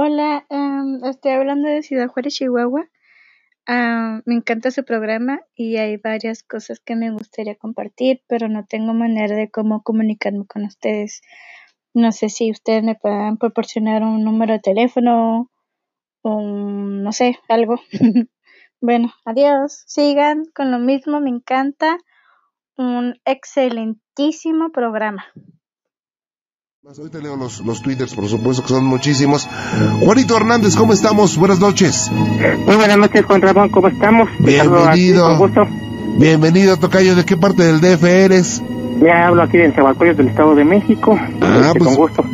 Hola, 0.00 0.46
em, 0.48 1.04
estoy 1.06 1.32
hablando 1.32 1.68
de 1.68 1.82
Ciudad 1.82 2.06
Juárez, 2.06 2.34
Chihuahua. 2.34 2.88
Ah, 3.66 4.20
me 4.26 4.36
encanta 4.36 4.70
su 4.70 4.84
programa 4.84 5.40
y 5.56 5.78
hay 5.78 5.96
varias 5.96 6.44
cosas 6.44 6.78
que 6.78 6.94
me 6.94 7.10
gustaría 7.10 7.56
compartir, 7.56 8.22
pero 8.28 8.46
no 8.48 8.64
tengo 8.64 8.94
manera 8.94 9.34
de 9.34 9.50
cómo 9.50 9.82
comunicarme 9.82 10.46
con 10.46 10.64
ustedes. 10.66 11.20
No 11.94 12.12
sé 12.12 12.28
si 12.28 12.52
ustedes 12.52 12.84
me 12.84 12.94
puedan 12.94 13.38
proporcionar 13.38 14.04
un 14.04 14.22
número 14.22 14.52
de 14.52 14.60
teléfono 14.60 15.50
o 16.22 16.42
no 16.42 17.10
sé, 17.10 17.36
algo. 17.48 17.80
bueno, 18.80 19.12
adiós. 19.24 19.82
Sigan 19.88 20.44
con 20.54 20.70
lo 20.70 20.78
mismo, 20.78 21.20
me 21.20 21.30
encanta. 21.30 21.98
Un 22.76 23.16
excelentísimo 23.24 24.70
programa. 24.70 25.24
Ahorita 26.96 27.18
leo 27.18 27.36
los, 27.36 27.60
los 27.60 27.82
twitters, 27.82 28.14
por 28.14 28.26
supuesto 28.28 28.62
que 28.62 28.68
son 28.70 28.84
muchísimos. 28.84 29.46
Juanito 30.00 30.36
Hernández, 30.36 30.74
¿cómo 30.74 30.92
estamos? 30.94 31.36
Buenas 31.36 31.58
noches. 31.60 32.10
Muy 32.66 32.76
buenas 32.76 32.96
noches, 32.96 33.24
Juan 33.26 33.42
Ramón, 33.42 33.68
¿cómo 33.68 33.88
estamos? 33.88 34.28
Bienvenido. 34.38 35.24
Con 35.24 35.38
gusto. 35.38 35.66
Bienvenido, 36.18 36.76
Tocayo. 36.78 37.14
¿De 37.14 37.24
qué 37.24 37.36
parte 37.36 37.62
del 37.62 37.80
DF 37.80 38.04
eres? 38.04 38.62
Ya 39.02 39.26
hablo 39.28 39.42
aquí 39.42 39.58
de 39.58 39.70
Zahualcóyotl 39.72 40.16
del 40.18 40.28
Estado 40.28 40.54
de 40.54 40.64
México. 40.64 41.18
Ah, 41.42 41.58
Este, 41.66 41.78
pues- 41.78 41.88
Con 41.88 41.96
gusto. 41.96 42.24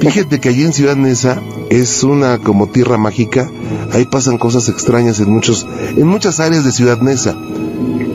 Fíjate 0.00 0.40
que 0.40 0.48
allí 0.48 0.64
en 0.64 0.72
Ciudad 0.72 0.96
Neza 0.96 1.40
es 1.70 2.02
una 2.02 2.38
como 2.38 2.66
tierra 2.68 2.98
mágica. 2.98 3.48
Ahí 3.92 4.04
pasan 4.04 4.36
cosas 4.36 4.68
extrañas 4.68 5.20
en 5.20 5.30
muchos, 5.32 5.66
en 5.96 6.06
muchas 6.06 6.38
áreas 6.40 6.64
de 6.64 6.72
Ciudad 6.72 7.00
Neza. 7.00 7.34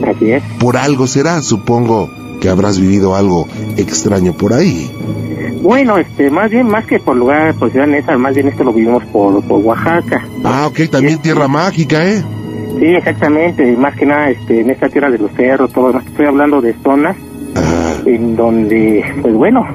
Así 0.06 0.30
es. 0.30 0.42
Por 0.60 0.76
algo 0.76 1.06
será, 1.06 1.40
supongo 1.42 2.10
que 2.40 2.48
habrás 2.50 2.78
vivido 2.78 3.16
algo 3.16 3.48
extraño 3.76 4.32
por 4.34 4.52
ahí. 4.52 4.90
Bueno, 5.62 5.98
este, 5.98 6.30
más 6.30 6.50
bien, 6.50 6.66
más 6.68 6.84
que 6.86 6.98
por 6.98 7.16
lugar, 7.16 7.54
por 7.54 7.70
Ciudad 7.70 7.86
Neza, 7.86 8.16
más 8.16 8.34
bien 8.34 8.48
esto 8.48 8.64
lo 8.64 8.72
vivimos 8.72 9.04
por, 9.06 9.42
por 9.44 9.60
Oaxaca. 9.64 10.24
Ah, 10.44 10.66
ok, 10.66 10.88
también 10.90 11.18
tierra 11.20 11.48
mágica, 11.48 12.04
¿eh? 12.04 12.22
Sí, 12.78 12.86
exactamente. 12.86 13.76
Más 13.76 13.94
que 13.96 14.06
nada, 14.06 14.30
este, 14.30 14.60
en 14.60 14.70
esta 14.70 14.88
tierra 14.88 15.10
de 15.10 15.18
los 15.18 15.32
cerros, 15.32 15.72
todo. 15.72 15.86
lo 15.88 15.92
demás. 15.94 16.06
Estoy 16.06 16.26
hablando 16.26 16.60
de 16.60 16.74
zonas 16.82 17.16
Ah, 17.56 17.94
en 18.06 18.36
donde, 18.36 19.04
pues 19.22 19.34
bueno, 19.34 19.66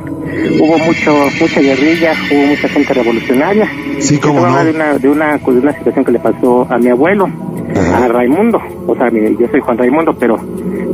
hubo 0.62 0.78
mucho, 0.80 1.14
mucha 1.40 1.60
guerrilla, 1.60 2.14
hubo 2.32 2.46
mucha 2.46 2.68
gente 2.70 2.94
revolucionaria. 2.94 3.70
sí, 4.00 4.20
a 4.24 4.28
no. 4.28 4.64
de 4.64 4.72
una, 4.72 4.98
de 4.98 5.10
una, 5.10 5.38
pues, 5.44 5.58
de 5.58 5.64
una 5.64 5.74
situación 5.78 6.06
que 6.06 6.12
le 6.14 6.20
pasó 6.20 6.68
a 6.70 6.78
mi 6.78 6.90
abuelo. 6.90 7.30
A 7.76 8.08
Raimundo. 8.08 8.60
O 8.88 8.96
sea, 8.96 9.10
mi- 9.10 9.36
yo 9.38 9.48
soy 9.50 9.60
Juan 9.62 9.78
Raimundo, 9.78 10.14
pero 10.20 10.38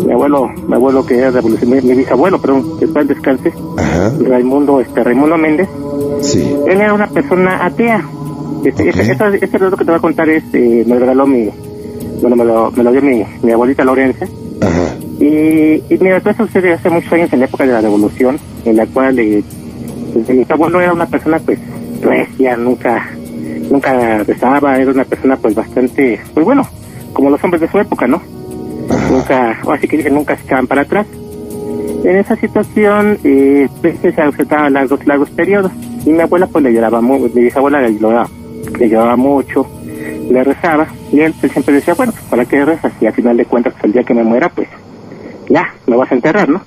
mi 0.06 0.12
abuelo, 0.14 0.50
mi 0.68 0.74
abuelo 0.76 1.06
que 1.06 1.18
era 1.18 1.32
revolucionario, 1.32 1.90
mi 1.90 1.96
bisabuelo, 1.96 2.40
perdón, 2.40 2.78
que 2.80 2.86
después 2.86 3.08
descanse, 3.08 3.52
Ajá, 3.78 4.14
Raimundo, 4.28 4.80
este, 4.80 5.04
Raimundo 5.04 5.38
Méndez, 5.38 5.68
sí. 6.22 6.56
él 6.68 6.82
era 6.82 6.94
una 6.94 7.08
persona 7.08 7.66
atea. 7.66 8.04
Este, 8.64 8.90
este, 8.90 9.12
esta- 9.12 9.30
este 9.36 9.58
relato 9.58 9.78
que 9.78 9.86
te 9.86 9.92
voy 9.92 9.98
a 9.98 10.02
contar 10.02 10.28
es, 10.30 10.44
eh, 10.54 10.84
me 10.86 10.94
lo 10.96 11.00
regaló 11.00 11.26
mi, 11.26 11.50
bueno, 12.22 12.36
me 12.36 12.44
lo, 12.46 12.72
me 12.72 12.84
lo 12.84 12.92
dio 12.92 13.02
mi, 13.02 13.24
mi 13.44 13.52
abuelita 13.52 13.84
Lorenza. 13.86 14.26
Ajá, 14.62 14.96
Y, 15.20 15.82
y 15.90 15.98
mira, 16.02 16.18
esto 16.18 16.34
sucede 16.34 16.74
hace 16.74 16.90
muchos 16.90 17.12
años 17.14 17.32
en 17.32 17.40
la 17.40 17.46
época 17.46 17.66
de 17.66 17.72
la 17.74 17.82
revolución, 17.82 18.38
en 18.66 18.76
la 18.78 18.86
cual 18.88 19.18
eh, 19.20 19.44
pues, 20.14 20.30
mi 20.30 20.46
abuelo 20.50 20.82
era 20.82 20.92
una 20.94 21.06
persona 21.06 21.40
pues 21.40 21.60
recia, 22.02 22.58
nunca, 22.58 23.10
nunca 23.70 24.24
rezaba, 24.24 24.78
era 24.78 24.92
una 24.92 25.06
persona 25.06 25.38
pues 25.38 25.56
bastante, 25.56 26.20
pues 26.34 26.46
bueno, 26.46 26.68
como 27.14 27.30
los 27.30 27.44
hombres 27.44 27.62
de 27.62 27.70
su 27.70 27.80
época, 27.80 28.08
¿no? 28.08 28.22
Nunca, 29.12 29.60
o 29.66 29.72
así 29.72 29.88
que 29.88 29.98
dije, 29.98 30.10
nunca 30.10 30.36
se 30.36 30.44
echaban 30.44 30.68
para 30.68 30.82
atrás. 30.82 31.06
En 32.04 32.16
esa 32.16 32.36
situación, 32.36 33.20
eh, 33.24 33.68
pues, 33.82 34.00
se 34.00 34.22
ausentaba 34.22 34.70
largos, 34.70 35.06
largos 35.06 35.30
periodos. 35.32 35.72
Y 36.06 36.12
mi 36.12 36.22
abuela 36.22 36.48
pues 36.48 36.64
le 36.64 36.74
lloraba 36.74 37.02
mucho, 37.02 37.30
mi 37.36 37.44
bisabuela 37.44 37.82
le 37.82 37.98
lloraba, 38.00 38.30
le 38.80 38.90
lloraba 38.90 39.16
mucho, 39.16 39.68
le 40.30 40.44
rezaba. 40.44 40.88
Y 41.12 41.20
él 41.20 41.34
pues, 41.40 41.52
siempre 41.52 41.76
decía, 41.76 41.94
bueno, 41.94 42.14
¿para 42.30 42.46
qué 42.46 42.64
rezas? 42.64 42.94
Y 43.02 43.06
al 43.06 43.14
final 43.14 43.38
de 43.38 43.46
cuentas, 43.46 43.74
pues, 43.74 43.86
el 43.86 43.92
día 43.92 44.04
que 44.04 44.14
me 44.14 44.24
muera, 44.24 44.50
pues 44.50 44.70
ya, 45.50 45.74
me 45.88 45.98
vas 45.98 46.12
a 46.12 46.16
enterrar, 46.16 46.48
¿no? 46.50 46.62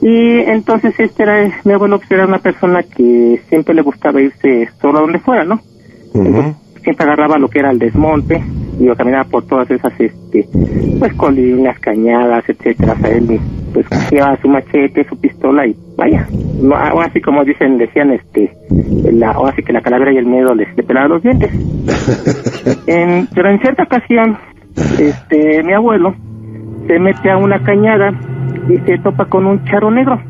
Y 0.00 0.40
entonces 0.40 0.98
este 0.98 1.22
era, 1.22 1.60
mi 1.64 1.74
abuelo 1.74 1.98
pues, 1.98 2.10
era 2.10 2.26
una 2.26 2.38
persona 2.38 2.82
que 2.82 3.40
siempre 3.48 3.74
le 3.74 3.82
gustaba 3.82 4.20
irse 4.20 4.68
solo 4.80 4.98
a 4.98 5.02
donde 5.02 5.20
fuera, 5.20 5.44
¿no? 5.44 5.60
Siempre 6.12 7.06
agarraba 7.06 7.38
lo 7.38 7.48
que 7.48 7.60
era 7.60 7.70
el 7.70 7.78
desmonte, 7.78 8.42
y 8.78 8.84
yo 8.86 8.96
caminaba 8.96 9.24
por 9.24 9.44
todas 9.46 9.70
esas, 9.70 9.92
este, 10.00 10.48
pues 10.98 11.14
colinas, 11.14 11.78
cañadas, 11.78 12.44
etcétera, 12.48 12.94
o 12.94 13.00
sea, 13.00 13.10
él 13.10 13.40
pues 13.72 13.86
llevaba 14.10 14.36
su 14.40 14.48
machete, 14.48 15.04
su 15.08 15.16
pistola 15.16 15.66
y 15.66 15.76
vaya, 15.96 16.26
no, 16.60 16.74
ahora 16.74 17.06
así 17.06 17.20
como 17.20 17.44
dicen, 17.44 17.78
decían, 17.78 18.10
este, 18.12 18.52
la, 19.12 19.30
ahora 19.30 19.54
sí 19.54 19.62
que 19.62 19.72
la 19.72 19.80
calavera 19.80 20.12
y 20.12 20.18
el 20.18 20.26
miedo 20.26 20.54
les 20.54 20.76
le 20.76 20.82
pelaba 20.82 21.08
los 21.08 21.22
dientes. 21.22 21.50
En, 22.86 23.26
pero 23.34 23.50
en 23.50 23.60
cierta 23.60 23.84
ocasión, 23.84 24.36
este, 24.98 25.62
mi 25.64 25.72
abuelo 25.72 26.14
se 26.86 26.98
mete 26.98 27.30
a 27.30 27.36
una 27.36 27.62
cañada 27.62 28.10
y 28.68 28.76
se 28.86 28.98
topa 28.98 29.24
con 29.26 29.46
un 29.46 29.64
charro 29.64 29.90
negro, 29.90 30.20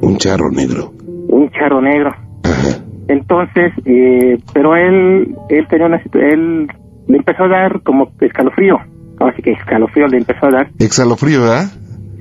un 0.00 0.16
charro 0.18 0.50
negro. 0.50 0.92
un 1.28 1.50
charro 1.50 1.80
negro. 1.80 2.10
Ajá, 2.44 2.84
Entonces, 3.08 3.72
eh, 3.84 4.38
pero 4.52 4.76
él, 4.76 5.34
él 5.48 5.66
tenía 5.68 5.86
una 5.86 6.00
él 6.14 6.68
le 7.06 7.16
empezó 7.16 7.44
a 7.44 7.48
dar 7.48 7.82
como 7.82 8.10
escalofrío, 8.20 8.78
así 9.20 9.42
que 9.42 9.52
escalofrío 9.52 10.06
le 10.06 10.18
empezó 10.18 10.46
a 10.46 10.50
dar, 10.50 10.68
exhalofrío, 10.78 11.42
¿verdad? 11.42 11.66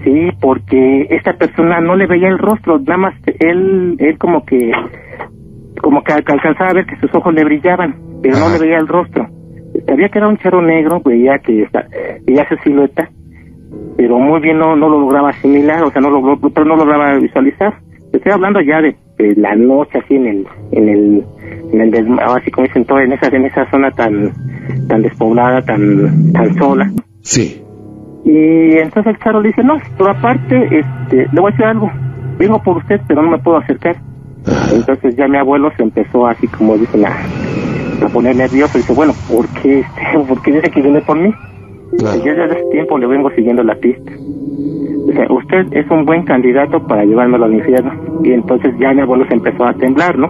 sí, 0.03 0.29
porque 0.41 1.07
esta 1.09 1.33
persona 1.33 1.79
no 1.79 1.95
le 1.95 2.07
veía 2.07 2.27
el 2.27 2.37
rostro, 2.37 2.79
nada 2.79 2.97
más 2.97 3.13
él, 3.39 3.95
él 3.99 4.17
como 4.17 4.45
que, 4.45 4.71
como 5.81 6.03
que 6.03 6.13
alcanzaba 6.13 6.69
a 6.69 6.73
ver 6.73 6.85
que 6.85 6.99
sus 6.99 7.13
ojos 7.15 7.33
le 7.33 7.43
brillaban, 7.43 7.95
pero 8.21 8.37
no 8.37 8.49
le 8.49 8.59
veía 8.59 8.77
el 8.77 8.87
rostro. 8.87 9.27
Sabía 9.87 10.09
que 10.09 10.19
era 10.19 10.27
un 10.27 10.37
charro 10.37 10.61
negro, 10.61 11.01
veía 11.03 11.39
que 11.39 11.67
veía 12.25 12.47
su 12.47 12.55
silueta, 12.57 13.09
pero 13.97 14.19
muy 14.19 14.39
bien 14.39 14.59
no, 14.59 14.75
no 14.75 14.89
lo 14.89 14.99
lograba 14.99 15.29
asimilar, 15.29 15.83
o 15.83 15.91
sea, 15.91 16.01
no 16.01 16.09
lo, 16.09 16.37
pero 16.51 16.65
no 16.65 16.75
lograba 16.75 17.17
visualizar. 17.17 17.73
Estoy 18.11 18.31
hablando 18.31 18.61
ya 18.61 18.81
de, 18.81 18.95
de 19.17 19.35
la 19.35 19.55
noche, 19.55 19.99
así 19.99 20.15
en 20.15 20.27
el, 20.27 20.47
en 20.71 20.89
el, 20.89 21.23
en 21.71 21.81
el 21.81 22.19
así 22.19 22.51
como 22.51 22.67
dicen 22.67 22.85
todo, 22.85 22.99
en 22.99 23.13
esa, 23.13 23.27
en 23.27 23.45
esa 23.45 23.69
zona 23.69 23.91
tan, 23.91 24.31
tan 24.87 25.01
despoblada, 25.01 25.61
tan, 25.61 26.31
tan 26.31 26.55
sola. 26.55 26.91
Sí. 27.21 27.61
Y 28.25 28.77
entonces 28.77 29.13
el 29.13 29.19
charro 29.19 29.41
le 29.41 29.49
dice, 29.49 29.63
no, 29.63 29.77
pero 29.97 30.11
aparte, 30.11 30.79
este, 30.79 31.27
le 31.31 31.41
voy 31.41 31.49
a 31.49 31.51
decir 31.51 31.65
algo, 31.65 31.91
vengo 32.37 32.61
por 32.63 32.77
usted, 32.77 33.01
pero 33.07 33.21
no 33.21 33.31
me 33.31 33.37
puedo 33.39 33.57
acercar. 33.57 33.97
Entonces 34.73 35.15
ya 35.15 35.27
mi 35.27 35.37
abuelo 35.37 35.71
se 35.77 35.83
empezó 35.83 36.27
así 36.27 36.47
como 36.47 36.77
dicen 36.77 37.05
a, 37.05 37.15
a 38.05 38.09
poner 38.09 38.35
nervioso 38.35 38.77
y 38.77 38.81
dice, 38.81 38.93
bueno, 38.93 39.13
¿por 39.29 39.47
qué, 39.61 39.79
este, 39.79 40.19
¿por 40.27 40.41
qué 40.41 40.51
dice 40.51 40.69
que 40.69 40.81
viene 40.81 41.01
por 41.01 41.17
mí? 41.17 41.33
claro. 41.97 42.23
Yo 42.23 42.33
desde 42.33 42.59
ese 42.59 42.69
tiempo 42.71 42.97
le 42.97 43.07
vengo 43.07 43.29
siguiendo 43.31 43.63
la 43.63 43.75
pista. 43.75 44.11
Usted 45.29 45.67
es 45.71 45.89
un 45.91 46.05
buen 46.05 46.23
candidato 46.23 46.85
para 46.87 47.03
llevármelo 47.05 47.45
al 47.45 47.53
infierno. 47.53 47.91
Y 48.23 48.31
entonces 48.31 48.73
ya 48.79 48.93
mi 48.93 49.01
abuelo 49.01 49.25
se 49.27 49.33
empezó 49.35 49.65
a 49.65 49.73
temblar, 49.73 50.17
¿no? 50.17 50.29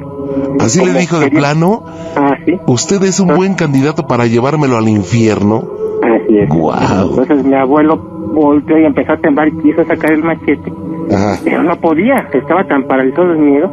Así 0.60 0.84
le 0.86 0.94
dijo 1.00 1.20
de 1.20 1.26
quería- 1.26 1.40
plano, 1.40 1.84
Ah, 2.16 2.36
sí, 2.46 2.58
usted 2.68 3.04
es 3.04 3.20
un 3.20 3.36
buen 3.36 3.54
candidato 3.56 4.08
para 4.08 4.26
llevármelo 4.26 4.78
al 4.78 4.88
infierno. 4.90 5.64
así 6.04 6.38
es. 6.40 6.50
Guau. 6.50 7.10
Entonces 7.20 7.46
mi 7.46 7.54
abuelo 7.56 7.98
volteó 8.34 8.78
y 8.78 8.86
empezó 8.86 9.14
a 9.14 9.18
temblar 9.18 9.48
y 9.50 9.52
quiso 9.62 9.84
sacar 9.86 10.12
el 10.12 10.24
machete. 10.24 10.72
Ajá, 11.14 11.38
pero 11.44 11.64
no 11.64 11.76
podía, 11.78 12.28
estaba 12.34 12.64
tan 12.66 12.84
paralizado 12.84 13.30
de 13.34 13.38
miedo 13.40 13.70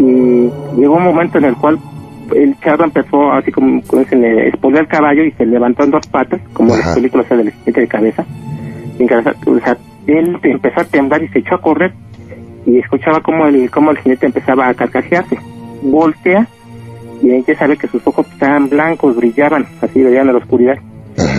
y 0.00 0.50
llegó 0.80 0.94
un 0.96 1.04
momento 1.04 1.38
en 1.38 1.44
el 1.44 1.54
cual 1.56 1.78
el 2.34 2.58
charro 2.60 2.84
empezó 2.84 3.32
así 3.32 3.50
como, 3.50 3.80
como 3.86 4.04
se 4.04 4.16
le 4.16 4.48
expolió 4.48 4.80
el 4.80 4.86
caballo 4.88 5.24
y 5.24 5.30
se 5.32 5.46
levantó 5.46 5.84
en 5.84 5.90
dos 5.92 6.06
patas, 6.08 6.40
como 6.52 6.74
en 6.74 6.80
Ajá. 6.80 6.88
las 6.90 6.96
películas 6.98 7.28
del 7.28 7.52
de 7.66 7.86
cabeza. 7.88 8.24
O 9.46 9.58
sea, 9.60 9.76
él 10.10 10.38
empezó 10.42 10.80
a 10.80 10.84
temblar 10.84 11.22
y 11.22 11.28
se 11.28 11.40
echó 11.40 11.56
a 11.56 11.60
correr 11.60 11.92
y 12.66 12.78
escuchaba 12.78 13.20
como 13.20 13.46
el, 13.46 13.70
como 13.70 13.90
el 13.90 13.98
jinete 13.98 14.26
empezaba 14.26 14.68
a 14.68 14.74
carcajearse. 14.74 15.38
Voltea 15.82 16.46
y 17.22 17.30
ahí 17.30 17.44
ya 17.46 17.56
sabe 17.58 17.76
que 17.76 17.88
sus 17.88 18.06
ojos 18.06 18.26
estaban 18.32 18.68
blancos, 18.68 19.16
brillaban, 19.16 19.66
así 19.80 20.02
veían 20.02 20.26
la 20.26 20.36
oscuridad. 20.36 20.78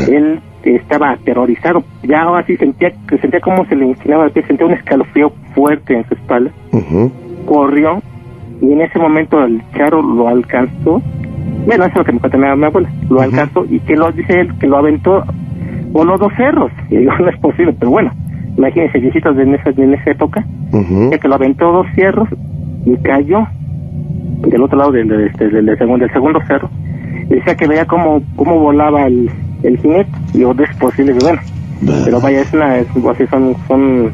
Él 0.07 0.39
estaba 0.63 1.11
aterrorizado, 1.11 1.83
ya 2.03 2.23
así 2.37 2.55
sentía, 2.57 2.91
que 3.07 3.17
sentía 3.17 3.39
como 3.39 3.65
se 3.65 3.75
le 3.75 3.87
inclinaba 3.87 4.25
el 4.25 4.31
pie, 4.31 4.45
sentía 4.45 4.67
un 4.67 4.73
escalofrío 4.73 5.31
fuerte 5.55 5.95
en 5.95 6.07
su 6.07 6.13
espalda 6.13 6.51
corrió 7.45 8.01
y 8.61 8.71
en 8.71 8.81
ese 8.81 8.99
momento 8.99 9.43
el 9.43 9.61
charro 9.75 10.01
lo 10.01 10.27
alcanzó. 10.27 11.01
Bueno, 11.65 11.85
eso 11.85 11.93
es 11.93 11.95
lo 11.95 12.05
que 12.05 12.11
me 12.13 12.19
cuenta 12.19 12.37
mi, 12.37 12.65
abuela. 12.65 12.89
Lo 13.09 13.21
alcanzó 13.21 13.65
y 13.69 13.79
que 13.79 13.95
lo 13.95 14.11
dice 14.11 14.39
él 14.39 14.57
que 14.59 14.67
lo 14.67 14.77
aventó 14.77 15.23
voló 15.91 16.17
dos 16.17 16.31
cerros. 16.37 16.71
Y 16.89 16.97
digo, 16.97 17.11
no 17.19 17.29
es 17.29 17.39
posible, 17.39 17.73
pero 17.77 17.91
bueno, 17.91 18.11
imagínense, 18.57 18.99
viejitos 18.99 19.35
de 19.35 19.43
en 19.43 19.55
esa, 19.55 19.69
en 19.69 19.93
esa 19.93 20.11
época, 20.11 20.45
ujú. 20.71 21.09
que 21.19 21.27
lo 21.27 21.35
aventó 21.35 21.71
dos 21.71 21.87
cerros 21.95 22.27
y 22.85 22.95
cayó 22.97 23.47
del 24.47 24.61
otro 24.63 24.77
lado 24.77 24.91
del, 24.91 25.07
del, 25.07 25.27
este, 25.27 25.49
del- 25.49 25.65
del 25.65 25.77
segundo, 25.77 26.05
del 26.05 26.13
segundo 26.13 26.39
cerro. 26.47 26.69
Y 27.29 27.35
decía 27.35 27.55
que 27.55 27.67
veía 27.67 27.85
cómo, 27.85 28.21
cómo 28.35 28.59
volaba 28.59 29.05
el, 29.07 29.29
el 29.63 29.77
jinete. 29.77 30.09
Y 30.33 30.43
no 30.43 30.63
es 30.63 30.75
posible, 30.77 31.13
y 31.19 31.23
bueno, 31.23 31.39
pero 32.05 32.19
vaya, 32.21 32.41
es 32.41 32.53
una, 32.53 32.77
es, 32.77 32.87
sea, 33.15 33.27
son, 33.29 33.55
son, 33.67 34.11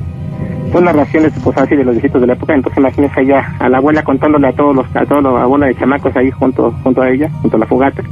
son 0.71 0.83
narraciones 0.83 1.33
pues 1.43 1.57
así 1.57 1.75
de 1.75 1.83
los 1.83 1.95
viejitos 1.95 2.21
de 2.21 2.27
la 2.27 2.33
época, 2.33 2.53
entonces 2.53 2.77
imagínese 2.77 3.19
allá 3.21 3.53
a 3.59 3.69
la 3.69 3.77
abuela 3.77 4.03
contándole 4.03 4.47
a 4.47 4.53
todos 4.53 4.75
los, 4.75 4.85
a 4.95 5.05
todos 5.05 5.23
los 5.23 5.39
abuela 5.39 5.65
de 5.67 5.75
chamacos 5.75 6.15
ahí 6.15 6.29
junto, 6.31 6.71
junto 6.83 7.01
a 7.01 7.09
ella, 7.09 7.29
junto 7.41 7.57
a 7.57 7.59
la 7.61 7.65
fogata. 7.65 8.03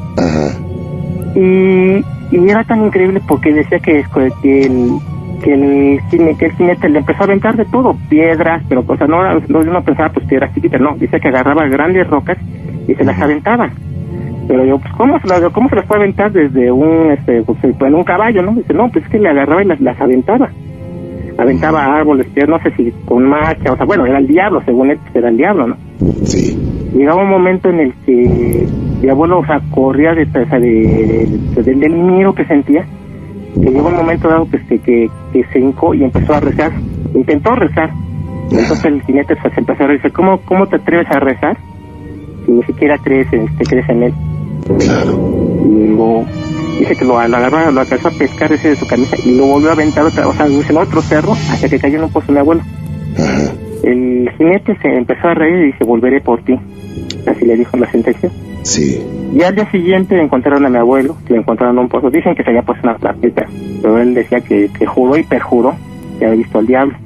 Y, 1.36 2.04
y 2.31 2.50
era 2.50 2.63
tan 2.63 2.86
increíble 2.86 3.22
porque 3.27 3.54
decía 3.54 3.80
que, 3.80 4.04
que 4.42 4.62
el 4.63 4.98
que 5.46 5.54
el 5.54 6.02
cine 6.10 6.36
que 6.36 6.48
el 6.48 6.52
jinete 6.54 6.90
le 6.90 7.00
empezó 7.00 7.22
a 7.22 7.26
aventar 7.26 7.56
de 7.56 7.66
todo, 7.66 7.96
piedras, 8.10 8.64
pero 8.68 8.84
o 8.86 8.98
sea, 8.98 9.06
no, 9.06 9.24
no 9.48 9.60
uno 9.60 9.84
pensaba 9.84 10.10
pues 10.10 10.26
piedras 10.26 10.52
chiquitas, 10.56 10.82
no, 10.82 10.96
dice 10.98 11.20
que 11.20 11.28
agarraba 11.28 11.68
grandes 11.68 12.08
rocas 12.08 12.38
y 12.88 12.96
se 12.96 13.04
las 13.04 13.22
aventaba. 13.22 13.70
Pero 14.48 14.66
yo, 14.66 14.80
pues, 14.80 14.92
¿cómo 14.94 15.20
se 15.20 15.28
las, 15.28 15.42
cómo 15.52 15.70
se 15.70 15.76
las 15.76 15.86
puede 15.86 16.02
aventar 16.02 16.32
desde 16.32 16.72
un, 16.72 17.12
este, 17.12 17.44
pues, 17.44 17.60
en 17.64 17.96
un 17.96 18.04
caballo, 18.04 18.42
no? 18.42 18.54
Dice, 18.54 18.74
no, 18.74 18.90
pues 18.90 19.06
es 19.06 19.12
que 19.12 19.20
le 19.20 19.30
agarraba 19.30 19.64
y 19.64 19.66
las, 19.66 19.80
las 19.82 20.00
aventaba 20.02 20.50
aventaba 21.38 21.98
árboles, 21.98 22.28
no 22.48 22.58
sé 22.60 22.72
si 22.78 22.94
con 23.06 23.28
macha, 23.28 23.74
o 23.74 23.76
sea, 23.76 23.86
bueno, 23.86 24.06
era 24.06 24.20
el 24.20 24.28
diablo, 24.28 24.62
según 24.64 24.92
él, 24.92 24.98
pues, 24.98 25.16
era 25.18 25.30
el 25.30 25.38
diablo, 25.38 25.68
¿no? 25.68 25.78
Sí. 26.24 26.58
Llegaba 26.94 27.24
un 27.24 27.30
momento 27.30 27.70
en 27.70 27.82
el 27.82 27.94
que 28.06 28.68
mi 29.02 29.10
abuelo, 29.10 29.40
o 29.40 29.46
sea, 29.46 29.60
corría 29.70 30.14
de, 30.14 30.26
de, 30.26 31.74
del 31.76 31.94
miedo 31.94 32.34
que 32.34 32.46
sentía, 32.46 32.86
que 33.62 33.69
llegó 33.69 33.88
un 33.88 33.96
momento 33.96 34.28
dado 34.28 34.46
pues, 34.46 34.63
que, 34.63 34.80
que, 34.80 35.10
que 35.34 35.44
se 35.52 35.60
hincó 35.60 35.94
y 35.94 36.04
empezó 36.04 36.34
a 36.34 36.40
rezar, 36.40 36.72
intentó 37.13 37.56
rezar, 37.56 37.92
entonces 38.52 38.86
el 38.86 39.02
jinete 39.04 39.36
pues, 39.36 39.57
empezó 39.57 39.84
a 39.84 39.88
decir, 39.88 40.12
¿cómo, 40.12 40.40
¿cómo 40.42 40.68
te 40.68 40.78
atreves 40.78 41.10
a 41.10 41.19
rezar 41.19 41.57
si 42.46 42.52
ni 42.52 42.63
siquiera 42.63 42.98
crees, 42.98 43.31
este, 43.31 43.66
crees 43.66 43.90
en 43.90 44.04
él? 44.04 44.13
Claro. 44.80 45.12
Y 45.66 45.88
luego 45.88 46.25
dice 46.80 46.96
que 46.96 47.06
lo, 47.06 47.19
agarró, 47.19 47.72
lo 47.72 47.81
alcanzó 47.81 48.10
a 48.10 48.12
pescar 48.12 48.52
ese 48.52 48.69
de 48.69 48.75
su 48.75 48.88
camisa 48.88 49.16
y 49.24 49.38
lo 49.38 49.46
volvió 49.46 49.69
a 49.69 49.74
aventar 49.74 50.06
otra, 50.06 50.28
o 50.28 50.34
sea, 50.34 50.46
en 50.46 50.78
otro 50.78 51.01
cerro 51.01 51.34
hasta 51.34 51.69
que 51.69 51.80
cayó 51.80 51.98
en 51.98 52.04
un 52.04 52.12
pozo 52.12 52.31
mi 52.31 52.40
abuelo. 52.40 52.62
El 53.84 54.30
jinete 54.38 54.75
se 54.81 54.88
empezó 54.96 55.28
a 55.28 55.34
reír 55.34 55.56
y 55.56 55.66
dice, 55.68 55.84
volveré 55.84 56.22
por 56.22 56.44
ti. 56.44 56.60
Así 57.28 57.46
le 57.46 57.56
dijo 57.56 57.78
la 57.78 57.90
sentencia. 57.92 58.30
Sí. 58.66 59.00
Y 59.32 59.44
al 59.44 59.54
día 59.54 59.70
siguiente 59.70 60.20
encontraron 60.20 60.66
a 60.66 60.70
mi 60.70 60.78
abuelo, 60.78 61.16
lo 61.30 61.36
encontraron 61.36 61.76
en 61.76 61.84
un 61.84 61.90
pozo. 61.90 62.10
Dicen 62.10 62.34
que 62.34 62.44
se 62.44 62.50
había 62.50 62.64
puesto 62.64 62.88
una 62.88 62.98
plaquita, 62.98 63.46
pero 63.82 64.00
él 64.00 64.16
decía 64.16 64.42
que, 64.42 64.72
que 64.78 64.86
juró 64.88 65.16
y 65.18 65.24
perjuró 65.24 65.76
que 66.18 66.26
había 66.26 66.38
visto 66.38 66.58
al 66.58 66.66
diablo. 66.66 66.98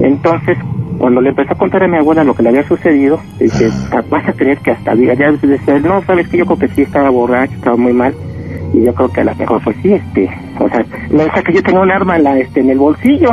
Entonces, 0.00 0.58
cuando 0.98 1.20
le 1.20 1.28
empezó 1.28 1.52
a 1.52 1.58
contar 1.58 1.84
a 1.84 1.88
mi 1.88 1.96
abuela 1.98 2.24
lo 2.24 2.34
que 2.34 2.42
le 2.42 2.48
había 2.48 2.66
sucedido, 2.66 3.20
dice, 3.38 3.70
vas 4.10 4.28
a 4.28 4.32
creer 4.32 4.58
que 4.58 4.72
hasta 4.72 4.96
día, 4.96 5.14
ya 5.14 5.30
decía, 5.30 5.78
no, 5.78 6.02
sabes 6.02 6.26
que 6.28 6.38
yo 6.38 6.46
creo 6.46 6.58
que 6.58 6.68
sí 6.68 6.82
estaba 6.82 7.10
borracho, 7.10 7.54
estaba 7.54 7.76
muy 7.76 7.92
mal 7.92 8.12
y 8.74 8.82
yo 8.82 8.92
creo 8.92 9.08
que 9.08 9.20
a 9.20 9.24
lo 9.24 9.34
mejor 9.36 9.62
fue 9.62 9.74
sí, 9.82 9.92
este, 9.92 10.28
o 10.58 10.68
sea, 10.68 10.84
me 11.10 11.24
dice 11.26 11.42
que 11.44 11.52
yo 11.52 11.62
tengo 11.62 11.80
un 11.80 11.92
arma 11.92 12.16
en, 12.16 12.24
la, 12.24 12.38
este, 12.38 12.60
en 12.60 12.70
el 12.70 12.78
bolsillo. 12.78 13.30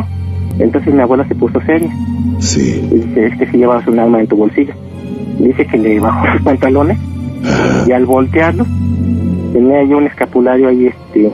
Entonces 0.60 0.94
mi 0.94 1.02
abuela 1.02 1.28
se 1.28 1.34
puso 1.34 1.60
seria. 1.62 1.90
Sí. 2.38 2.88
Y 2.92 3.00
dice, 3.00 3.26
es 3.26 3.38
que 3.40 3.48
si 3.48 3.58
llevas 3.58 3.88
un 3.88 3.98
arma 3.98 4.20
en 4.20 4.28
tu 4.28 4.36
bolsillo. 4.36 4.76
Dice 5.40 5.66
que 5.66 5.78
le 5.80 6.00
bajó 6.00 6.28
los 6.28 6.44
pantalones 6.44 7.00
y 7.88 7.92
al 7.92 8.06
voltearlo 8.06 8.66
tenía 9.54 9.84
yo 9.84 9.98
un 9.98 10.08
escapulario 10.08 10.70
ahí, 10.70 10.88
este, 10.88 11.32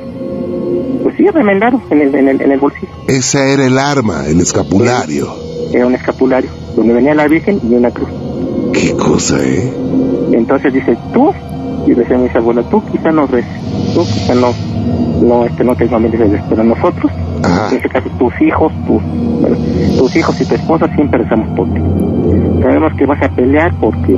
pues 1.03 1.15
sí, 1.15 1.27
remendado 1.29 1.81
en 1.89 2.01
el, 2.01 2.15
en 2.15 2.27
el, 2.27 2.41
en 2.41 2.51
el 2.51 2.59
bolsillo. 2.59 2.91
Esa 3.07 3.47
era 3.47 3.65
el 3.65 3.77
arma, 3.77 4.27
el 4.27 4.41
escapulario. 4.41 5.27
Era 5.73 5.88
un 5.88 5.95
escapulario, 5.95 6.50
donde 6.75 6.94
venía 6.94 7.15
la 7.15 7.27
Virgen 7.27 7.59
y 7.63 7.73
una 7.73 7.91
cruz. 7.91 8.09
Qué 8.73 8.94
cosa, 8.94 9.38
¿eh? 9.41 9.73
Entonces 10.33 10.73
dice, 10.73 10.97
tú, 11.13 11.31
y 11.88 11.94
decía 11.94 12.17
mi 12.17 12.29
abuela, 12.29 12.63
tú 12.69 12.83
quizá 12.91 13.11
no 13.11 13.25
reces, 13.27 13.51
tú 13.94 14.03
quizá 14.06 14.35
no, 14.35 14.53
no, 15.21 15.45
este, 15.45 15.63
no 15.63 15.75
te 15.75 15.88
familiares, 15.88 16.41
pero 16.50 16.63
nosotros, 16.63 17.11
en 17.71 17.77
este 17.77 17.89
caso 17.89 18.09
tus 18.17 18.33
hijos, 18.41 18.71
tus, 18.85 19.97
tus 19.97 20.15
hijos 20.15 20.41
y 20.41 20.45
tu 20.45 20.56
esposa 20.56 20.88
siempre 20.95 21.23
rezamos 21.23 21.56
por 21.56 21.73
ti. 21.73 21.79
Sabemos 22.61 22.94
que 22.97 23.06
vas 23.06 23.21
a 23.23 23.29
pelear 23.29 23.73
porque 23.79 24.17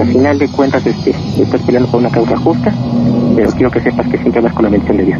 al 0.00 0.06
final 0.08 0.38
de 0.38 0.48
cuentas 0.48 0.86
este, 0.86 1.10
estás 1.40 1.60
peleando 1.62 1.90
por 1.90 2.00
una 2.00 2.10
causa 2.10 2.36
justa, 2.36 2.72
pero 3.36 3.50
quiero 3.52 3.70
que 3.70 3.80
sepas 3.80 4.06
que 4.08 4.18
siempre 4.18 4.40
vas 4.40 4.52
con 4.52 4.64
la 4.64 4.70
bendición 4.70 4.96
de 4.98 5.04
Dios. 5.04 5.18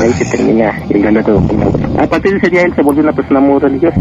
Ahí 0.00 0.12
se 0.12 0.24
termina 0.36 0.72
el 0.88 1.02
relato. 1.02 1.42
A 1.98 2.06
partir 2.06 2.32
de 2.32 2.38
ese 2.38 2.50
día 2.50 2.62
él 2.62 2.72
se 2.74 2.82
volvió 2.82 3.02
una 3.02 3.12
persona 3.12 3.40
muy 3.40 3.58
religiosa. 3.58 4.00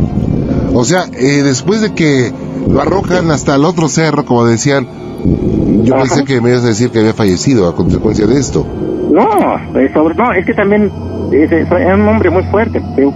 O 0.73 0.83
sea, 0.85 1.05
eh, 1.13 1.41
después 1.43 1.81
de 1.81 1.93
que 1.93 2.31
lo 2.69 2.81
arrojan 2.81 3.31
hasta 3.31 3.55
el 3.55 3.65
otro 3.65 3.87
cerro, 3.89 4.25
como 4.25 4.45
decían, 4.45 4.87
yo 5.83 5.95
Ajá. 5.95 6.03
pensé 6.03 6.23
que 6.23 6.39
me 6.41 6.49
ibas 6.51 6.63
a 6.63 6.67
decir 6.67 6.89
que 6.91 6.99
había 6.99 7.13
fallecido 7.13 7.67
a 7.67 7.75
consecuencia 7.75 8.25
de 8.27 8.39
esto. 8.39 8.65
No, 9.11 9.79
es 9.79 9.91
sobre, 9.93 10.15
no, 10.15 10.31
es 10.33 10.45
que 10.45 10.53
también 10.53 10.91
es, 11.31 11.51
es- 11.51 11.67
un 11.71 12.07
hombre 12.07 12.29
muy 12.29 12.43
fuerte. 12.43 12.81
Pero, 12.95 13.13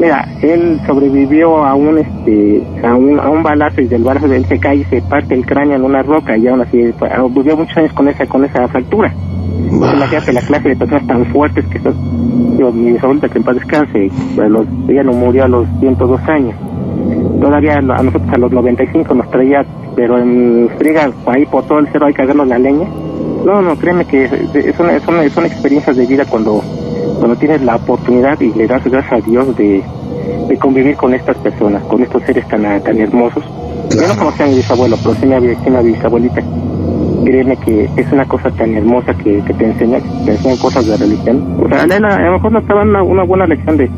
mira, 0.00 0.28
él 0.42 0.80
sobrevivió 0.86 1.64
a 1.64 1.74
un 1.74 1.98
este 1.98 2.62
a 2.84 2.94
un, 2.94 3.18
a 3.20 3.30
un 3.30 3.42
balazo 3.42 3.80
y 3.80 3.86
del 3.86 4.02
balazo 4.04 4.28
de 4.28 4.36
él 4.38 4.44
se 4.46 4.58
cae 4.58 4.76
y 4.76 4.84
se 4.84 5.00
parte 5.02 5.34
el 5.34 5.44
cráneo 5.46 5.76
en 5.76 5.84
una 5.84 6.02
roca 6.02 6.36
y 6.36 6.46
aún 6.48 6.60
así 6.60 6.92
pues, 6.98 7.10
ah, 7.12 7.24
vivió 7.30 7.56
muchos 7.56 7.76
años 7.76 7.92
con 7.92 8.08
esa 8.08 8.26
con 8.26 8.44
esa 8.44 8.66
fractura. 8.68 9.12
Imagínate 9.70 10.32
la 10.32 10.40
clase 10.42 10.68
de 10.70 10.76
personas 10.76 11.06
tan 11.06 11.24
fuertes 11.26 11.64
que 11.66 11.78
son. 11.80 11.94
Yo, 12.58 12.72
mi 12.72 12.96
abuelita 12.98 13.28
que 13.28 13.38
en 13.38 13.44
paz 13.44 13.54
descanse, 13.56 14.10
a 14.40 14.48
los- 14.48 14.66
ella 14.88 15.02
no 15.02 15.12
murió 15.12 15.44
a 15.44 15.48
los 15.48 15.66
102 15.80 16.20
años. 16.28 16.54
Todavía 17.40 17.76
a 17.78 17.80
nosotros 17.82 18.32
a 18.32 18.38
los 18.38 18.52
95 18.52 19.14
nos 19.14 19.30
traía, 19.30 19.64
pero 19.94 20.18
en 20.18 20.68
friga, 20.78 21.10
ahí 21.26 21.44
por 21.46 21.64
todo 21.64 21.78
el 21.78 21.86
cerro 21.88 22.06
hay 22.06 22.14
que 22.14 22.22
agarrarnos 22.22 22.48
la 22.48 22.58
leña. 22.58 22.86
No, 23.44 23.62
no, 23.62 23.76
créeme 23.76 24.04
que 24.06 24.24
es, 24.24 24.32
es 24.54 24.78
una, 24.80 24.92
es 24.96 25.06
una- 25.06 25.28
son 25.30 25.46
experiencias 25.46 25.96
de 25.96 26.06
vida 26.06 26.24
cuando, 26.28 26.62
cuando 27.18 27.36
tienes 27.36 27.62
la 27.62 27.76
oportunidad 27.76 28.40
y 28.40 28.52
le 28.52 28.66
das 28.66 28.84
gracias 28.84 29.12
a 29.12 29.26
Dios 29.26 29.56
de, 29.56 29.82
de 30.48 30.56
convivir 30.58 30.96
con 30.96 31.14
estas 31.14 31.36
personas, 31.38 31.82
con 31.84 32.02
estos 32.02 32.22
seres 32.24 32.46
tan, 32.48 32.62
tan 32.82 32.98
hermosos. 32.98 33.44
Yo 33.44 33.96
no 34.00 34.06
Claro. 34.06 34.18
conocía 34.18 34.46
a 34.46 34.48
mi 34.48 34.56
bisabuelo, 34.56 34.96
pero 35.02 35.14
sí 35.14 35.20
sí 35.64 35.70
mi 35.70 35.92
bisabuelita. 35.92 36.42
Créeme 37.24 37.56
que 37.56 37.88
es 37.96 38.12
una 38.12 38.24
cosa 38.26 38.50
tan 38.50 38.74
hermosa 38.76 39.14
que, 39.14 39.42
que 39.44 39.54
te 39.54 39.64
enseña, 39.64 39.98
te 40.24 40.32
enseñan 40.32 40.56
cosas 40.58 40.86
de 40.86 40.96
religión. 40.96 41.56
O 41.64 41.68
sea, 41.68 41.80
a, 41.80 41.82
a 42.16 42.26
lo 42.26 42.32
mejor 42.34 42.52
nos 42.52 42.66
daban 42.68 42.88
una, 42.90 43.02
una 43.02 43.22
buena 43.24 43.46
lección 43.46 43.76
de, 43.76 43.90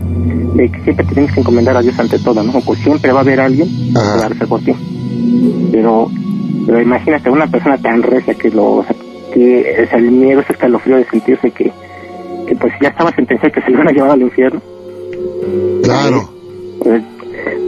de 0.54 0.68
que 0.70 0.80
siempre 0.80 1.04
tienes 1.06 1.32
que 1.32 1.40
encomendar 1.40 1.76
a 1.76 1.82
Dios 1.82 1.98
ante 1.98 2.18
todo, 2.18 2.42
¿no? 2.42 2.52
Pues 2.60 2.78
siempre 2.80 3.12
va 3.12 3.18
a 3.18 3.22
haber 3.22 3.40
alguien 3.40 3.68
que 3.92 3.98
Ajá. 3.98 4.16
va 4.20 4.26
a 4.26 4.28
rezar 4.30 4.48
por 4.48 4.60
ti. 4.60 4.72
Pero, 5.72 6.10
pero 6.66 6.80
imagínate 6.80 7.30
una 7.30 7.46
persona 7.46 7.76
tan 7.78 8.02
recia 8.02 8.34
que 8.34 8.50
lo, 8.50 8.76
o 8.76 8.84
sea, 8.84 8.96
que 9.32 9.88
el 9.92 10.10
miedo, 10.10 10.40
ese 10.40 10.52
escalofrío 10.52 10.96
de 10.96 11.04
sentirse 11.04 11.50
que, 11.50 11.70
que 12.48 12.56
pues 12.56 12.72
ya 12.80 12.88
estaba 12.88 13.12
sentenciado 13.12 13.52
que 13.52 13.60
se 13.60 13.70
le 13.70 13.76
van 13.76 13.88
a 13.88 13.92
llevar 13.92 14.10
al 14.12 14.22
infierno. 14.22 14.60
Claro. 15.82 16.30
Pues, 16.82 17.02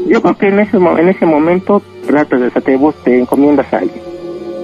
yo 0.08 0.22
creo 0.22 0.38
que 0.38 0.48
en 0.48 0.58
ese, 0.60 0.76
en 0.76 1.08
ese 1.08 1.26
momento 1.26 1.82
tratas 2.06 2.40
de, 2.40 2.50
te, 2.60 2.76
vos 2.76 2.94
te 3.04 3.20
encomiendas 3.20 3.72
a 3.72 3.78
alguien. 3.78 4.02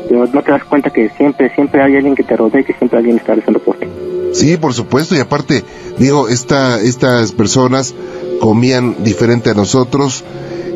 Pero 0.08 0.26
no 0.26 0.42
te 0.42 0.50
das 0.52 0.64
cuenta 0.64 0.90
que 0.90 1.10
siempre, 1.10 1.52
siempre 1.54 1.82
hay 1.82 1.96
alguien 1.96 2.14
que 2.14 2.22
te 2.22 2.36
rodea 2.36 2.60
y 2.60 2.64
que 2.64 2.72
siempre 2.74 2.98
alguien 2.98 3.16
está 3.16 3.34
rezando 3.34 3.60
por 3.60 3.76
ti. 3.76 3.86
Sí, 4.32 4.56
por 4.56 4.72
supuesto, 4.74 5.14
y 5.14 5.18
aparte, 5.18 5.64
digo, 5.98 6.28
esta, 6.28 6.80
estas 6.80 7.32
personas 7.32 7.94
comían 8.40 9.02
diferente 9.02 9.50
a 9.50 9.54
nosotros, 9.54 10.24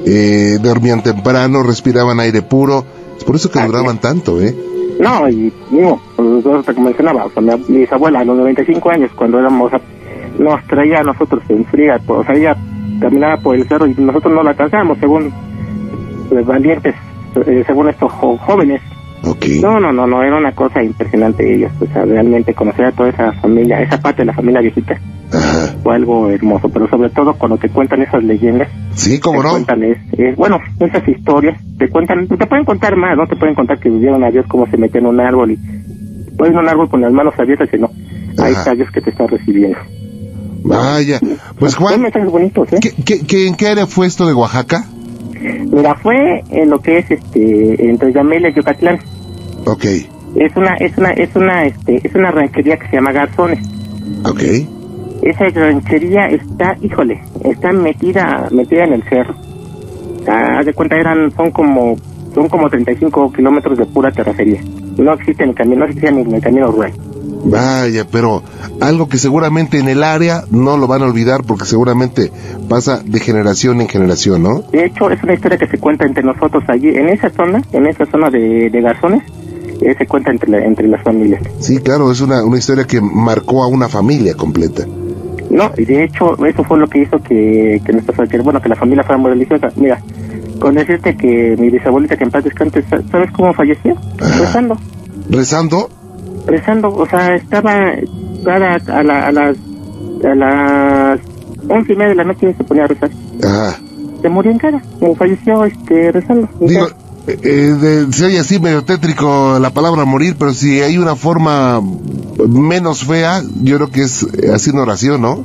eh, 0.07 0.59
dormían 0.61 1.03
temprano, 1.03 1.63
respiraban 1.63 2.21
aire 2.21 2.43
puro, 2.43 2.85
es 3.19 3.25
por 3.25 3.37
eso 3.37 3.51
que 3.51 3.61
duraban 3.61 4.01
tanto, 4.01 4.41
¿eh? 4.41 4.55
No, 5.01 5.29
y 5.29 5.53
pues, 5.71 6.45
lo 6.45 6.63
que 6.63 6.81
mencionaba, 6.81 7.25
o 7.27 7.31
sea, 7.31 7.43
mi, 7.43 7.51
mi 7.69 7.79
bisabuela 7.79 8.21
a 8.21 8.25
los 8.25 8.37
95 8.37 8.91
años, 8.91 9.11
cuando 9.17 9.39
éramos, 9.39 9.67
o 9.67 9.71
sea, 9.71 9.81
nos 10.39 10.63
traía 10.67 11.01
a 11.01 11.05
nosotros 11.05 11.43
en 11.49 11.65
fría, 11.67 11.99
pues, 12.07 12.21
o 12.21 12.25
sea, 12.25 12.35
ella 12.35 12.57
caminaba 13.01 13.37
por 13.39 13.57
el 13.57 13.67
cerro 13.67 13.87
y 13.87 13.95
nosotros 13.97 14.35
no 14.35 14.43
la 14.43 14.51
alcanzábamos, 14.51 14.99
según 14.99 15.33
los 16.31 16.47
valientes, 16.47 16.95
eh, 17.47 17.65
según 17.67 17.89
estos 17.89 18.13
jo- 18.13 18.37
jóvenes. 18.39 18.81
No, 19.61 19.79
no, 19.81 19.93
no, 19.93 20.07
no, 20.07 20.23
era 20.23 20.37
una 20.37 20.53
cosa 20.53 20.83
impresionante 20.83 21.55
ellos, 21.55 21.73
o 21.81 21.87
sea, 21.93 22.05
realmente 22.05 22.55
conocer 22.55 22.87
a 22.87 22.93
toda 22.93 23.11
esa 23.11 23.33
familia, 23.33 23.81
esa 23.83 24.01
parte 24.01 24.23
de 24.23 24.27
la 24.27 24.33
familia 24.35 24.61
viejita, 24.61 24.99
Ajá. 25.33 25.75
fue 25.83 25.95
algo 25.95 26.29
hermoso, 26.31 26.69
pero 26.69 26.89
sobre 26.89 27.11
todo 27.11 27.35
cuando 27.35 27.57
te 27.57 27.69
cuentan 27.69 28.03
esas 28.03 28.23
leyendas, 28.25 28.69
Sí, 28.95 29.21
cómo 29.21 29.41
te 29.41 29.47
no. 29.47 29.51
cuentan 29.53 29.85
es, 29.85 29.99
es- 30.19 30.37
bueno, 30.37 30.59
esas 30.81 31.07
historias, 31.07 31.57
te 31.79 31.89
cuentan, 31.89 32.27
te 32.27 32.47
pueden 32.47 32.65
contar 32.65 32.97
más, 32.97 33.17
no 33.17 33.27
te 33.27 33.37
pueden 33.37 33.55
contar 33.55 33.79
que 33.79 33.89
vivieron 33.91 34.25
a 34.25 34.31
Dios 34.31 34.45
cómo 34.49 34.67
se 34.69 34.77
metió 34.77 35.01
en 35.01 35.07
un 35.07 35.21
árbol 35.21 35.53
y 35.53 35.59
pueden 36.37 36.57
un 36.57 36.69
árbol 36.69 36.89
con 36.89 37.01
las 37.01 37.13
manos 37.13 37.35
abiertas 37.39 37.69
y 37.73 37.79
no, 37.79 37.91
Ajá. 38.39 38.49
está 38.49 38.75
Dios 38.75 38.91
que 38.91 39.01
te 39.01 39.11
está 39.11 39.27
recibiendo. 39.27 39.79
Vaya. 40.63 41.21
Pues 41.59 41.75
Juan, 41.77 42.03
bonitos, 42.31 42.73
¿eh? 42.73 42.79
¿qué, 42.83 42.91
qué, 43.05 43.27
qué- 43.27 43.47
en 43.47 43.55
qué 43.55 43.69
área 43.69 43.87
fue 43.87 44.07
esto 44.07 44.27
de 44.27 44.35
Oaxaca? 44.35 44.85
Mira, 45.73 45.95
fue 45.95 46.43
en 46.51 46.69
lo 46.71 46.81
que 46.81 46.99
es 46.99 47.11
este, 47.11 47.89
entre 47.89 48.13
Yamelia 48.13 48.51
y 48.51 48.55
Yucatlán. 48.55 48.99
Ok, 49.67 49.85
Es 50.37 50.55
una, 50.57 50.75
es 50.77 50.97
una, 50.99 51.11
es 51.13 51.35
una, 51.35 51.65
este, 51.65 52.07
es 52.07 52.15
una 52.15 52.31
ranchería 52.31 52.77
que 52.77 52.89
se 52.89 52.97
llama 52.97 53.13
Garzones. 53.13 53.59
ok. 54.25 54.43
Esa 55.23 55.49
ranchería 55.51 56.27
está, 56.29 56.77
híjole, 56.81 57.21
está 57.45 57.73
metida, 57.73 58.49
metida 58.51 58.85
en 58.85 58.95
el 58.95 59.03
cerro. 59.05 59.35
Sea, 60.25 60.59
haz 60.59 60.67
de 60.67 60.73
cuenta 60.75 60.97
eran, 60.97 61.31
son 61.37 61.51
como, 61.51 61.97
son 62.35 62.49
como 62.49 62.69
35 62.71 63.33
kilómetros 63.33 63.77
de 63.79 63.87
pura 63.87 64.11
terracería. 64.11 64.61
No 64.97 65.13
existe 65.15 65.45
el 65.45 65.55
camino, 65.55 65.81
no 65.81 65.85
existe 65.87 66.11
ni 66.13 66.35
el 66.35 66.41
camino 66.41 66.69
rural. 66.71 66.93
Vaya, 67.45 68.07
pero 68.11 68.43
algo 68.81 69.09
que 69.09 69.17
seguramente 69.17 69.79
en 69.79 69.89
el 69.89 70.03
área 70.05 70.43
no 70.51 70.77
lo 70.77 70.87
van 70.87 71.03
a 71.03 71.07
olvidar 71.07 71.43
porque 71.47 71.65
seguramente 71.65 72.31
pasa 72.69 73.01
de 73.05 73.19
generación 73.19 73.81
en 73.81 73.89
generación, 73.89 74.43
¿no? 74.43 74.61
De 74.73 74.85
hecho, 74.87 75.11
es 75.11 75.23
una 75.23 75.35
historia 75.35 75.57
que 75.57 75.67
se 75.67 75.79
cuenta 75.79 76.05
entre 76.07 76.23
nosotros 76.23 76.63
allí, 76.69 76.89
en 76.89 77.09
esa 77.09 77.31
zona, 77.31 77.63
en 77.73 77.87
esa 77.87 78.05
zona 78.07 78.29
de, 78.31 78.69
de 78.71 78.81
Garzones, 78.83 79.23
eh, 79.81 79.95
se 79.97 80.07
cuenta 80.07 80.31
entre, 80.31 80.51
la- 80.51 80.65
entre 80.65 80.87
las 80.87 81.03
familias. 81.03 81.43
Sí, 81.61 81.79
claro, 81.79 82.13
es 82.13 82.21
una, 82.21 82.45
una 82.45 82.59
historia 82.59 82.85
que 82.85 83.01
marcó 83.01 83.63
a 83.65 83.69
una 83.69 83.89
familia 83.89 84.35
completa. 84.35 84.85
No, 85.51 85.71
y 85.77 85.85
de 85.85 86.05
hecho, 86.05 86.35
eso 86.47 86.63
fue 86.65 86.79
lo 86.79 86.87
que 86.89 87.03
hizo 87.03 87.19
que, 87.23 87.81
que 87.85 87.93
nuestra 87.93 88.27
que, 88.27 88.39
bueno, 88.39 88.61
que 88.63 88.69
la 88.69 88.77
familia 88.77 89.03
fuera 89.03 89.19
muy 89.19 89.31
religiosa. 89.31 89.69
Mira, 89.77 90.01
con 90.61 90.75
decirte 90.75 91.17
que 91.17 91.57
mi 91.59 91.71
bisabuelita, 91.71 92.17
que 92.17 92.25
en 92.25 92.31
paz 92.31 92.45
descanse, 92.45 92.83
sa- 92.83 93.03
¿sabes 93.11 93.31
cómo 93.33 93.53
falleció? 93.53 93.95
Ajá. 94.21 94.39
Rezando. 94.39 94.77
Rezando, 95.29 95.91
rezando, 96.47 96.89
o 96.93 97.07
sea, 97.07 97.35
estaba 97.35 97.93
cada 98.45 98.75
a, 98.75 99.03
la- 99.03 99.27
a 99.27 99.33
las 99.33 99.57
a 100.25 100.35
las 100.35 101.21
once 101.69 101.93
y 101.93 101.97
media 101.97 102.11
de 102.11 102.15
la 102.17 102.25
noche 102.25 102.55
se 102.57 102.65
ponía 102.65 102.85
a 102.85 102.89
rezar, 102.89 103.11
ajá. 103.43 103.79
se 104.23 104.29
murió 104.29 104.51
en 104.53 104.59
cara, 104.59 104.83
como 104.99 105.15
falleció 105.15 105.65
este 105.65 106.13
rezando. 106.13 106.49
Digo. 106.61 106.87
Eh, 107.43 107.75
de- 107.81 108.13
se 108.13 108.27
oye 108.27 108.39
así 108.41 108.59
medio 108.61 108.83
tétrico 108.85 109.59
la 109.61 109.71
palabra 109.71 110.05
morir, 110.05 110.37
pero 110.39 110.53
si 110.53 110.81
hay 110.81 110.99
una 110.99 111.17
forma 111.17 111.81
menos 112.49 113.05
fea, 113.05 113.43
yo 113.63 113.77
creo 113.77 113.91
que 113.91 114.03
es 114.03 114.23
eh, 114.23 114.51
haciendo 114.55 114.83
oración, 114.83 115.21
¿no? 115.23 115.45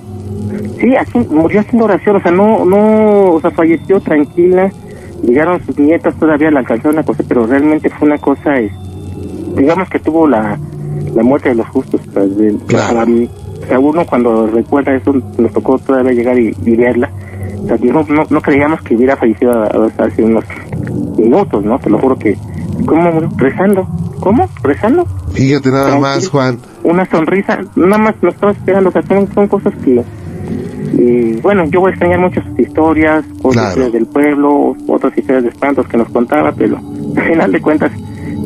Sí, 0.80 0.96
así 0.96 1.18
murió 1.30 1.62
haciendo 1.62 1.86
oración, 1.86 2.18
o 2.18 2.22
sea, 2.22 2.32
no, 2.32 2.66
no, 2.66 3.32
o 3.34 3.42
sea, 3.42 3.52
falleció 3.52 4.00
tranquila, 4.02 4.70
llegaron 5.24 5.66
sus 5.66 5.78
nietas, 5.80 6.14
todavía 6.20 6.52
la 6.52 6.60
alcanzaron 6.60 7.00
a 7.00 7.04
coser, 7.04 7.26
pero 7.28 7.48
realmente 7.48 7.90
fue 7.90 8.08
una 8.08 8.18
cosa, 8.18 8.58
es, 8.60 8.72
digamos 9.56 9.90
que 9.90 10.00
tuvo 10.00 10.28
la, 10.28 10.60
la 11.16 11.24
muerte 11.24 11.50
de 11.50 11.56
los 11.56 11.68
justos, 11.70 12.02
pues, 12.14 12.38
de- 12.38 12.58
Claro. 12.68 12.94
para 12.94 13.06
mí, 13.06 13.30
o 13.64 13.68
sea, 13.68 13.80
uno 13.80 14.06
cuando 14.06 14.48
recuerda 14.48 14.94
eso, 14.96 15.14
nos 15.38 15.52
tocó 15.54 15.80
todavía 15.80 16.12
llegar 16.12 16.38
y, 16.38 16.56
y 16.66 16.76
verla, 16.76 17.10
o 17.64 17.68
sea, 17.68 17.78
no, 17.82 18.04
no, 18.10 18.24
no 18.30 18.42
creíamos 18.42 18.82
que 18.82 18.96
hubiera 18.96 19.16
fallecido 19.18 19.64
hace 19.98 20.24
unos 20.24 20.44
minutos, 21.18 21.64
¿no? 21.64 21.80
Te 21.80 21.90
lo 21.90 22.00
juro 22.00 22.18
que, 22.18 22.38
¿cómo? 22.86 23.12
Rezando, 23.38 23.88
¿cómo? 24.20 24.50
¿Rezando? 24.64 25.06
Fíjate 25.34 25.70
nada 25.72 25.98
más, 26.00 26.28
Juan. 26.30 26.60
una 26.84 27.06
sonrisa, 27.10 27.60
nada 27.76 27.98
más 27.98 28.16
lo 28.22 28.30
estaba 28.30 28.52
esperando, 28.52 28.90
o 28.90 28.92
sea, 28.92 29.02
son, 29.04 29.28
son 29.34 29.48
cosas 29.48 29.74
que, 29.84 30.04
y 30.98 31.34
bueno, 31.42 31.66
yo 31.66 31.82
voy 31.82 31.90
a 31.90 31.92
extrañar 31.92 32.20
mucho 32.20 32.42
sus 32.42 32.60
historias, 32.60 33.26
otras 33.40 33.54
Claro. 33.54 33.68
historias 33.70 33.92
del 33.94 34.06
pueblo, 34.06 34.76
otras 34.88 35.18
historias 35.18 35.44
de 35.44 35.50
espantos 35.50 35.88
que 35.88 35.98
nos 35.98 36.10
contaba, 36.10 36.54
pero 36.54 36.78
al 37.18 37.24
final 37.24 37.52
de 37.52 37.62
cuentas 37.62 37.92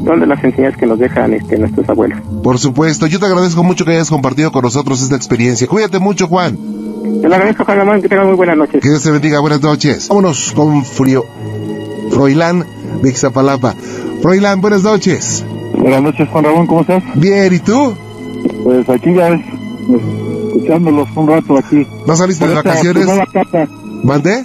son 0.06 0.20
de 0.20 0.26
las 0.26 0.44
enseñanzas 0.44 0.80
que 0.80 0.86
nos 0.88 0.98
dejan 0.98 1.34
este, 1.34 1.58
nuestros 1.58 1.88
abuelos. 1.90 2.20
Por 2.42 2.58
supuesto, 2.58 3.06
yo 3.06 3.20
te 3.20 3.26
agradezco 3.26 3.64
mucho 3.64 3.86
que 3.86 3.92
hayas 3.92 4.10
compartido 4.10 4.52
con 4.52 4.64
nosotros 4.64 5.02
esta 5.02 5.16
experiencia. 5.16 5.68
Cuídate 5.68 6.00
mucho, 6.00 6.28
Juan. 6.28 6.58
Te 7.22 7.28
lo 7.28 7.36
agradezco, 7.36 7.66
Juan 7.66 7.78
Ramón, 7.78 8.02
que 8.02 8.08
tengan 8.08 8.28
muy 8.28 8.36
buenas 8.36 8.56
noches. 8.58 8.82
Que 8.82 8.88
Dios 8.90 9.04
te 9.04 9.12
bendiga, 9.12 9.40
buenas 9.42 9.62
noches. 9.62 10.08
Vámonos 10.08 10.54
con 10.56 10.86
Frío. 10.86 11.26
Froilán 12.12 12.66
de 13.02 13.10
Ixtapalapa. 13.10 13.76
Froilán, 14.22 14.62
buenas 14.62 14.84
noches. 14.84 15.46
Buenas 15.78 16.02
noches, 16.02 16.28
Juan 16.30 16.44
Ramón, 16.44 16.68
¿cómo 16.68 16.82
estás? 16.82 17.04
Bien, 17.16 17.54
¿y 17.54 17.60
tú? 17.60 17.94
Pues 18.64 18.90
aquí 18.90 19.14
ya 19.14 19.30
es, 19.30 19.42
pues, 19.88 20.02
escuchándolos 20.48 21.08
un 21.16 21.28
rato 21.28 21.58
aquí. 21.58 21.88
¿No 22.06 22.16
saliste 22.16 22.48
de 22.48 22.56
Por 22.56 22.64
vacaciones? 22.64 23.06
capa. 23.32 23.68
¿Mandé? 24.04 24.44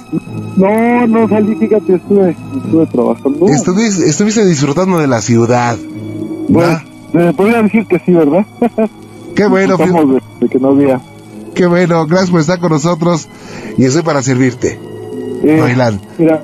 No, 0.57 1.07
no 1.07 1.29
salí, 1.29 1.55
fíjate, 1.57 1.95
estuve, 1.95 2.37
estuve 2.65 2.87
trabajando. 2.87 3.49
Estuviste, 3.49 4.09
estuviste 4.09 4.45
disfrutando 4.47 4.99
de 4.99 5.07
la 5.07 5.21
ciudad. 5.21 5.77
Pues, 6.53 6.67
¿Ah? 6.69 6.85
se 7.13 7.33
podría 7.33 7.63
decir 7.63 7.87
que 7.87 7.99
sí, 8.01 8.13
¿verdad? 8.13 8.45
Qué 9.35 9.47
bueno, 9.47 9.77
de, 9.77 10.21
de 10.41 10.49
que 10.49 10.59
no 10.61 10.69
había. 10.69 11.01
Qué 11.55 11.67
bueno. 11.67 12.07
Gracias 12.07 12.31
por 12.31 12.41
estar 12.41 12.59
con 12.61 12.71
nosotros 12.71 13.29
y 13.77 13.85
estoy 13.85 14.03
para 14.03 14.23
servirte. 14.23 14.79
Eh. 15.43 15.63
Mira, 16.19 16.43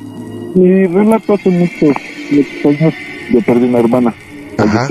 mi 0.54 0.87
relato 0.87 1.35
hace 1.35 1.50
muchos, 1.50 1.97
muchos 2.30 2.66
años 2.80 2.95
yo 3.33 3.40
perdí 3.42 3.66
una 3.69 3.78
hermana. 3.78 4.14
Ajá. 4.59 4.88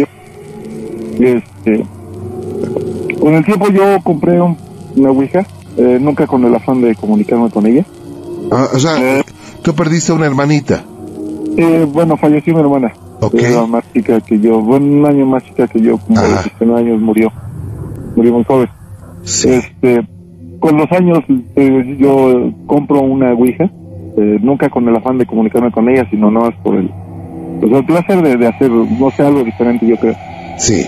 Este, 1.19 1.85
con 3.19 3.33
el 3.33 3.43
tiempo 3.45 3.67
yo 3.69 3.99
compré 4.03 4.39
un- 4.41 4.57
una 4.95 5.09
Ouija, 5.11 5.45
eh, 5.77 5.97
nunca 6.01 6.25
con 6.27 6.43
el 6.45 6.55
afán 6.55 6.81
de 6.81 6.95
comunicarme 6.95 7.49
con 7.49 7.65
ella. 7.65 7.85
Ah, 8.51 8.67
o 8.73 8.79
sea, 8.79 9.19
Eh. 9.19 9.23
tú 9.61 9.73
perdiste 9.75 10.11
una 10.13 10.25
hermanita. 10.25 10.83
Eh, 11.57 11.85
bueno, 11.91 12.15
falleció 12.17 12.53
mi 12.53 12.61
hermana. 12.61 12.93
Ok. 13.21 13.33
Era 13.35 13.65
más 13.65 13.83
chica 13.93 14.21
que 14.21 14.39
yo, 14.39 14.61
bueno, 14.61 14.85
un 14.85 15.05
año 15.05 15.25
más 15.25 15.43
chica 15.43 15.67
que 15.67 15.81
yo, 15.81 15.97
como 15.97 16.17
Ajá. 16.19 16.43
19 16.43 16.79
años 16.79 17.01
murió. 17.01 17.31
Murió 18.15 18.33
muy 18.33 18.43
joven. 18.45 18.69
Sí. 19.23 19.49
Este, 19.49 20.07
con 20.59 20.77
los 20.77 20.89
años 20.91 21.19
eh, 21.55 21.97
yo 21.99 22.51
compro 22.65 23.01
una 23.01 23.33
Ouija, 23.33 23.69
eh, 24.19 24.37
nunca 24.41 24.69
con 24.69 24.87
el 24.87 24.95
afán 24.95 25.17
de 25.17 25.25
comunicarme 25.25 25.71
con 25.71 25.87
ella, 25.87 26.05
sino 26.09 26.29
no 26.29 26.47
es 26.49 26.55
por 26.57 26.75
el, 26.75 26.89
pues, 27.61 27.71
el 27.71 27.85
placer 27.85 28.21
de, 28.21 28.35
de 28.35 28.47
hacer, 28.47 28.69
no 28.69 29.09
sé, 29.11 29.23
algo 29.23 29.43
diferente, 29.43 29.87
yo 29.87 29.95
creo. 29.95 30.15
Sí. 30.57 30.83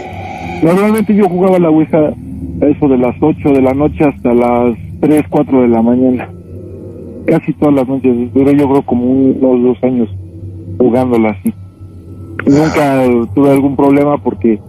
Normalmente 0.61 1.15
yo 1.15 1.29
jugaba 1.29 1.57
la 1.57 1.69
Ouija 1.69 2.13
eso 2.61 2.87
de 2.87 2.97
las 2.97 3.15
8 3.19 3.49
de 3.49 3.61
la 3.61 3.73
noche 3.73 4.03
hasta 4.03 4.33
las 4.33 4.75
3, 4.99 5.25
4 5.29 5.61
de 5.61 5.67
la 5.69 5.81
mañana. 5.81 6.29
Casi 7.25 7.53
todas 7.53 7.75
las 7.75 7.87
noches, 7.87 8.33
duré 8.33 8.55
yo 8.57 8.69
creo 8.69 8.81
como 8.81 9.05
unos 9.05 9.63
dos 9.63 9.83
años 9.83 10.09
jugándola 10.77 11.29
así. 11.29 11.53
Nunca 12.45 13.05
tuve 13.33 13.51
algún 13.51 13.75
problema 13.75 14.17
porque 14.17 14.59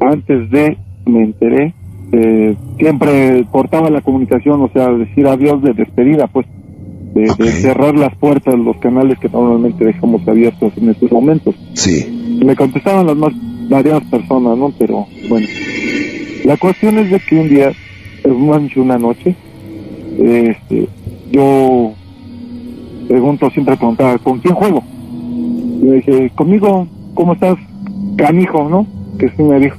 antes 0.00 0.50
de 0.50 0.76
me 1.06 1.24
enteré, 1.24 1.74
eh, 2.12 2.56
siempre 2.78 3.44
cortaba 3.50 3.90
la 3.90 4.00
comunicación, 4.00 4.62
o 4.62 4.68
sea, 4.68 4.90
decir 4.92 5.26
adiós 5.26 5.62
de 5.62 5.74
despedida, 5.74 6.26
pues, 6.26 6.46
de, 7.14 7.52
cerrar 7.52 7.94
las 7.96 8.14
puertas, 8.16 8.54
los 8.58 8.76
canales 8.78 9.18
que 9.18 9.28
normalmente 9.28 9.84
dejamos 9.84 10.26
abiertos 10.26 10.72
en 10.76 10.90
estos 10.90 11.10
momentos 11.10 11.54
Sí. 11.74 12.40
me 12.44 12.54
contestaban 12.54 13.06
las 13.06 13.16
más 13.16 13.32
variadas 13.68 14.04
personas, 14.04 14.56
¿no? 14.56 14.72
Pero 14.78 15.06
bueno, 15.28 15.46
la 16.44 16.56
cuestión 16.56 16.98
es 16.98 17.10
de 17.10 17.20
que 17.20 17.36
un 17.36 17.48
día, 17.48 17.72
una 18.76 18.98
noche, 18.98 19.34
este, 20.18 20.88
yo 21.30 21.92
pregunto, 23.08 23.50
siempre 23.50 23.76
preguntaba, 23.76 24.18
¿con 24.18 24.38
quién 24.38 24.54
juego? 24.54 24.82
Y 25.82 25.84
le 25.84 25.94
dije, 25.96 26.30
conmigo, 26.34 26.86
¿cómo 27.14 27.34
estás? 27.34 27.56
Canijo, 28.16 28.68
¿no? 28.68 28.86
Que 29.18 29.28
sí 29.30 29.42
me 29.42 29.58
dijo. 29.60 29.76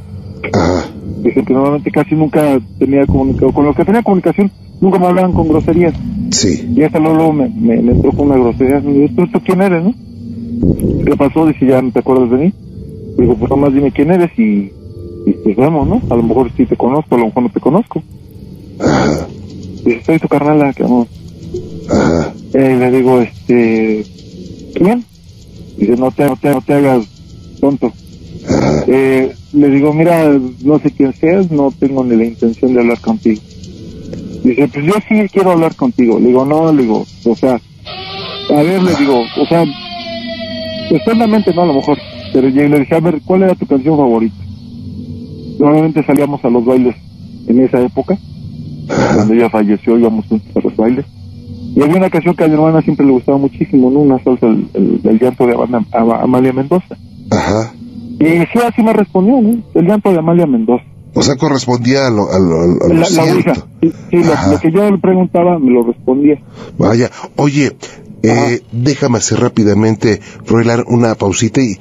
Ajá. 0.54 0.86
Dije 1.22 1.44
que 1.44 1.54
normalmente 1.54 1.92
casi 1.92 2.16
nunca 2.16 2.60
tenía 2.78 3.06
comunicación, 3.06 3.52
con 3.52 3.66
los 3.66 3.76
que 3.76 3.86
tenía 3.86 4.04
comunicación, 4.04 4.52
nunca 4.80 5.00
me 5.00 5.08
hablaban 5.08 5.34
con 5.34 5.48
groserías. 5.48 5.94
Sí. 6.32 6.72
Y 6.76 6.84
hasta 6.84 7.00
luego 7.00 7.34
me, 7.34 7.50
me, 7.50 7.82
me 7.82 7.92
entró 7.92 8.12
con 8.12 8.28
una 8.28 8.38
grosería. 8.38 8.80
Me 8.80 8.94
dijo, 8.94 9.14
¿tú, 9.16 9.28
tú 9.28 9.40
quién 9.44 9.62
eres, 9.62 9.84
no? 9.84 9.94
¿Qué 11.06 11.16
pasó? 11.18 11.46
Dice, 11.46 11.66
¿ya 11.66 11.82
no 11.82 11.92
te 11.92 12.00
acuerdas 12.00 12.30
de 12.32 12.38
mí? 12.38 12.54
Digo, 13.18 13.36
pues 13.36 13.50
nomás 13.50 13.74
dime 13.74 13.92
quién 13.92 14.12
eres 14.12 14.32
y, 14.38 14.72
y 15.26 15.34
pues 15.44 15.56
vemos, 15.58 15.88
¿no? 15.88 16.02
A 16.10 16.16
lo 16.16 16.24
mejor 16.24 16.52
sí 16.56 16.66
te 16.66 16.78
conozco, 16.78 17.16
a 17.16 17.20
lo 17.20 17.26
mejor 17.26 17.44
no 17.44 17.50
te 17.50 17.60
conozco. 17.60 18.02
Ajá. 18.80 19.28
Dice, 19.84 20.02
soy 20.06 20.20
tu 20.20 20.28
carnala, 20.28 20.74
que 20.74 20.84
vamos. 20.84 21.08
Ajá. 21.90 22.34
Eh, 22.54 22.78
le 22.80 22.92
digo, 22.92 23.20
este, 23.20 24.06
¿quién? 24.76 25.04
Dice, 25.78 25.96
no 25.98 26.12
te, 26.12 26.26
no 26.26 26.38
te, 26.38 26.50
no 26.50 26.62
te 26.62 26.74
hagas 26.74 27.06
tonto. 27.60 27.92
Eh, 28.88 29.34
le 29.54 29.70
digo, 29.70 29.94
mira, 29.94 30.38
no 30.64 30.80
sé 30.80 30.92
quién 30.92 31.14
seas, 31.14 31.52
no 31.52 31.72
tengo 31.78 32.04
ni 32.04 32.16
la 32.16 32.26
intención 32.26 32.74
de 32.74 32.80
hablar 32.82 33.00
contigo. 33.02 33.42
Dice, 34.44 34.68
pues 34.74 34.86
yo 34.86 34.94
sí 35.08 35.16
quiero 35.32 35.52
hablar 35.52 35.76
contigo. 35.76 36.20
Le 36.20 36.28
digo, 36.28 36.46
no, 36.46 36.72
le 36.72 36.84
digo, 36.84 37.06
o 37.26 37.36
sea, 37.36 37.60
a 38.50 38.62
ver, 38.64 38.82
le 38.82 38.96
digo, 38.96 39.22
o 39.38 39.46
sea, 39.48 39.66
externamente 40.90 41.54
no 41.54 41.64
a 41.64 41.66
lo 41.68 41.74
mejor, 41.76 41.98
pero 42.34 42.48
le 42.50 42.80
dije, 42.80 42.96
a 42.96 43.00
ver, 43.00 43.22
¿cuál 43.26 43.44
era 43.44 43.56
tu 43.56 43.66
canción 43.66 43.98
favorita? 43.98 44.36
Normalmente 45.60 46.04
salíamos 46.06 46.44
a 46.46 46.50
los 46.50 46.64
bailes 46.66 46.96
en 47.48 47.60
esa 47.62 47.82
época, 47.82 48.18
cuando 49.16 49.34
ella 49.34 49.50
falleció 49.50 49.98
íbamos 50.00 50.26
juntos 50.28 50.50
a 50.56 50.62
los 50.62 50.76
bailes. 50.76 51.06
Y 51.76 51.82
había 51.82 51.98
una 51.98 52.10
canción 52.10 52.36
que 52.36 52.44
a 52.46 52.48
mi 52.48 52.54
hermana 52.56 52.82
siempre 52.82 53.06
le 53.06 53.12
gustaba 53.12 53.38
muchísimo, 53.38 53.92
¿no? 53.92 54.00
Una 54.00 54.24
salsa 54.24 54.48
del- 54.48 55.02
del 55.04 55.20
llanto 55.20 55.46
de 55.46 55.54
Ama- 55.54 55.86
Ama- 55.92 56.22
Amalia 56.22 56.54
Mendoza. 56.54 56.98
Ajá. 57.30 57.74
Y 58.20 58.26
sí, 58.26 58.60
así 58.68 58.84
me 58.84 58.94
respondió, 58.94 59.42
¿no? 59.42 59.64
El 59.74 59.86
llanto 59.86 60.12
de 60.12 60.20
Amalia 60.20 60.46
Mendoza. 60.46 60.84
O 61.14 61.24
sea, 61.24 61.36
correspondía 61.38 62.08
a 62.08 62.10
lo, 62.10 62.32
a 62.32 62.40
lo, 62.40 62.62
a 62.62 62.88
lo 62.88 62.94
La, 62.94 63.06
cierto. 63.06 63.68
Sí, 63.82 63.92
sí, 64.12 64.18
lo, 64.18 64.60
que 64.60 64.72
yo 64.72 64.90
le 64.90 64.98
preguntaba 64.98 65.58
me 65.58 65.72
lo 65.72 65.84
respondía. 65.84 66.40
Vaya, 66.78 67.10
oye, 67.36 67.76
eh, 68.22 68.62
déjame 68.72 69.18
hacer 69.18 69.40
rápidamente, 69.40 70.20
Froilán, 70.44 70.84
una 70.88 71.16
pausita 71.16 71.62
y, 71.62 71.80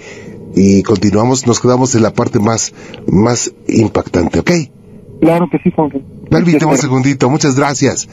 y 0.55 0.83
continuamos, 0.83 1.47
nos 1.47 1.61
quedamos 1.61 1.95
en 1.95 2.03
la 2.03 2.13
parte 2.13 2.39
más, 2.39 2.73
más 3.07 3.53
impactante, 3.67 4.39
¿ok? 4.39 4.51
Claro 5.21 5.49
que 5.51 5.59
sí, 5.59 5.71
Juan. 5.75 5.91
Permíteme 6.31 6.73
un 6.73 6.79
segundito, 6.79 7.29
muchas 7.29 7.57
gracias. 7.57 8.09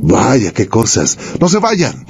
Vaya, 0.00 0.52
qué 0.52 0.68
cosas. 0.68 1.18
No 1.40 1.48
se 1.48 1.58
vayan. 1.58 2.04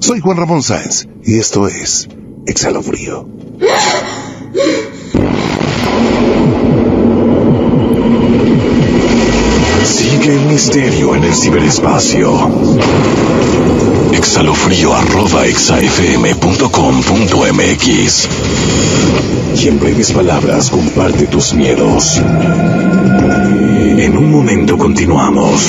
Soy 0.00 0.20
Juan 0.20 0.36
Ramón 0.36 0.62
Sáenz 0.62 1.06
y 1.24 1.38
esto 1.38 1.68
es 1.68 2.08
Exhalo 2.46 2.82
Frío. 2.82 3.28
misterio 10.48 11.14
en 11.14 11.22
el 11.24 11.34
ciberespacio. 11.34 12.50
Exhalofrío 14.12 14.92
arroba 14.92 15.46
exafm.com.mx. 15.46 18.28
Y 19.62 19.68
en 19.68 19.78
breves 19.78 20.10
palabras 20.12 20.70
comparte 20.70 21.26
tus 21.26 21.54
miedos. 21.54 22.18
En 22.18 24.18
un 24.18 24.32
momento 24.32 24.76
continuamos. 24.76 25.68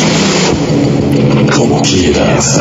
Como 1.55 1.82
quieras. 1.82 2.60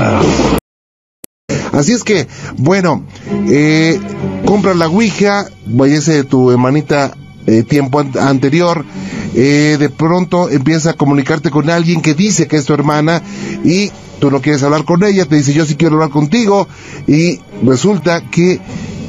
Así 1.72 1.92
es 1.92 2.04
que, 2.04 2.28
bueno, 2.58 3.06
eh, 3.48 3.98
compras 4.44 4.76
la 4.76 4.88
Ouija, 4.88 5.48
de 6.12 6.24
tu 6.24 6.50
hermanita 6.50 7.16
eh, 7.46 7.62
tiempo 7.62 8.02
anterior, 8.20 8.84
eh, 9.34 9.76
de 9.78 9.90
pronto 9.90 10.48
empieza 10.48 10.90
a 10.90 10.94
comunicarte 10.94 11.50
con 11.50 11.68
alguien 11.68 12.00
que 12.00 12.14
dice 12.14 12.46
que 12.46 12.56
es 12.56 12.64
tu 12.64 12.72
hermana 12.72 13.20
y 13.64 13.90
tú 14.18 14.30
no 14.30 14.40
quieres 14.40 14.62
hablar 14.62 14.84
con 14.84 15.04
ella, 15.04 15.26
te 15.26 15.36
dice 15.36 15.52
yo 15.52 15.66
sí 15.66 15.74
quiero 15.74 15.96
hablar 15.96 16.10
contigo 16.10 16.66
y 17.06 17.40
resulta 17.62 18.22
que 18.30 18.60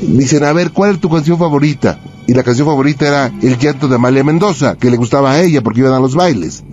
dicen, 0.01 0.43
a 0.43 0.51
ver, 0.51 0.71
¿cuál 0.71 0.95
es 0.95 0.99
tu 0.99 1.09
canción 1.09 1.37
favorita? 1.37 1.99
Y 2.27 2.33
la 2.33 2.43
canción 2.43 2.67
favorita 2.67 3.07
era 3.07 3.31
El 3.41 3.57
llanto 3.57 3.87
de 3.87 3.95
Amalia 3.95 4.23
Mendoza, 4.23 4.75
que 4.75 4.89
le 4.89 4.97
gustaba 4.97 5.31
a 5.31 5.41
ella 5.41 5.61
porque 5.61 5.81
iban 5.81 5.93
a 5.93 5.99
los 5.99 6.15
bailes. 6.15 6.63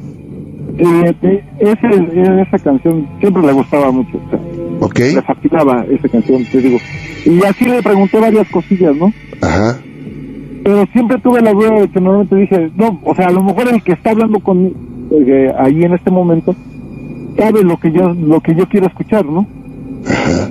Eh, 0.79 1.45
esa 1.61 2.59
canción 2.59 3.07
siempre 3.21 3.43
le 3.43 3.53
gustaba 3.53 3.93
mucho. 3.93 4.19
ok. 4.81 4.99
Le 4.99 5.23
fascinaba 5.23 5.85
esa 5.91 6.09
canción, 6.09 6.45
te 6.51 6.59
digo. 6.59 6.79
Y 7.27 7.45
así 7.45 7.67
le 7.67 7.83
pregunté 7.83 8.19
varias 8.19 8.49
cosillas, 8.49 8.97
¿no? 8.97 9.13
Ajá 9.43 9.79
pero 10.63 10.87
siempre 10.93 11.19
tuve 11.19 11.41
la 11.41 11.53
duda 11.53 11.81
de 11.81 11.89
que 11.89 12.01
normalmente 12.01 12.37
dije, 12.37 12.71
no, 12.77 12.99
o 13.05 13.15
sea, 13.15 13.29
a 13.29 13.33
lo 13.33 13.43
mejor 13.43 13.69
el 13.69 13.83
que 13.83 13.93
está 13.93 14.11
hablando 14.11 14.41
conmigo 14.41 14.77
eh, 15.13 15.53
ahí 15.59 15.85
en 15.85 15.93
este 15.93 16.11
momento 16.11 16.55
sabe 17.37 17.63
lo 17.63 17.77
que 17.77 17.93
yo 17.93 18.15
lo 18.15 18.41
que 18.41 18.55
yo 18.55 18.67
quiero 18.69 18.87
escuchar, 18.87 19.25
¿no? 19.27 19.47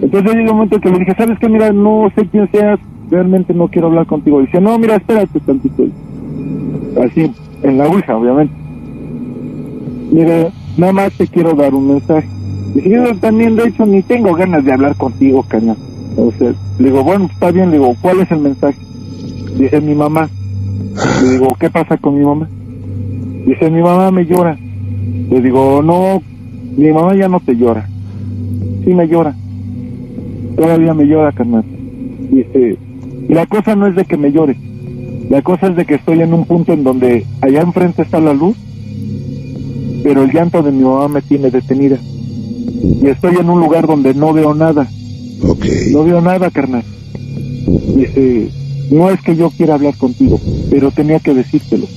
Entonces 0.01 0.35
llegó 0.35 0.51
un 0.51 0.57
momento 0.57 0.79
que 0.79 0.89
le 0.89 0.99
dije, 0.99 1.15
¿sabes 1.15 1.39
qué? 1.39 1.49
Mira, 1.49 1.73
no 1.73 2.11
sé 2.15 2.27
quién 2.27 2.49
seas, 2.51 2.79
realmente 3.09 3.53
no 3.53 3.67
quiero 3.67 3.87
hablar 3.87 4.05
contigo. 4.05 4.41
Dice, 4.41 4.61
no, 4.61 4.77
mira, 4.77 4.95
espérate 4.95 5.39
tantito. 5.41 5.83
Así, 7.03 7.31
en 7.63 7.77
la 7.77 7.87
Ouija, 7.87 8.15
obviamente. 8.15 8.53
Mira, 10.11 10.49
nada 10.77 10.93
más 10.93 11.13
te 11.13 11.27
quiero 11.27 11.53
dar 11.53 11.73
un 11.73 11.87
mensaje. 11.87 12.27
Dice, 12.75 12.89
yo 12.89 13.15
también, 13.17 13.55
de 13.55 13.67
hecho, 13.67 13.85
ni 13.85 14.01
tengo 14.03 14.33
ganas 14.33 14.63
de 14.63 14.71
hablar 14.71 14.95
contigo, 14.95 15.43
caña. 15.47 15.75
Entonces, 16.11 16.55
le 16.79 16.85
digo, 16.85 17.03
bueno, 17.03 17.25
está 17.31 17.51
bien, 17.51 17.71
le 17.71 17.77
digo, 17.77 17.95
¿cuál 18.01 18.21
es 18.21 18.31
el 18.31 18.39
mensaje? 18.39 18.77
Dice 19.57 19.81
mi 19.81 19.95
mamá. 19.95 20.29
Le 21.23 21.29
digo, 21.31 21.47
¿qué 21.59 21.69
pasa 21.69 21.97
con 21.97 22.17
mi 22.17 22.25
mamá? 22.25 22.47
Dice, 23.45 23.69
mi 23.69 23.81
mamá 23.81 24.11
me 24.11 24.25
llora. 24.25 24.57
Le 25.29 25.41
digo, 25.41 25.81
no, 25.81 26.21
mi 26.77 26.91
mamá 26.91 27.15
ya 27.15 27.27
no 27.27 27.39
te 27.39 27.55
llora. 27.55 27.87
Sí 28.83 28.93
me 28.93 29.07
llora. 29.07 29.35
Todavía 30.55 30.93
me 30.93 31.05
llora, 31.05 31.31
carnal. 31.31 31.63
Dice, 32.31 32.77
la 33.29 33.45
cosa 33.45 33.75
no 33.75 33.87
es 33.87 33.95
de 33.95 34.05
que 34.05 34.17
me 34.17 34.31
llore. 34.31 34.57
La 35.29 35.41
cosa 35.41 35.67
es 35.67 35.75
de 35.75 35.85
que 35.85 35.95
estoy 35.95 36.21
en 36.21 36.33
un 36.33 36.45
punto 36.45 36.73
en 36.73 36.83
donde 36.83 37.25
allá 37.41 37.61
enfrente 37.61 38.01
está 38.01 38.19
la 38.19 38.33
luz, 38.33 38.57
pero 40.03 40.23
el 40.23 40.31
llanto 40.31 40.61
de 40.61 40.71
mi 40.71 40.83
mamá 40.83 41.07
me 41.07 41.21
tiene 41.21 41.49
detenida. 41.49 41.97
Y 43.01 43.07
estoy 43.07 43.35
en 43.37 43.49
un 43.49 43.59
lugar 43.59 43.87
donde 43.87 44.13
no 44.13 44.33
veo 44.33 44.53
nada. 44.53 44.87
Okay. 45.41 45.91
No 45.93 46.03
veo 46.03 46.21
nada, 46.21 46.49
carnal. 46.49 46.83
Dice, 47.95 48.49
no 48.91 49.09
es 49.09 49.21
que 49.21 49.35
yo 49.35 49.49
quiera 49.49 49.75
hablar 49.75 49.95
contigo, 49.97 50.39
pero 50.69 50.91
tenía 50.91 51.19
que 51.19 51.33
decírtelo. 51.33 51.87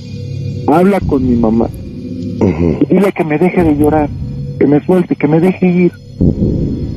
Habla 0.67 0.99
con 1.01 1.27
mi 1.27 1.35
mamá. 1.35 1.67
Dile 2.89 3.11
que 3.11 3.23
me 3.25 3.37
deje 3.37 3.63
de 3.63 3.75
llorar, 3.75 4.09
que 4.59 4.65
me 4.65 4.83
suelte, 4.85 5.15
que 5.15 5.27
me 5.27 5.41
deje 5.41 5.67
ir. 5.67 5.91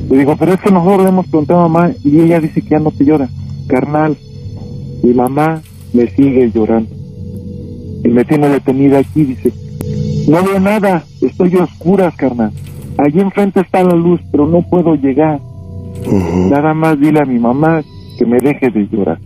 Le 0.09 0.17
digo, 0.17 0.35
pero 0.37 0.53
es 0.53 0.61
que 0.61 0.71
nosotros 0.71 1.03
le 1.03 1.09
hemos 1.09 1.27
preguntado 1.27 1.59
a 1.59 1.67
mamá 1.67 1.91
y 2.03 2.19
ella 2.21 2.39
dice 2.39 2.61
que 2.61 2.69
ya 2.69 2.79
no 2.79 2.91
te 2.91 3.03
llora. 3.03 3.29
Carnal, 3.67 4.15
mi 5.03 5.13
mamá 5.13 5.61
me 5.93 6.09
sigue 6.09 6.49
llorando. 6.49 6.89
Y 8.03 8.07
me 8.07 8.23
tiene 8.23 8.47
detenida 8.47 8.99
aquí, 8.99 9.25
dice. 9.25 9.51
No 10.29 10.41
veo 10.43 10.59
nada, 10.59 11.03
estoy 11.21 11.55
a 11.57 11.63
oscuras, 11.63 12.15
carnal. 12.15 12.51
Allí 12.97 13.19
enfrente 13.19 13.59
está 13.59 13.83
la 13.83 13.95
luz, 13.95 14.21
pero 14.31 14.47
no 14.47 14.61
puedo 14.61 14.95
llegar. 14.95 15.41
Nada 16.49 16.73
más 16.73 16.99
dile 16.99 17.19
a 17.19 17.25
mi 17.25 17.37
mamá 17.37 17.83
que 18.17 18.25
me 18.25 18.39
deje 18.39 18.69
de 18.69 18.87
llorar. 18.87 19.19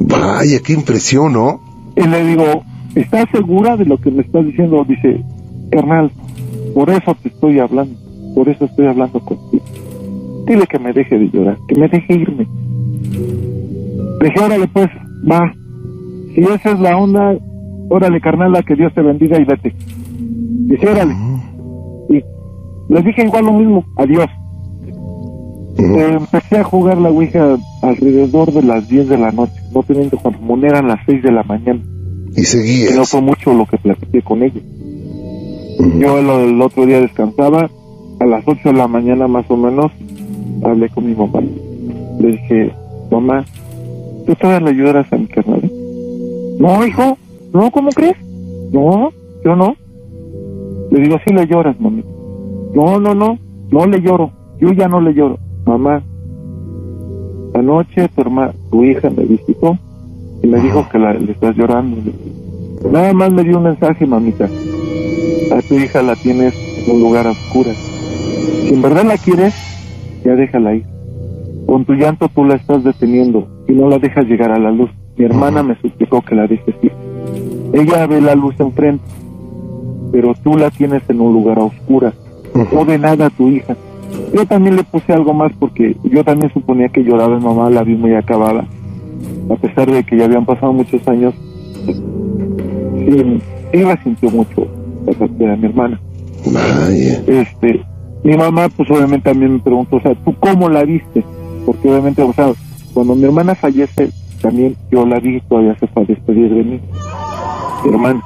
Vaya, 0.00 0.58
qué 0.64 0.72
impresión, 0.72 1.32
¿no? 1.32 1.60
Y 1.96 2.06
le 2.06 2.24
digo, 2.24 2.62
¿estás 2.94 3.26
segura 3.32 3.76
de 3.76 3.84
lo 3.84 3.98
que 3.98 4.10
me 4.10 4.22
estás 4.22 4.44
diciendo? 4.46 4.84
Dice, 4.84 5.22
carnal, 5.70 6.10
por 6.74 6.90
eso 6.90 7.16
te 7.22 7.28
estoy 7.28 7.58
hablando, 7.58 7.94
por 8.34 8.48
eso 8.48 8.64
estoy 8.66 8.86
hablando 8.86 9.20
contigo. 9.20 9.64
Dile 10.46 10.66
que 10.66 10.78
me 10.78 10.92
deje 10.92 11.18
de 11.18 11.30
llorar, 11.30 11.58
que 11.68 11.78
me 11.78 11.88
deje 11.88 12.14
irme. 12.14 12.46
Le 14.20 14.28
dije, 14.28 14.40
órale 14.40 14.68
pues, 14.68 14.88
va. 15.30 15.52
Si 16.34 16.40
esa 16.40 16.70
es 16.70 16.80
la 16.80 16.96
onda, 16.96 17.36
órale 17.90 18.20
carnal, 18.20 18.64
que 18.64 18.74
Dios 18.74 18.92
te 18.94 19.02
bendiga 19.02 19.38
y 19.38 19.44
vete. 19.44 19.74
Dice, 20.18 20.88
órale. 20.88 21.14
Y 22.08 22.22
les 22.88 23.04
dije 23.04 23.24
igual 23.24 23.44
lo 23.46 23.52
mismo, 23.52 23.84
adiós. 23.96 24.26
Empecé 25.78 26.58
a 26.58 26.64
jugar 26.64 26.98
la 26.98 27.10
Ouija 27.10 27.56
alrededor 27.82 28.52
de 28.52 28.62
las 28.62 28.88
10 28.88 29.08
de 29.08 29.18
la 29.18 29.30
noche, 29.30 29.57
no 29.72 29.82
teniendo 29.82 30.18
cuando 30.18 30.66
eran 30.66 30.88
las 30.88 31.00
6 31.06 31.22
de 31.22 31.32
la 31.32 31.42
mañana. 31.42 31.80
Y 32.36 32.42
seguía. 32.42 32.94
no 32.94 33.04
fue 33.04 33.20
mucho 33.20 33.52
lo 33.54 33.66
que 33.66 33.78
platiqué 33.78 34.22
con 34.22 34.42
ella. 34.42 34.60
Yo 35.98 36.18
el, 36.18 36.60
otro 36.60 36.86
día 36.86 37.00
descansaba, 37.00 37.70
a 38.20 38.26
las 38.26 38.42
8 38.46 38.60
de 38.64 38.72
la 38.72 38.88
mañana 38.88 39.28
más 39.28 39.50
o 39.50 39.56
menos, 39.56 39.90
hablé 40.62 40.88
con 40.90 41.06
mi 41.06 41.14
mamá. 41.14 41.40
Le 42.20 42.28
dije, 42.28 42.72
mamá, 43.10 43.44
¿tú 44.26 44.34
todavía 44.34 44.68
le 44.68 44.76
ayudarás 44.76 45.12
a 45.12 45.16
mi 45.16 45.26
carnal? 45.26 45.70
No, 46.58 46.86
hijo, 46.86 47.16
no, 47.52 47.70
¿cómo 47.70 47.90
crees? 47.90 48.16
No, 48.72 49.10
yo 49.44 49.56
no. 49.56 49.76
Le 50.90 51.00
digo, 51.00 51.16
sí 51.26 51.32
le 51.32 51.46
lloras, 51.46 51.78
mami. 51.80 52.02
No, 52.74 52.98
no, 52.98 53.14
no, 53.14 53.38
no 53.70 53.86
le 53.86 54.00
lloro. 54.00 54.30
Yo 54.60 54.72
ya 54.72 54.88
no 54.88 55.00
le 55.00 55.14
lloro 55.14 55.38
mamá, 55.68 56.02
anoche 57.54 58.08
tu, 58.08 58.20
hermana, 58.20 58.52
tu 58.70 58.84
hija 58.84 59.10
me 59.10 59.24
visitó 59.24 59.78
y 60.42 60.46
me 60.46 60.60
dijo 60.60 60.88
que 60.90 60.98
la, 60.98 61.14
le 61.14 61.32
estás 61.32 61.56
llorando. 61.56 61.96
Nada 62.90 63.12
más 63.12 63.32
me 63.32 63.44
dio 63.44 63.58
un 63.58 63.64
mensaje, 63.64 64.06
mamita. 64.06 64.48
A 65.52 65.62
tu 65.62 65.74
hija 65.74 66.02
la 66.02 66.14
tienes 66.16 66.54
en 66.86 66.94
un 66.94 67.00
lugar 67.00 67.26
oscuro. 67.26 67.70
Si 68.62 68.74
en 68.74 68.82
verdad 68.82 69.04
la 69.04 69.16
quieres, 69.16 69.54
ya 70.24 70.34
déjala 70.34 70.74
ir. 70.74 70.84
Con 71.66 71.84
tu 71.84 71.94
llanto 71.94 72.28
tú 72.28 72.44
la 72.44 72.54
estás 72.54 72.84
deteniendo 72.84 73.48
y 73.66 73.72
no 73.72 73.88
la 73.88 73.98
dejas 73.98 74.26
llegar 74.26 74.52
a 74.52 74.58
la 74.58 74.70
luz. 74.70 74.90
Mi 75.16 75.24
hermana 75.24 75.62
me 75.62 75.76
suplicó 75.80 76.22
que 76.22 76.34
la 76.34 76.46
dejes 76.46 76.74
ir. 76.82 76.92
Ella 77.72 78.06
ve 78.06 78.20
la 78.20 78.34
luz 78.34 78.54
enfrente, 78.58 79.04
pero 80.12 80.34
tú 80.42 80.56
la 80.56 80.70
tienes 80.70 81.02
en 81.08 81.20
un 81.20 81.32
lugar 81.32 81.58
oscuro. 81.58 82.12
No 82.72 82.84
de 82.84 82.98
nada 82.98 83.26
a 83.26 83.30
tu 83.30 83.48
hija. 83.48 83.76
Yo 84.34 84.46
también 84.46 84.76
le 84.76 84.84
puse 84.84 85.12
algo 85.12 85.32
más 85.32 85.52
porque 85.58 85.96
yo 86.04 86.22
también 86.24 86.52
suponía 86.52 86.88
que 86.88 87.02
lloraba 87.02 87.38
mi 87.38 87.44
mamá, 87.44 87.70
la 87.70 87.82
vi 87.82 87.94
muy 87.94 88.14
acabada. 88.14 88.64
A 89.50 89.56
pesar 89.56 89.90
de 89.90 90.04
que 90.04 90.16
ya 90.16 90.26
habían 90.26 90.44
pasado 90.44 90.72
muchos 90.72 91.06
años, 91.08 91.34
sí, 91.86 93.40
ella 93.72 93.98
sintió 94.02 94.30
mucho 94.30 94.66
la 95.06 95.12
partida 95.12 95.50
de 95.50 95.56
mi 95.56 95.66
hermana. 95.66 96.00
Este, 97.26 97.82
mi 98.22 98.36
mamá 98.36 98.68
pues 98.68 98.90
obviamente 98.90 99.30
también 99.30 99.54
me 99.54 99.58
preguntó, 99.60 99.96
o 99.96 100.00
sea, 100.00 100.14
¿tú 100.14 100.34
cómo 100.38 100.68
la 100.68 100.84
viste? 100.84 101.24
Porque 101.64 101.88
obviamente, 101.88 102.22
o 102.22 102.32
sea, 102.32 102.52
cuando 102.92 103.14
mi 103.14 103.24
hermana 103.24 103.54
fallece, 103.54 104.10
también 104.42 104.76
yo 104.90 105.06
la 105.06 105.18
vi, 105.18 105.40
todavía 105.42 105.76
se 105.78 105.86
fue 105.88 106.02
a 106.02 106.06
despedir 106.06 106.54
de 106.54 106.64
mí. 106.64 106.80
Mi 107.84 107.90
hermana 107.90 108.22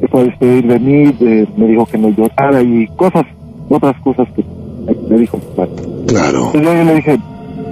se 0.00 0.08
fue 0.08 0.20
a 0.20 0.24
despedir 0.24 0.66
de 0.66 0.78
mí, 0.78 1.46
me 1.56 1.66
dijo 1.66 1.86
que 1.86 1.98
no 1.98 2.10
llorara 2.10 2.62
y 2.62 2.86
cosas, 2.96 3.24
otras 3.68 3.98
cosas 4.00 4.28
que 4.34 4.44
me 5.08 5.18
dijo 5.18 5.38
Claro. 6.06 6.50
Entonces 6.54 6.62
yo 6.62 6.84
le 6.84 6.94
dije, 6.94 7.18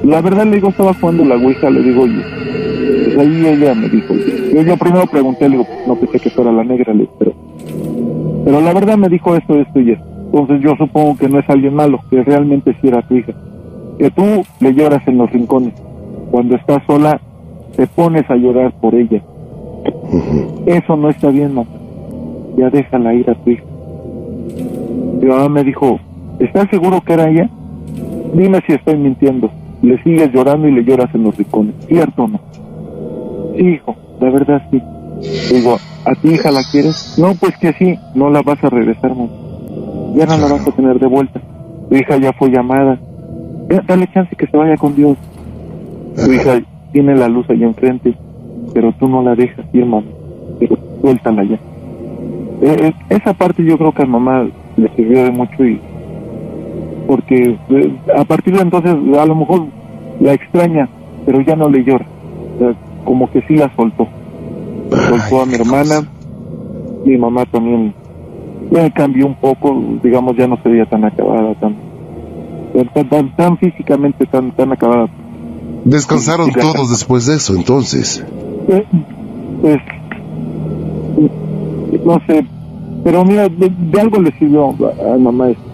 la 0.05 0.21
verdad 0.21 0.47
le 0.47 0.57
digo, 0.57 0.69
estaba 0.69 0.95
jugando 0.95 1.25
la 1.25 1.37
Ouija, 1.37 1.71
le 1.71 1.83
digo, 1.83 2.03
oye, 2.03 2.23
pues 3.15 3.19
ahí 3.19 3.47
ella 3.47 3.75
me 3.75 3.89
dijo, 3.89 4.15
yo, 4.15 4.63
yo 4.63 4.77
primero 4.77 5.07
pregunté, 5.07 5.49
le 5.49 5.59
digo, 5.59 5.67
no 5.87 5.97
pensé 5.97 6.21
que 6.21 6.31
fuera 6.31 6.53
la 6.53 6.65
negra, 6.65 6.95
le 6.95 7.09
pero, 7.19 7.33
pero 8.45 8.61
la 8.61 8.73
verdad 8.73 8.97
me 8.97 9.09
dijo 9.09 9.35
esto, 9.35 9.59
esto 9.59 9.81
y 9.81 9.93
esto. 9.93 10.05
Entonces 10.33 10.61
yo 10.61 10.77
supongo 10.77 11.17
que 11.17 11.29
no 11.29 11.39
es 11.39 11.49
alguien 11.49 11.75
malo, 11.75 12.01
que 12.11 12.23
realmente 12.23 12.77
sí 12.81 12.89
era 12.89 13.03
tu 13.03 13.17
hija. 13.17 13.33
Que 13.99 14.11
tú 14.11 14.23
le 14.61 14.75
lloras 14.75 15.07
en 15.09 15.19
los 15.19 15.31
rincones. 15.33 15.73
Cuando 16.31 16.55
estás 16.55 16.83
sola, 16.87 17.21
te 17.77 17.87
pones 17.87 18.29
a 18.31 18.37
llorar 18.37 18.73
por 18.81 18.95
ella. 18.95 19.23
Eso 20.67 20.97
no 20.97 21.09
está 21.09 21.31
bien, 21.31 21.55
mamá. 21.55 21.71
Ya 22.57 22.69
déjala 22.69 23.15
ir 23.15 23.31
a 23.31 23.35
tu 23.35 23.51
hija. 23.51 23.65
Mi 25.21 25.27
mamá 25.27 25.49
me 25.49 25.65
dijo, 25.65 25.99
¿Estás 26.39 26.69
seguro 26.71 27.01
que 27.01 27.13
era 27.15 27.29
ella? 27.29 27.51
Dime 28.35 28.61
si 28.67 28.73
estoy 28.73 28.97
mintiendo. 28.97 29.51
Le 29.83 30.01
sigues 30.03 30.33
llorando 30.33 30.69
y 30.69 30.73
le 30.73 30.85
lloras 30.85 31.13
en 31.15 31.25
los 31.25 31.37
rincones. 31.37 31.75
¿Cierto 31.87 32.25
o 32.25 32.29
no? 32.29 32.41
Sí, 33.57 33.67
hijo, 33.67 33.97
la 34.21 34.31
verdad 34.31 34.63
sí. 34.71 34.83
Digo, 35.53 35.79
¿a 36.05 36.15
ti 36.15 36.29
hija 36.29 36.51
la 36.51 36.63
quieres? 36.71 37.17
No, 37.19 37.35
pues 37.35 37.57
que 37.59 37.73
sí, 37.73 37.99
no 38.15 38.31
la 38.31 38.43
vas 38.43 38.63
a 38.63 38.71
regresar, 38.71 39.11
mamá. 39.11 39.31
Ya 40.15 40.27
no 40.27 40.37
la 40.39 40.53
vas 40.53 40.67
a 40.67 40.73
tener 40.73 40.99
de 40.99 41.07
vuelta. 41.07 41.41
Tu 41.89 41.97
hija 41.97 42.17
ya 42.19 42.33
fue 42.33 42.51
llamada. 42.51 42.99
Ya, 43.69 43.83
dale 43.87 44.09
chance 44.13 44.35
que 44.37 44.47
se 44.47 44.57
vaya 44.57 44.77
con 44.77 44.95
Dios. 44.95 45.17
Tu 46.15 46.33
hija 46.33 46.61
tiene 46.93 47.17
la 47.17 47.29
luz 47.29 47.49
allá 47.51 47.67
enfrente, 47.67 48.15
pero 48.75 48.93
tú 48.93 49.09
no 49.09 49.23
la 49.23 49.35
dejas 49.35 49.67
ir, 49.73 49.87
mamá. 49.87 50.07
Suéltala 51.01 51.45
ya. 51.45 51.59
Eh, 52.61 52.77
eh, 52.81 52.93
esa 53.11 53.33
parte 53.35 53.65
yo 53.65 53.79
creo 53.79 53.93
que 53.93 54.03
a 54.03 54.07
mamá 54.07 54.49
le 54.77 54.89
sirvió 54.97 55.25
de 55.25 55.31
mucho 55.31 55.65
y 55.65 55.81
porque 57.09 57.59
eh, 57.71 57.97
a 58.17 58.25
partir 58.25 58.55
de 58.55 58.61
entonces 58.61 58.93
a 58.93 59.27
lo 59.27 59.35
mejor 59.35 59.67
la 60.21 60.35
extraña, 60.35 60.89
pero 61.27 61.41
ya 61.41 61.57
no 61.57 61.69
le 61.69 61.83
llora. 61.83 62.07
O 62.55 62.59
sea, 62.61 62.75
como 63.05 63.29
que 63.31 63.41
sí 63.49 63.57
la 63.57 63.75
soltó. 63.75 64.07
Soltó 64.91 65.43
a 65.43 65.47
mi 65.47 65.55
hermana, 65.55 66.03
mi 67.05 67.17
mamá 67.17 67.45
también 67.47 67.95
ya 68.71 68.91
cambió 68.91 69.27
un 69.27 69.35
poco, 69.37 69.83
digamos 70.03 70.37
ya 70.37 70.47
no 70.47 70.59
se 70.63 70.69
veía 70.69 70.85
tan 70.85 71.05
acabada, 71.05 71.55
tan 71.55 71.75
tan, 72.95 73.09
tan, 73.09 73.37
tan 73.37 73.59
físicamente 73.59 74.27
tan 74.27 74.53
tan 74.53 74.73
acabada. 74.73 75.09
Descansaron 75.85 76.53
todos 76.53 76.91
después 76.91 77.27
de 77.27 77.37
eso, 77.37 77.55
entonces. 77.55 78.25
Eh, 78.69 78.85
Pues, 79.63 79.79
no 82.05 82.21
sé, 82.27 82.47
pero 83.03 83.25
mira, 83.25 83.49
de, 83.49 83.71
de 83.71 84.01
algo 84.01 84.21
le 84.21 84.31
sirvió 84.39 84.69
a, 84.69 85.15
a 85.15 85.19
mamá 85.19 85.51
esto. 85.51 85.68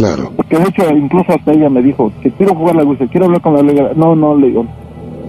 Claro. 0.00 0.32
Porque 0.34 0.56
de 0.56 0.62
hecho, 0.66 0.96
incluso 0.96 1.30
hasta 1.32 1.52
ella 1.52 1.68
me 1.68 1.82
dijo 1.82 2.10
que 2.22 2.30
quiero 2.30 2.54
jugar 2.54 2.74
la 2.76 2.84
Ouija, 2.84 3.06
quiero 3.08 3.26
hablar 3.26 3.42
con 3.42 3.52
la 3.52 3.60
Ouija. 3.60 3.90
No, 3.96 4.16
no, 4.16 4.34
le 4.34 4.46
digo. 4.46 4.64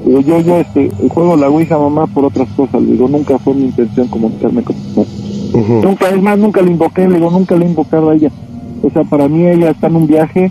Digo, 0.06 0.22
yo, 0.22 0.40
yo 0.40 0.58
este, 0.60 0.90
juego 1.10 1.36
la 1.36 1.50
Ouija, 1.50 1.78
mamá, 1.78 2.08
por 2.08 2.24
otras 2.24 2.48
cosas. 2.56 2.82
Le 2.82 2.94
digo, 2.94 3.10
nunca 3.10 3.38
fue 3.40 3.54
mi 3.54 3.66
intención 3.66 4.08
comunicarme 4.08 4.64
con 4.64 4.78
mamá. 4.96 5.08
Ujú. 5.54 5.74
Nunca, 5.84 6.08
es 6.10 6.22
más, 6.22 6.38
nunca 6.40 6.62
le 6.62 6.72
invoqué, 6.72 7.06
le 7.06 7.16
digo, 7.16 7.30
nunca 7.30 7.56
le 7.58 7.66
he 7.66 7.68
invocado 7.68 8.12
a 8.12 8.16
ella. 8.16 8.32
O 8.82 8.90
sea, 8.92 9.04
para 9.04 9.28
mí 9.28 9.46
ella 9.46 9.72
está 9.72 9.88
en 9.88 9.98
un 9.98 10.08
viaje, 10.08 10.50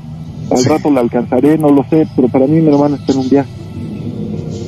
al 0.50 0.59
Sí. 0.59 0.68
rato 0.68 0.90
la 0.90 1.00
alcanzaré, 1.00 1.56
no 1.56 1.70
lo 1.70 1.83
sé, 1.85 2.06
pero 2.14 2.28
para 2.28 2.46
mí 2.46 2.61
mi 2.61 2.68
hermana 2.68 2.96
está 2.96 3.12
en 3.12 3.18
un 3.20 3.28
viaje. 3.30 3.50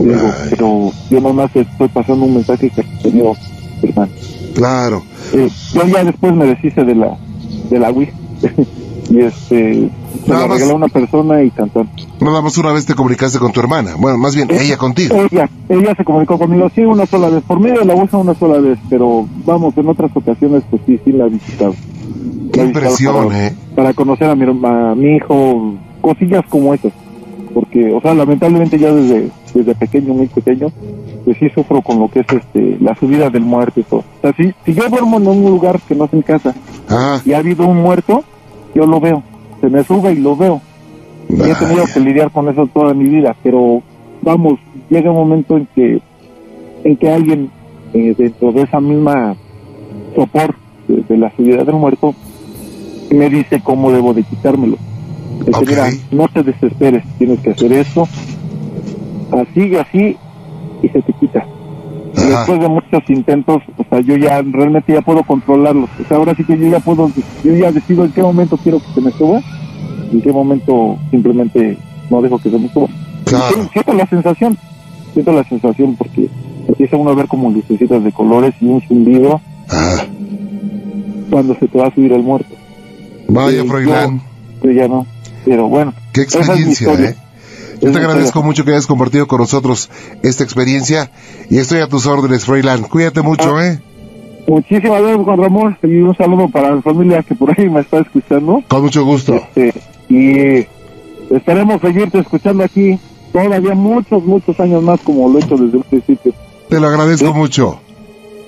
Le 0.00 0.14
digo, 0.14 0.28
pero 0.48 0.90
yo 1.10 1.20
nomás 1.20 1.54
estoy 1.54 1.88
pasando 1.88 2.24
un 2.24 2.34
mensaje 2.36 2.70
que 2.70 2.82
tenía 3.02 3.24
hermano. 3.82 4.12
Claro. 4.54 5.02
Eh, 5.34 5.48
yo 5.74 5.86
ya 5.86 6.04
después 6.04 6.32
me 6.34 6.46
deshice 6.46 6.84
de 6.84 6.94
la, 6.94 7.16
de 7.68 7.78
la 7.78 7.90
Ouija. 7.90 8.12
y 9.12 9.18
este, 9.20 9.90
se 10.24 10.30
Nada 10.30 10.46
más. 10.46 10.56
regaló 10.56 10.72
a 10.72 10.76
una 10.76 10.88
persona 10.88 11.42
y 11.42 11.50
cantó. 11.50 11.86
Nada 12.20 12.40
más 12.40 12.56
una 12.56 12.72
vez 12.72 12.86
te 12.86 12.94
comunicaste 12.94 13.38
con 13.38 13.52
tu 13.52 13.60
hermana. 13.60 13.92
Bueno, 13.98 14.16
más 14.16 14.34
bien, 14.34 14.48
ella 14.50 14.76
contigo. 14.78 15.14
Ella, 15.30 15.48
ella 15.68 15.94
se 15.94 16.04
comunicó 16.04 16.38
conmigo, 16.38 16.70
sí, 16.74 16.80
una 16.82 17.04
sola 17.06 17.28
vez, 17.28 17.42
por 17.44 17.60
medio 17.60 17.80
de 17.80 17.84
la 17.84 17.94
Ouija 17.94 18.16
una 18.16 18.34
sola 18.34 18.58
vez, 18.58 18.78
pero 18.88 19.26
vamos, 19.44 19.76
en 19.76 19.88
otras 19.88 20.10
ocasiones, 20.14 20.62
pues 20.70 20.80
sí, 20.86 20.98
sí 21.04 21.12
la 21.12 21.26
he 21.26 21.30
visitado. 21.30 21.74
Qué 22.52 22.60
La 22.60 22.66
impresión, 22.66 23.28
para, 23.28 23.46
¿eh? 23.48 23.54
para 23.76 23.92
conocer 23.94 24.28
a 24.30 24.34
mi, 24.34 24.44
herma- 24.46 24.92
a 24.92 24.94
mi 24.94 25.16
hijo, 25.16 25.74
cosillas 26.00 26.44
como 26.48 26.72
esas. 26.74 26.92
Porque, 27.54 27.92
o 27.92 28.00
sea, 28.00 28.14
lamentablemente 28.14 28.78
ya 28.78 28.90
desde, 28.92 29.28
desde 29.52 29.74
pequeño, 29.74 30.14
muy 30.14 30.26
pequeño, 30.26 30.68
pues 31.24 31.36
sí 31.38 31.50
sufro 31.54 31.82
con 31.82 31.98
lo 31.98 32.08
que 32.08 32.20
es 32.20 32.26
este 32.30 32.78
la 32.80 32.94
subida 32.96 33.28
del 33.28 33.42
muerto 33.42 33.78
y 33.80 33.82
todo. 33.82 34.00
O 34.00 34.20
sea, 34.22 34.32
si, 34.34 34.54
si 34.64 34.72
yo 34.72 34.88
duermo 34.88 35.18
en 35.18 35.26
un 35.28 35.42
lugar 35.50 35.78
que 35.86 35.94
no 35.94 36.06
es 36.06 36.12
mi 36.14 36.22
casa, 36.22 36.54
Ah, 36.88 37.20
y 37.24 37.32
ha 37.34 37.38
habido 37.38 37.66
un 37.66 37.76
muerto, 37.82 38.24
yo 38.74 38.86
lo 38.86 39.00
veo. 39.00 39.22
Se 39.60 39.68
me 39.68 39.84
sube 39.84 40.12
y 40.12 40.16
lo 40.16 40.36
veo. 40.36 40.60
Y 41.28 41.40
he 41.42 41.54
tenido 41.54 41.84
que 41.92 42.00
lidiar 42.00 42.30
con 42.30 42.48
eso 42.48 42.66
toda 42.66 42.94
mi 42.94 43.04
vida, 43.04 43.34
pero 43.42 43.82
vamos, 44.22 44.58
llega 44.90 45.10
un 45.10 45.16
momento 45.16 45.56
en 45.56 45.66
que 45.74 46.00
en 46.84 46.96
que 46.96 47.10
alguien 47.10 47.48
eh, 47.94 48.14
dentro 48.18 48.50
de 48.52 48.62
esa 48.62 48.80
misma 48.80 49.36
sopor 50.16 50.56
de, 50.88 51.02
de 51.08 51.16
la 51.16 51.30
subida 51.36 51.64
del 51.64 51.76
muerto 51.76 52.14
me 53.10 53.30
dice 53.30 53.60
cómo 53.62 53.92
debo 53.92 54.12
de 54.14 54.24
quitármelo. 54.24 54.76
Dice, 55.46 55.58
Ok. 55.60 55.68
mira, 55.68 55.88
no 56.10 56.28
te 56.28 56.42
desesperes, 56.42 57.04
tienes 57.18 57.40
que 57.40 57.50
hacer 57.50 57.72
esto, 57.72 58.08
así, 59.32 59.74
así, 59.76 60.16
y 60.82 60.88
se 60.88 61.02
te 61.02 61.12
quita. 61.14 61.46
Ajá. 62.32 62.40
después 62.40 62.60
de 62.60 62.68
muchos 62.68 63.10
intentos, 63.10 63.62
o 63.76 63.84
sea, 63.88 64.00
yo 64.00 64.16
ya 64.16 64.42
realmente 64.42 64.92
ya 64.92 65.00
puedo 65.02 65.22
controlarlos. 65.22 65.88
O 66.02 66.08
sea, 66.08 66.16
ahora 66.16 66.34
sí 66.34 66.44
que 66.44 66.58
yo 66.58 66.68
ya 66.68 66.80
puedo, 66.80 67.10
yo 67.44 67.54
ya 67.54 67.70
decido 67.72 68.04
en 68.04 68.12
qué 68.12 68.22
momento 68.22 68.56
quiero 68.56 68.78
que 68.80 68.92
se 68.94 69.00
me 69.00 69.10
suba 69.12 69.40
y 70.10 70.16
en 70.16 70.22
qué 70.22 70.32
momento 70.32 70.98
simplemente 71.10 71.76
no 72.10 72.20
dejo 72.22 72.38
que 72.38 72.50
se 72.50 72.58
me 72.58 72.68
suba. 72.68 72.88
Claro. 73.24 73.68
Siento 73.72 73.92
la 73.94 74.06
sensación, 74.06 74.58
siento 75.12 75.32
la 75.32 75.44
sensación 75.44 75.96
porque 75.96 76.28
empieza 76.68 76.96
uno 76.96 77.10
a 77.10 77.14
ver 77.14 77.26
como 77.28 77.50
lucecitas 77.50 78.02
de 78.04 78.12
colores 78.12 78.54
y 78.60 78.66
un 78.66 78.80
zumbido 78.82 79.40
Ah, 79.70 80.04
cuando 81.30 81.54
se 81.58 81.66
te 81.68 81.78
va 81.78 81.86
a 81.86 81.94
subir 81.94 82.12
el 82.12 82.22
muerto. 82.22 82.54
vaya, 83.28 83.64
Froilán. 83.64 84.20
Yo 84.62 84.70
ya 84.70 84.86
no, 84.88 85.06
pero 85.44 85.68
bueno. 85.68 85.92
Qué 86.12 86.22
es 86.22 86.34
experiencia, 86.34 86.88
historia. 86.90 87.10
¿eh? 87.10 87.16
Yo 87.82 87.90
te 87.90 87.98
agradezco 87.98 88.42
mucho 88.42 88.64
que 88.64 88.70
hayas 88.70 88.86
compartido 88.86 89.26
con 89.26 89.40
nosotros 89.40 89.90
esta 90.22 90.44
experiencia 90.44 91.10
y 91.50 91.58
estoy 91.58 91.80
a 91.80 91.88
tus 91.88 92.06
órdenes, 92.06 92.44
Froilán. 92.44 92.82
Cuídate 92.84 93.22
mucho, 93.22 93.56
Ah. 93.56 93.66
¿eh? 93.66 93.80
Muchísimas 94.46 95.00
gracias, 95.02 95.24
Juan 95.24 95.38
Ramón, 95.40 95.78
y 95.82 95.96
un 96.00 96.16
saludo 96.16 96.48
para 96.48 96.74
la 96.74 96.82
familia 96.82 97.22
que 97.22 97.34
por 97.34 97.50
ahí 97.58 97.68
me 97.68 97.80
está 97.80 97.98
escuchando. 98.00 98.62
Con 98.68 98.82
mucho 98.82 99.04
gusto. 99.04 99.34
Este, 99.34 99.72
y 100.08 100.66
esperemos 101.34 101.80
seguirte 101.80 102.18
escuchando 102.18 102.64
aquí 102.64 102.98
todavía 103.32 103.74
muchos, 103.74 104.24
muchos 104.24 104.58
años 104.60 104.82
más 104.82 105.00
como 105.00 105.28
lo 105.28 105.38
he 105.38 105.42
hecho 105.42 105.56
desde 105.56 105.76
un 105.76 105.84
principio. 105.84 106.32
Te 106.68 106.80
lo 106.80 106.88
agradezco 106.88 107.32
mucho. 107.32 107.80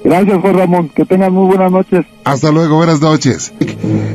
Gracias, 0.05 0.39
Juan 0.41 0.55
Ramón. 0.55 0.89
Que 0.91 1.05
tengan 1.07 1.33
muy 1.33 1.47
buenas 1.47 1.73
noches. 1.73 2.05
Hasta 2.25 2.53
luego, 2.53 2.77
buenas 2.77 3.01
noches. 3.01 3.53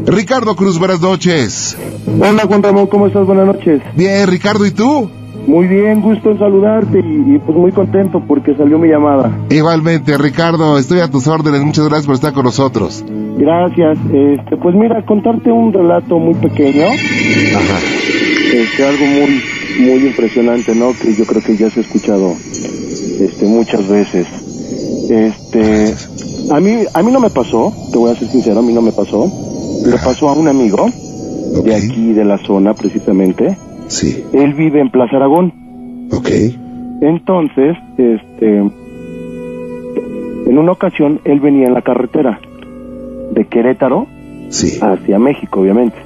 Ricardo 0.06 0.56
Cruz, 0.56 0.78
buenas 0.78 1.02
noches. 1.02 1.75
Hola 2.19 2.43
Juan 2.47 2.62
Ramón, 2.63 2.88
¿cómo 2.88 3.08
estás? 3.08 3.25
Buenas 3.25 3.47
noches. 3.47 3.82
Bien, 3.95 4.28
Ricardo, 4.28 4.65
¿y 4.65 4.71
tú? 4.71 5.10
Muy 5.47 5.67
bien, 5.67 6.02
gusto 6.02 6.30
en 6.32 6.38
saludarte 6.38 6.99
y, 6.99 7.36
y, 7.36 7.39
pues 7.39 7.58
muy 7.58 7.71
contento 7.71 8.21
porque 8.28 8.56
salió 8.56 8.78
mi 8.78 8.88
llamada. 8.88 9.32
Igualmente, 9.49 10.15
Ricardo, 10.17 10.78
estoy 10.78 10.99
a 10.99 11.10
tus 11.10 11.28
órdenes. 11.28 11.62
Muchas 11.63 11.86
gracias 11.88 12.06
por 12.06 12.15
estar 12.15 12.34
con 12.34 12.43
nosotros. 12.45 13.04
Gracias. 13.38 13.97
Este, 14.13 14.58
pues 14.58 14.75
mira, 14.75 15.04
contarte 15.06 15.52
un 15.52 15.73
relato 15.73 16.19
muy 16.19 16.36
pequeño, 16.36 16.86
Ajá. 16.86 17.80
este, 18.54 18.86
algo 18.86 19.06
muy 19.06 19.41
muy 19.80 20.08
impresionante, 20.08 20.75
¿no? 20.75 20.91
Que 20.93 21.15
yo 21.15 21.25
creo 21.25 21.41
que 21.41 21.56
ya 21.56 21.69
se 21.69 21.80
ha 21.80 21.84
escuchado 21.84 22.34
este 22.34 23.45
muchas 23.45 23.88
veces. 23.88 24.28
Este, 25.10 25.93
a 26.52 26.60
mí 26.60 26.78
a 26.93 27.02
mí 27.02 27.12
no 27.12 27.19
me 27.19 27.30
pasó, 27.32 27.74
te 27.91 27.98
voy 27.98 28.12
a 28.12 28.15
ser 28.15 28.28
sincero, 28.30 28.60
a 28.60 28.62
mí 28.62 28.72
no 28.74 28.82
me 28.82 28.91
pasó. 28.91 29.32
Le 29.86 29.98
pasó 29.98 30.30
a 30.30 30.34
un 30.34 30.48
amigo 30.48 30.88
de 31.63 31.76
aquí 31.76 32.13
de 32.13 32.26
la 32.26 32.38
zona 32.38 32.74
precisamente. 32.74 33.58
Sí. 33.88 34.24
Él 34.34 34.54
vive 34.54 34.80
en 34.82 34.91
Plaza 34.91 35.15
Aragón. 35.15 36.08
Ok. 36.12 36.30
Entonces, 37.02 37.76
este, 37.98 38.58
en 40.48 40.58
una 40.58 40.72
ocasión 40.74 41.22
él 41.24 41.39
venía 41.39 41.67
en 41.67 41.74
la 41.74 41.82
carretera 41.82 42.39
de 43.34 43.45
Querétaro 43.45 44.08
Sí. 44.50 44.80
hacia 44.82 45.19
México, 45.19 45.62
obviamente. 45.62 45.98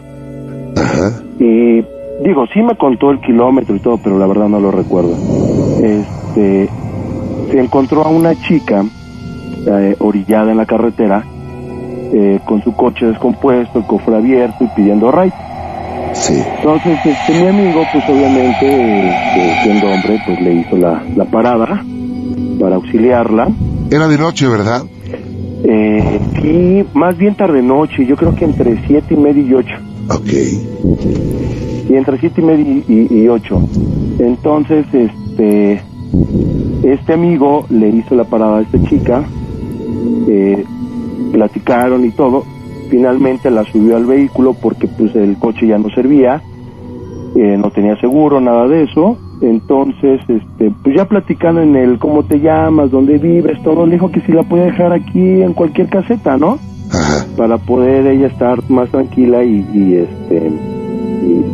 Ajá. 0.76 1.22
Y 1.40 1.82
digo, 2.24 2.46
sí 2.54 2.62
me 2.62 2.76
contó 2.78 3.12
el 3.12 3.20
kilómetro 3.22 3.76
y 3.76 3.80
todo, 3.80 3.98
pero 3.98 4.18
la 4.20 4.28
verdad 4.28 4.50
no 4.50 4.60
lo 4.60 4.72
recuerdo. 4.72 5.16
Este, 5.82 6.70
se 7.54 7.60
encontró 7.60 8.04
a 8.04 8.10
una 8.10 8.34
chica 8.42 8.84
eh, 9.68 9.96
orillada 10.00 10.52
en 10.52 10.58
la 10.58 10.66
carretera 10.66 11.24
eh, 12.12 12.40
con 12.46 12.64
su 12.64 12.74
coche 12.74 13.06
descompuesto, 13.06 13.78
el 13.78 13.86
cofre 13.86 14.16
abierto 14.16 14.64
y 14.64 14.68
pidiendo 14.76 15.12
ride. 15.12 15.34
Sí. 16.14 16.34
Entonces, 16.58 16.98
este, 17.06 17.40
mi 17.40 17.48
amigo, 17.48 17.84
pues 17.92 18.04
obviamente, 18.10 19.08
este, 19.08 19.64
siendo 19.64 19.88
hombre, 19.88 20.20
pues 20.26 20.42
le 20.42 20.54
hizo 20.56 20.78
la, 20.78 21.04
la 21.16 21.26
parada 21.26 21.84
para 22.60 22.76
auxiliarla. 22.76 23.50
Era 23.92 24.08
de 24.08 24.18
noche, 24.18 24.48
¿verdad? 24.48 24.84
Eh, 25.64 26.20
sí, 26.42 26.84
más 26.96 27.16
bien 27.18 27.36
tarde 27.36 27.62
noche, 27.62 28.04
yo 28.08 28.16
creo 28.16 28.34
que 28.36 28.46
entre 28.46 28.84
siete 28.88 29.14
y 29.14 29.18
media 29.18 29.44
y 29.44 29.54
ocho. 29.54 29.76
Ok. 30.10 31.90
Y 31.90 31.96
entre 31.96 32.20
siete 32.20 32.42
y 32.42 32.44
media 32.44 32.84
y, 32.88 33.08
y 33.12 33.28
ocho. 33.28 33.62
Entonces, 34.20 34.88
este, 34.92 35.82
este 36.84 37.14
amigo 37.14 37.66
le 37.70 37.90
hizo 37.90 38.16
la 38.16 38.26
parada 38.26 38.58
a 38.58 38.62
esta 38.62 38.82
chica, 38.84 39.24
eh, 40.28 40.64
platicaron 41.32 42.06
y 42.06 42.12
todo. 42.12 42.44
Finalmente 42.90 43.50
la 43.50 43.64
subió 43.64 43.96
al 43.96 44.06
vehículo 44.06 44.54
porque 44.54 44.88
pues 44.88 45.16
el 45.16 45.38
coche 45.38 45.68
ya 45.68 45.78
no 45.78 45.90
servía, 45.90 46.42
eh, 47.36 47.58
no 47.58 47.72
tenía 47.72 48.00
seguro, 48.00 48.40
nada 48.40 48.68
de 48.68 48.84
eso. 48.84 49.18
Entonces, 49.42 50.22
este, 50.28 50.72
pues 50.84 50.96
ya 50.96 51.06
platicando 51.06 51.62
en 51.62 51.76
el 51.76 51.98
cómo 52.00 52.24
te 52.24 52.40
llamas, 52.40 52.92
dónde 52.92 53.18
vives, 53.18 53.62
todo, 53.64 53.86
le 53.86 53.94
dijo 53.94 54.12
que 54.12 54.22
si 54.22 54.32
la 54.32 54.44
podía 54.44 54.66
dejar 54.66 54.94
aquí 54.94 55.42
en 55.42 55.54
cualquier 55.54 55.90
caseta, 55.90 56.38
¿no? 56.38 56.60
Ajá. 56.92 57.26
Para 57.36 57.58
poder 57.58 58.06
ella 58.08 58.28
estar 58.28 58.60
más 58.70 58.90
tranquila 58.90 59.44
y, 59.44 59.66
y, 59.74 59.96
este 59.96 60.52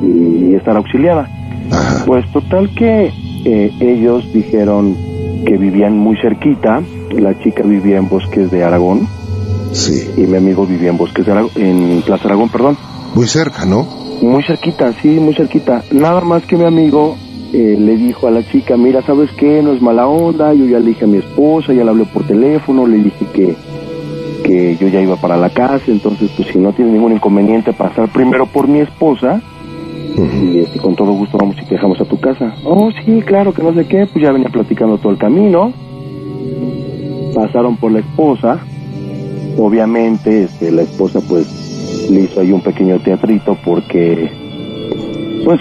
y, 0.03 0.49
y 0.51 0.55
estar 0.55 0.75
auxiliada. 0.75 1.27
Ajá. 1.71 2.03
Pues 2.05 2.29
total 2.31 2.69
que 2.75 3.11
eh, 3.45 3.71
ellos 3.79 4.31
dijeron 4.33 4.95
que 5.45 5.57
vivían 5.57 5.97
muy 5.97 6.17
cerquita, 6.21 6.81
la 7.11 7.37
chica 7.39 7.63
vivía 7.63 7.97
en 7.97 8.09
Bosques 8.09 8.51
de 8.51 8.63
Aragón 8.63 9.07
Sí. 9.71 10.09
y 10.17 10.21
mi 10.21 10.37
amigo 10.37 10.65
vivía 10.65 10.89
en 10.89 10.97
Bosques 10.97 11.25
de 11.25 11.31
Aragón, 11.31 11.51
en 11.55 12.01
Plaza 12.05 12.27
Aragón, 12.27 12.49
perdón. 12.49 12.77
Muy 13.15 13.27
cerca, 13.27 13.65
¿no? 13.65 13.85
Muy 14.21 14.43
cerquita, 14.43 14.91
sí, 15.01 15.07
muy 15.19 15.33
cerquita. 15.33 15.83
Nada 15.91 16.21
más 16.21 16.43
que 16.45 16.57
mi 16.57 16.65
amigo 16.65 17.15
eh, 17.53 17.75
le 17.79 17.95
dijo 17.95 18.27
a 18.27 18.31
la 18.31 18.43
chica, 18.43 18.77
mira, 18.77 19.01
¿sabes 19.03 19.31
qué? 19.37 19.61
No 19.63 19.71
es 19.73 19.81
mala 19.81 20.07
onda, 20.07 20.53
yo 20.53 20.65
ya 20.65 20.79
le 20.79 20.87
dije 20.87 21.05
a 21.05 21.07
mi 21.07 21.17
esposa, 21.19 21.73
ya 21.73 21.83
le 21.83 21.89
hablé 21.89 22.05
por 22.05 22.25
teléfono, 22.27 22.85
le 22.85 22.97
dije 22.97 23.25
que, 23.33 23.55
que 24.43 24.75
yo 24.77 24.87
ya 24.87 25.01
iba 25.01 25.15
para 25.15 25.37
la 25.37 25.49
casa, 25.49 25.85
entonces 25.87 26.29
pues 26.35 26.49
si 26.49 26.57
no 26.59 26.73
tiene 26.73 26.91
ningún 26.91 27.13
inconveniente 27.13 27.71
pasar 27.73 28.09
primero 28.09 28.45
por 28.47 28.67
mi 28.67 28.79
esposa, 28.79 29.41
y 30.25 30.59
este, 30.59 30.79
con 30.79 30.95
todo 30.95 31.13
gusto 31.13 31.37
vamos 31.37 31.55
y 31.61 31.65
te 31.65 31.75
dejamos 31.75 31.99
a 32.01 32.05
tu 32.05 32.19
casa. 32.19 32.53
Oh, 32.63 32.89
sí, 33.05 33.21
claro, 33.21 33.53
que 33.53 33.63
no 33.63 33.73
sé 33.73 33.85
qué, 33.87 34.05
pues 34.05 34.23
ya 34.23 34.31
venía 34.31 34.49
platicando 34.49 34.97
todo 34.97 35.11
el 35.11 35.17
camino. 35.17 35.73
Pasaron 37.33 37.77
por 37.77 37.91
la 37.91 37.99
esposa. 37.99 38.59
Obviamente, 39.57 40.43
este, 40.43 40.71
la 40.71 40.83
esposa 40.83 41.19
pues 41.27 42.07
le 42.09 42.21
hizo 42.21 42.41
ahí 42.41 42.51
un 42.51 42.61
pequeño 42.61 42.99
teatrito 42.99 43.57
porque, 43.63 44.31
pues, 45.43 45.59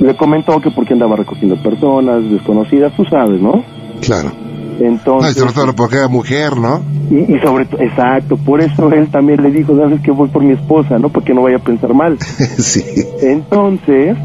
le 0.00 0.16
comentó 0.16 0.60
que 0.60 0.70
porque 0.70 0.92
andaba 0.92 1.16
recogiendo 1.16 1.56
personas 1.56 2.28
desconocidas, 2.30 2.92
tú 2.96 3.04
sabes, 3.04 3.40
¿no? 3.40 3.64
Claro. 4.00 4.45
Entonces... 4.80 5.22
No, 5.22 5.30
y 5.30 5.34
sobre 5.34 5.52
todo 5.54 5.74
porque 5.74 5.96
era 5.96 6.08
mujer, 6.08 6.56
¿no? 6.56 6.82
Y, 7.10 7.34
y 7.34 7.38
sobre 7.40 7.64
todo, 7.66 7.80
exacto, 7.80 8.36
por 8.36 8.60
eso 8.60 8.92
él 8.92 9.08
también 9.08 9.42
le 9.42 9.50
dijo, 9.50 9.76
sabes 9.76 10.00
que 10.00 10.10
voy 10.10 10.28
por 10.28 10.42
mi 10.42 10.52
esposa, 10.52 10.98
¿no? 10.98 11.08
Porque 11.08 11.32
no 11.34 11.42
vaya 11.42 11.56
a 11.56 11.60
pensar 11.60 11.94
mal. 11.94 12.18
sí. 12.58 12.82
Entonces, 13.22 14.16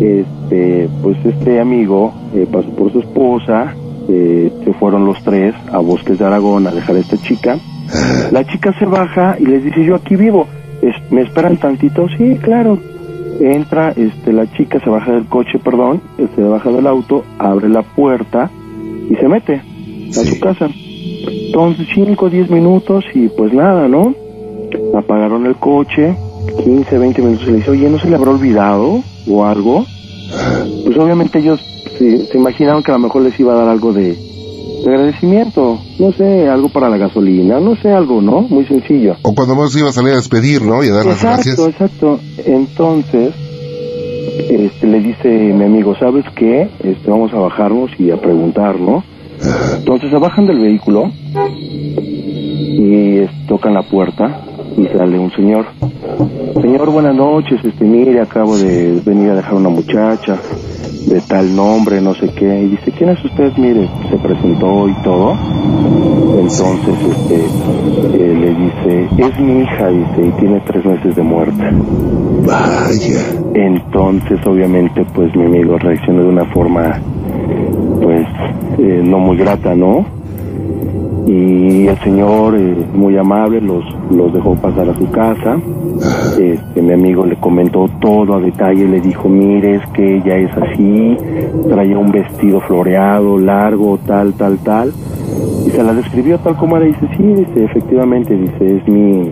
este, 0.00 0.88
pues 1.02 1.16
este 1.24 1.60
amigo 1.60 2.12
eh, 2.34 2.46
pasó 2.50 2.68
por 2.70 2.92
su 2.92 3.00
esposa, 3.00 3.74
eh, 4.08 4.52
se 4.64 4.72
fueron 4.74 5.04
los 5.06 5.22
tres 5.22 5.54
a 5.72 5.78
Bosques 5.78 6.18
de 6.18 6.24
Aragón 6.26 6.66
a 6.66 6.70
dejar 6.72 6.96
a 6.96 6.98
esta 7.00 7.16
chica. 7.18 7.58
La 8.30 8.44
chica 8.44 8.72
se 8.78 8.86
baja 8.86 9.36
y 9.38 9.44
les 9.46 9.64
dice, 9.64 9.84
yo 9.84 9.94
aquí 9.96 10.16
vivo, 10.16 10.46
Es- 10.82 11.12
¿me 11.12 11.22
esperan 11.22 11.56
tantito? 11.58 12.06
Sí, 12.16 12.38
claro. 12.42 12.78
Entra, 13.40 13.90
este, 13.96 14.32
la 14.32 14.50
chica 14.52 14.78
se 14.80 14.90
baja 14.90 15.12
del 15.12 15.26
coche, 15.26 15.58
perdón, 15.58 16.00
se 16.36 16.42
baja 16.42 16.70
del 16.70 16.86
auto, 16.86 17.24
abre 17.38 17.68
la 17.68 17.82
puerta 17.82 18.50
y 19.10 19.14
se 19.16 19.28
mete 19.28 19.62
a 20.12 20.24
Sí. 20.24 20.34
su 20.34 20.40
casa. 20.40 20.68
Entonces, 21.46 21.86
5 21.94 22.24
o 22.26 22.30
10 22.30 22.50
minutos 22.50 23.04
y 23.14 23.28
pues 23.28 23.52
nada, 23.52 23.88
¿no? 23.88 24.14
Apagaron 24.96 25.46
el 25.46 25.56
coche, 25.56 26.14
15, 26.64 26.98
20 26.98 27.22
minutos 27.22 27.46
y 27.46 27.50
le 27.52 27.56
dice, 27.58 27.70
oye, 27.70 27.88
¿no 27.90 27.98
se 27.98 28.08
le 28.08 28.16
habrá 28.16 28.30
olvidado 28.30 29.02
o 29.28 29.44
algo? 29.44 29.84
Pues 30.84 30.96
obviamente 30.98 31.38
ellos 31.38 31.60
se, 31.98 32.26
se 32.26 32.38
imaginaron 32.38 32.82
que 32.82 32.90
a 32.90 32.94
lo 32.94 33.00
mejor 33.00 33.22
les 33.22 33.38
iba 33.38 33.52
a 33.52 33.56
dar 33.56 33.68
algo 33.68 33.92
de, 33.92 34.14
de 34.14 34.90
agradecimiento, 34.90 35.78
no 35.98 36.12
sé, 36.12 36.48
algo 36.48 36.68
para 36.70 36.88
la 36.88 36.96
gasolina, 36.96 37.60
no 37.60 37.76
sé, 37.76 37.90
algo, 37.90 38.20
¿no? 38.22 38.40
Muy 38.42 38.64
sencillo. 38.66 39.16
O 39.22 39.34
cuando 39.34 39.54
vos 39.54 39.76
iba 39.76 39.90
a 39.90 39.92
salir 39.92 40.12
a 40.12 40.16
despedir, 40.16 40.62
¿no? 40.62 40.82
Y 40.82 40.88
a 40.88 40.94
dar 40.94 41.06
las 41.06 41.16
Exacto, 41.22 41.64
gracias. 41.64 41.68
exacto. 41.68 42.20
Entonces, 42.46 43.34
este, 44.50 44.86
le 44.86 45.00
dice 45.00 45.28
mi 45.28 45.64
amigo, 45.64 45.94
¿sabes 45.98 46.24
qué? 46.34 46.68
Este, 46.82 47.10
vamos 47.10 47.32
a 47.34 47.38
bajarnos 47.38 47.90
y 47.98 48.10
a 48.10 48.16
preguntar, 48.20 48.80
¿no? 48.80 49.04
Entonces 49.76 50.10
se 50.10 50.16
bajan 50.16 50.46
del 50.46 50.58
vehículo 50.58 51.10
y 52.38 53.26
tocan 53.46 53.74
la 53.74 53.82
puerta 53.82 54.42
y 54.76 54.86
sale 54.86 55.18
un 55.18 55.30
señor. 55.32 55.66
Señor, 56.60 56.90
buenas 56.90 57.14
noches, 57.14 57.64
este, 57.64 57.84
mire, 57.84 58.20
acabo 58.20 58.56
de 58.56 59.00
venir 59.04 59.30
a 59.30 59.36
dejar 59.36 59.54
una 59.54 59.68
muchacha 59.68 60.38
de 61.06 61.20
tal 61.22 61.54
nombre, 61.54 62.00
no 62.00 62.14
sé 62.14 62.28
qué. 62.30 62.62
Y 62.62 62.68
dice, 62.68 62.92
¿quién 62.92 63.10
es 63.10 63.24
usted? 63.24 63.52
Mire, 63.56 63.88
se 64.10 64.16
presentó 64.16 64.88
y 64.88 64.94
todo. 65.02 65.36
Entonces, 66.38 66.94
este, 67.10 67.34
eh, 68.14 68.34
le 68.34 68.54
dice, 68.54 69.08
es 69.18 69.40
mi 69.40 69.62
hija, 69.62 69.88
dice, 69.88 70.26
y 70.26 70.40
tiene 70.40 70.60
tres 70.66 70.84
meses 70.84 71.16
de 71.16 71.22
muerte. 71.22 71.62
Vaya. 72.46 73.20
Entonces, 73.54 74.38
obviamente, 74.46 75.04
pues 75.14 75.34
mi 75.36 75.44
amigo 75.44 75.78
reaccionó 75.78 76.22
de 76.22 76.28
una 76.28 76.44
forma, 76.46 77.00
pues, 78.02 78.26
eh, 78.78 79.02
no 79.04 79.18
muy 79.18 79.36
grata, 79.36 79.74
¿no? 79.74 80.04
Y 81.26 81.86
el 81.86 81.98
señor, 82.00 82.56
eh, 82.56 82.74
muy 82.94 83.16
amable, 83.16 83.60
los, 83.60 83.84
los 84.10 84.32
dejó 84.32 84.56
pasar 84.56 84.88
a 84.88 84.94
su 84.94 85.08
casa. 85.10 85.56
Este, 86.38 86.82
mi 86.82 86.92
amigo 86.92 87.24
le 87.24 87.36
comentó 87.36 87.88
todo 88.00 88.34
a 88.34 88.40
detalle, 88.40 88.88
le 88.88 89.00
dijo, 89.00 89.28
mire, 89.28 89.76
es 89.76 89.86
que 89.88 90.16
ella 90.16 90.36
es 90.36 90.50
así, 90.56 91.16
traía 91.68 91.96
un 91.96 92.10
vestido 92.10 92.60
floreado, 92.60 93.38
largo, 93.38 93.98
tal, 94.04 94.32
tal, 94.34 94.58
tal. 94.58 94.92
Y 95.64 95.70
se 95.70 95.82
la 95.82 95.94
describió 95.94 96.38
tal 96.38 96.56
como 96.56 96.76
era, 96.76 96.86
dice, 96.86 97.08
sí, 97.16 97.22
dice, 97.22 97.64
efectivamente, 97.64 98.36
dice, 98.36 98.76
es 98.78 98.88
mi, 98.88 99.30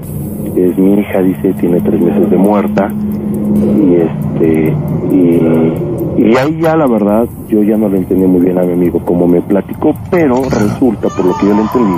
es 0.56 0.78
mi 0.78 0.94
hija, 0.94 1.20
dice, 1.22 1.52
tiene 1.54 1.80
tres 1.80 2.00
meses 2.00 2.30
de 2.30 2.36
muerta. 2.36 2.92
Y 3.52 3.94
este, 3.94 4.74
y, 5.10 5.99
y 6.20 6.36
ahí 6.36 6.60
ya 6.60 6.76
la 6.76 6.86
verdad, 6.86 7.26
yo 7.48 7.62
ya 7.62 7.78
no 7.78 7.88
le 7.88 7.96
entendí 7.96 8.26
muy 8.26 8.42
bien 8.42 8.58
a 8.58 8.62
mi 8.62 8.74
amigo 8.74 8.98
como 9.06 9.26
me 9.26 9.40
platicó, 9.40 9.94
pero 10.10 10.42
resulta, 10.42 11.08
por 11.08 11.24
lo 11.24 11.34
que 11.38 11.46
yo 11.46 11.54
le 11.54 11.62
entendí, 11.62 11.96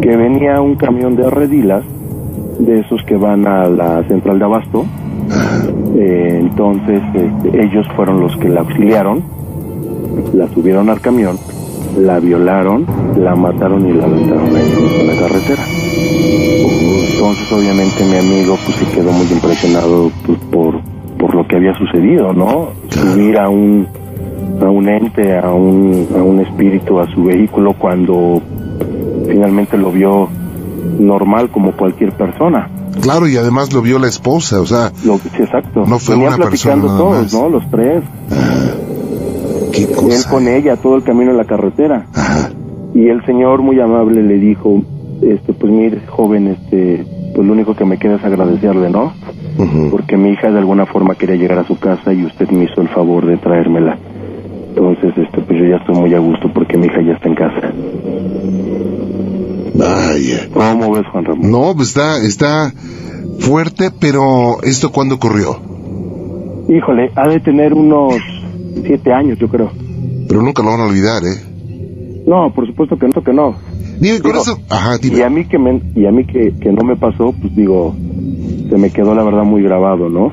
que 0.00 0.16
venía 0.16 0.62
un 0.62 0.76
camión 0.76 1.14
de 1.14 1.28
redilas, 1.28 1.84
de 2.58 2.80
esos 2.80 3.02
que 3.04 3.16
van 3.16 3.46
a 3.46 3.68
la 3.68 4.02
central 4.04 4.38
de 4.38 4.44
abasto, 4.46 4.86
entonces 5.94 7.02
este, 7.14 7.64
ellos 7.64 7.86
fueron 7.94 8.18
los 8.18 8.34
que 8.38 8.48
la 8.48 8.60
auxiliaron, 8.60 9.22
la 10.32 10.48
subieron 10.48 10.88
al 10.88 11.02
camión, 11.02 11.36
la 11.98 12.20
violaron, 12.20 12.86
la 13.18 13.36
mataron 13.36 13.86
y 13.90 13.92
la 13.92 14.04
aventaron 14.04 14.56
en 14.56 15.06
la 15.06 15.16
carretera. 15.20 15.62
Entonces 17.12 17.52
obviamente 17.52 18.04
mi 18.06 18.16
amigo 18.16 18.56
pues 18.64 18.78
se 18.78 18.86
quedó 18.86 19.12
muy 19.12 19.26
impresionado 19.30 20.10
pues, 20.24 20.38
por, 20.50 20.80
por 21.28 21.34
lo 21.34 21.46
que 21.46 21.56
había 21.56 21.74
sucedido, 21.74 22.32
¿no? 22.32 22.70
Subir 22.88 23.36
a 23.36 23.50
un 23.50 23.86
a 24.62 24.70
un 24.70 24.88
ente, 24.88 25.36
a 25.38 25.52
un, 25.52 26.08
a 26.16 26.22
un 26.22 26.40
espíritu, 26.40 26.98
a 26.98 27.06
su 27.12 27.24
vehículo 27.24 27.74
cuando 27.74 28.40
finalmente 29.28 29.76
lo 29.76 29.92
vio 29.92 30.26
normal 30.98 31.50
como 31.50 31.72
cualquier 31.72 32.12
persona. 32.12 32.70
Claro, 33.02 33.28
y 33.28 33.36
además 33.36 33.74
lo 33.74 33.82
vio 33.82 33.98
la 33.98 34.08
esposa, 34.08 34.58
o 34.62 34.64
sea, 34.64 34.90
Lo, 35.04 35.18
sí, 35.18 35.28
exacto. 35.38 35.84
No 35.86 35.98
fue 35.98 36.16
una 36.16 36.36
persona 36.36 36.46
platicando 36.48 36.86
nada 36.86 36.98
todos, 36.98 37.22
más. 37.24 37.34
¿no? 37.34 37.48
Los 37.50 37.70
tres. 37.70 38.04
qué 39.72 39.82
Él 39.84 39.94
cosa. 39.94 40.30
con 40.30 40.48
ella, 40.48 40.76
todo 40.76 40.96
el 40.96 41.02
camino 41.02 41.30
en 41.32 41.36
la 41.36 41.44
carretera. 41.44 42.06
Ajá. 42.14 42.50
Y 42.94 43.06
el 43.08 43.22
señor 43.26 43.60
muy 43.60 43.78
amable 43.80 44.22
le 44.22 44.38
dijo, 44.38 44.82
este, 45.20 45.52
pues 45.52 45.70
mire, 45.70 46.00
joven, 46.06 46.48
este, 46.48 47.04
pues 47.34 47.46
lo 47.46 47.52
único 47.52 47.74
que 47.76 47.84
me 47.84 47.98
queda 47.98 48.16
es 48.16 48.24
agradecerle, 48.24 48.88
¿no? 48.88 49.12
Porque 49.90 50.16
mi 50.16 50.30
hija 50.30 50.50
de 50.50 50.58
alguna 50.58 50.86
forma 50.86 51.16
quería 51.16 51.36
llegar 51.36 51.58
a 51.58 51.66
su 51.66 51.78
casa 51.78 52.12
y 52.12 52.24
usted 52.24 52.48
me 52.50 52.64
hizo 52.64 52.80
el 52.80 52.88
favor 52.88 53.26
de 53.26 53.36
traérmela. 53.38 53.98
Entonces, 54.68 55.12
este, 55.16 55.40
pues 55.40 55.58
yo 55.58 55.66
ya 55.66 55.76
estoy 55.76 55.96
muy 55.96 56.14
a 56.14 56.20
gusto 56.20 56.48
porque 56.52 56.78
mi 56.78 56.86
hija 56.86 57.02
ya 57.02 57.14
está 57.14 57.28
en 57.28 57.34
casa. 57.34 57.72
Vaya. 59.74 60.48
¿Cómo 60.52 60.92
ves, 60.92 61.06
Juan 61.10 61.24
Ramón? 61.24 61.50
No, 61.50 61.74
pues 61.74 61.88
está, 61.88 62.18
está 62.18 62.72
fuerte, 63.40 63.90
pero 63.98 64.62
¿esto 64.62 64.92
cuándo 64.92 65.16
ocurrió? 65.16 65.58
Híjole, 66.68 67.10
ha 67.16 67.28
de 67.28 67.40
tener 67.40 67.74
unos 67.74 68.14
siete 68.84 69.12
años, 69.12 69.38
yo 69.38 69.48
creo. 69.48 69.70
Pero 70.28 70.42
nunca 70.42 70.62
lo 70.62 70.70
van 70.70 70.80
a 70.80 70.86
olvidar, 70.86 71.22
¿eh? 71.24 72.22
No, 72.26 72.52
por 72.54 72.66
supuesto 72.66 72.96
que 72.98 73.06
no, 73.06 73.24
que 73.24 73.32
no. 73.32 73.54
Dime, 73.98 74.20
con 74.20 74.32
Digo, 74.32 74.42
eso... 74.42 74.58
Ajá, 74.68 74.98
Y 75.02 75.22
a 75.22 75.30
mí 75.30 75.46
que 75.46 75.58
me, 75.58 75.80
y 75.94 76.06
a 76.06 76.12
mí 76.12 76.24
que, 76.24 76.54
que 76.60 76.70
no 76.70 76.84
me 76.84 76.94
pasó, 76.94 77.32
pues 77.32 77.56
digo, 77.56 77.96
se 78.68 78.76
me 78.76 78.90
quedó 78.90 79.14
la 79.14 79.22
verdad 79.22 79.44
muy 79.44 79.62
grabado, 79.62 80.08
¿no? 80.08 80.32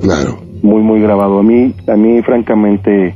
Claro. 0.00 0.38
Muy, 0.62 0.82
muy 0.82 1.00
grabado. 1.00 1.38
A 1.38 1.42
mí, 1.42 1.74
a 1.86 1.96
mí 1.96 2.22
francamente, 2.22 3.14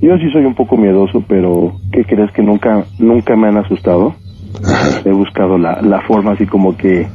yo 0.00 0.16
sí 0.18 0.30
soy 0.32 0.44
un 0.44 0.54
poco 0.54 0.76
miedoso, 0.76 1.22
pero 1.26 1.72
¿qué 1.92 2.04
crees 2.04 2.30
que 2.32 2.42
nunca, 2.42 2.84
nunca 2.98 3.36
me 3.36 3.48
han 3.48 3.58
asustado? 3.58 4.14
Ajá. 4.64 5.00
He 5.04 5.12
buscado 5.12 5.58
la, 5.58 5.80
la 5.82 6.00
forma 6.02 6.32
así 6.32 6.46
como 6.46 6.76
que, 6.76 7.06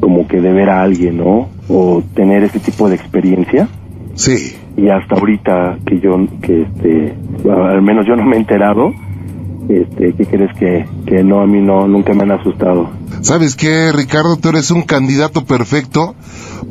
como 0.00 0.26
que 0.28 0.40
de 0.40 0.52
ver 0.52 0.68
a 0.68 0.82
alguien, 0.82 1.18
¿no? 1.18 1.48
O 1.68 2.02
tener 2.14 2.44
ese 2.44 2.60
tipo 2.60 2.88
de 2.88 2.96
experiencia. 2.96 3.68
Sí. 4.14 4.56
Y 4.76 4.88
hasta 4.88 5.14
ahorita 5.14 5.78
que 5.86 6.00
yo, 6.00 6.16
que 6.42 6.62
este, 6.62 7.14
al 7.50 7.82
menos 7.82 8.06
yo 8.06 8.14
no 8.16 8.24
me 8.24 8.36
he 8.36 8.40
enterado, 8.40 8.92
este, 9.68 10.12
¿qué 10.12 10.26
crees 10.26 10.54
que, 10.58 10.84
que 11.06 11.24
no, 11.24 11.40
a 11.40 11.46
mí 11.46 11.60
no, 11.60 11.88
nunca 11.88 12.12
me 12.12 12.22
han 12.22 12.32
asustado? 12.32 12.88
¿Sabes 13.22 13.56
qué, 13.56 13.92
Ricardo? 13.92 14.36
Tú 14.36 14.50
eres 14.50 14.70
un 14.70 14.82
candidato 14.82 15.44
perfecto 15.44 16.14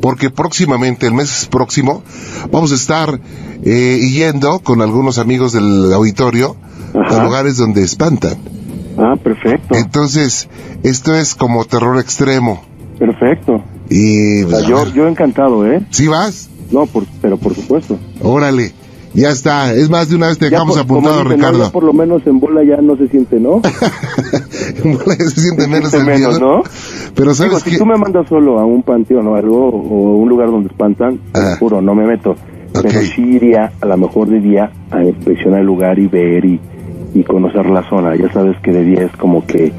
porque 0.00 0.30
próximamente, 0.30 1.06
el 1.06 1.14
mes 1.14 1.48
próximo, 1.50 2.02
vamos 2.50 2.72
a 2.72 2.74
estar 2.74 3.20
eh, 3.64 3.98
yendo 4.10 4.58
con 4.60 4.82
algunos 4.82 5.18
amigos 5.18 5.52
del 5.52 5.92
auditorio 5.92 6.56
Ajá. 6.94 7.20
a 7.20 7.24
lugares 7.24 7.56
donde 7.56 7.82
espantan. 7.82 8.36
Ah, 8.98 9.14
perfecto, 9.22 9.74
Entonces, 9.74 10.48
esto 10.82 11.14
es 11.14 11.34
como 11.34 11.64
terror 11.66 11.98
extremo. 11.98 12.62
perfecto. 12.98 13.62
Y... 13.90 14.42
O 14.44 14.48
sea, 14.48 14.58
a 14.58 14.62
yo, 14.62 14.86
yo 14.92 15.06
encantado, 15.06 15.66
¿eh? 15.70 15.84
¿Sí 15.90 16.06
vas? 16.08 16.48
No, 16.70 16.86
por, 16.86 17.04
pero 17.20 17.36
por 17.36 17.54
supuesto. 17.54 17.98
Órale. 18.22 18.72
Ya 19.16 19.30
está, 19.30 19.72
es 19.72 19.88
más 19.88 20.08
de 20.10 20.16
una 20.16 20.28
vez 20.28 20.38
te 20.38 20.44
Ya 20.46 20.50
dejamos 20.50 20.74
por- 20.76 20.84
apuntado, 20.84 21.14
dicen, 21.16 21.28
¿no? 21.30 21.34
Ricardo. 21.36 21.64
Ya 21.64 21.70
por 21.72 21.82
lo 21.84 21.92
menos 21.92 22.26
en 22.26 22.38
bola 22.38 22.62
ya 22.64 22.76
no 22.82 22.96
se 22.96 23.08
siente, 23.08 23.40
¿no? 23.40 23.62
se 24.52 25.40
siente 25.40 25.66
menos 25.66 25.90
siente 25.90 25.96
el 25.98 26.04
menos, 26.04 26.38
miedo. 26.38 26.56
¿no? 26.58 26.62
Pero 27.14 27.32
Digo, 27.32 27.34
sabes 27.34 27.62
si 27.62 27.70
que 27.72 27.78
tú 27.78 27.86
me 27.86 27.96
mandas 27.96 28.28
solo 28.28 28.58
a 28.58 28.64
un 28.64 28.82
panteón 28.82 29.26
o 29.28 29.34
algo, 29.34 29.68
o 29.68 30.16
un 30.18 30.28
lugar 30.28 30.48
donde 30.50 30.68
espantan, 30.68 31.18
te 31.32 31.40
Ah. 31.40 31.56
juro, 31.58 31.80
no 31.80 31.94
me 31.94 32.04
meto. 32.06 32.36
Pero 32.72 32.88
Ok. 32.90 33.04
sí 33.14 33.22
iría 33.22 33.72
a 33.80 33.86
lo 33.86 33.96
mejor 33.96 34.28
de 34.28 34.38
día 34.40 34.70
a 34.90 35.02
inspeccionar 35.02 35.60
el 35.60 35.66
lugar 35.66 35.98
y 35.98 36.08
ver 36.08 36.44
y, 36.44 36.60
y 37.14 37.24
conocer 37.24 37.64
la 37.66 37.88
zona. 37.88 38.14
Ya 38.16 38.30
sabes 38.32 38.56
que 38.62 38.70
de 38.72 38.84
día 38.84 39.02
es 39.04 39.12
como 39.16 39.46
que 39.46 39.72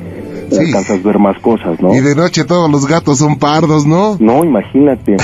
Sí. 0.50 0.58
alcanzas 0.66 1.00
a 1.00 1.04
ver 1.08 1.20
más 1.20 1.38
cosas, 1.40 1.80
¿no? 1.82 1.94
Y 1.94 2.00
de 2.02 2.16
noche 2.16 2.44
todos 2.46 2.70
los 2.72 2.88
gatos 2.88 3.18
son 3.20 3.38
pardos, 3.38 3.86
¿no? 3.86 4.16
No, 4.20 4.44
imagínate. 4.46 5.18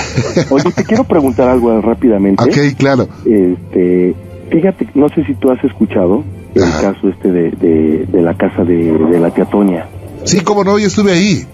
Oye, 0.49 0.71
te 0.71 0.83
quiero 0.83 1.03
preguntar 1.05 1.49
algo 1.49 1.79
rápidamente. 1.81 2.43
Ok, 2.43 2.75
claro. 2.77 3.07
Este, 3.25 4.13
fíjate, 4.51 4.87
no 4.95 5.07
sé 5.09 5.23
si 5.25 5.33
tú 5.35 5.49
has 5.51 5.63
escuchado 5.63 6.23
el 6.55 6.63
Ajá. 6.63 6.93
caso 6.93 7.09
este 7.09 7.31
de, 7.31 7.51
de, 7.51 8.05
de 8.11 8.21
la 8.21 8.33
casa 8.35 8.63
de, 8.63 8.91
de 8.91 9.19
la 9.19 9.31
tía 9.31 9.45
Toña. 9.45 9.85
Sí, 10.23 10.41
cómo 10.41 10.63
no, 10.63 10.77
yo 10.77 10.87
estuve 10.87 11.11
ahí. 11.13 11.45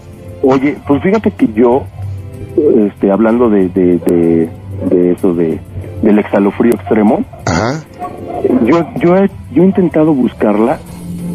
Oye, 0.42 0.76
pues 0.86 1.02
fíjate 1.02 1.30
que 1.32 1.48
yo, 1.54 1.84
este, 2.86 3.10
hablando 3.10 3.48
de, 3.50 3.68
de, 3.68 3.98
de, 4.90 5.12
eso 5.12 5.34
de, 5.34 5.60
del 6.02 6.18
exhalofrío 6.18 6.74
extremo, 6.74 7.24
Ajá. 7.46 7.84
yo, 8.64 8.86
yo, 9.00 9.16
he, 9.16 9.30
yo 9.52 9.62
he 9.62 9.66
intentado 9.66 10.12
buscarla, 10.14 10.78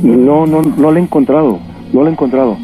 no, 0.03 0.45
no, 0.45 0.61
no 0.63 0.91
la 0.91 0.99
he 0.99 1.03
encontrado, 1.03 1.59
no 1.93 2.03
la 2.03 2.09
he 2.09 2.13
encontrado. 2.13 2.57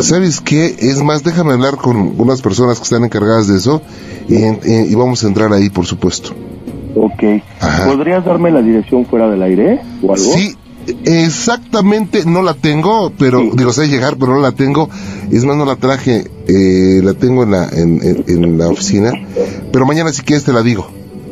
¿Sabes 0.00 0.40
qué? 0.40 0.74
Es 0.78 1.02
más, 1.02 1.22
déjame 1.22 1.52
hablar 1.52 1.76
con 1.76 2.14
unas 2.18 2.42
personas 2.42 2.78
que 2.78 2.84
están 2.84 3.04
encargadas 3.04 3.46
de 3.48 3.56
eso 3.56 3.80
y, 4.28 4.34
eh, 4.36 4.86
y 4.90 4.94
vamos 4.94 5.22
a 5.24 5.28
entrar 5.28 5.52
ahí, 5.52 5.70
por 5.70 5.86
supuesto. 5.86 6.30
Ok, 6.96 7.22
Ajá. 7.60 7.86
¿podrías 7.86 8.24
darme 8.24 8.50
la 8.50 8.62
dirección 8.62 9.06
fuera 9.06 9.28
del 9.28 9.42
aire 9.42 9.80
o 10.02 10.12
algo? 10.12 10.24
Sí, 10.32 10.54
exactamente 11.04 12.24
no 12.26 12.42
la 12.42 12.54
tengo, 12.54 13.12
pero 13.18 13.40
Sí. 13.40 13.50
digo, 13.54 13.72
sé 13.72 13.86
llegar, 13.88 14.16
pero 14.18 14.34
no 14.34 14.40
la 14.40 14.52
tengo. 14.52 14.88
Es 15.30 15.44
más, 15.44 15.56
no 15.56 15.64
la 15.64 15.76
traje, 15.76 16.24
eh, 16.48 17.00
la 17.02 17.14
tengo 17.14 17.42
en 17.44 17.50
la, 17.52 17.68
en, 17.68 18.00
en- 18.02 18.24
en 18.28 18.58
la 18.58 18.68
oficina. 18.68 19.12
Pero 19.72 19.86
mañana 19.86 20.12
si 20.12 20.22
quieres 20.22 20.44
te 20.44 20.52
la 20.52 20.62
digo. 20.62 20.88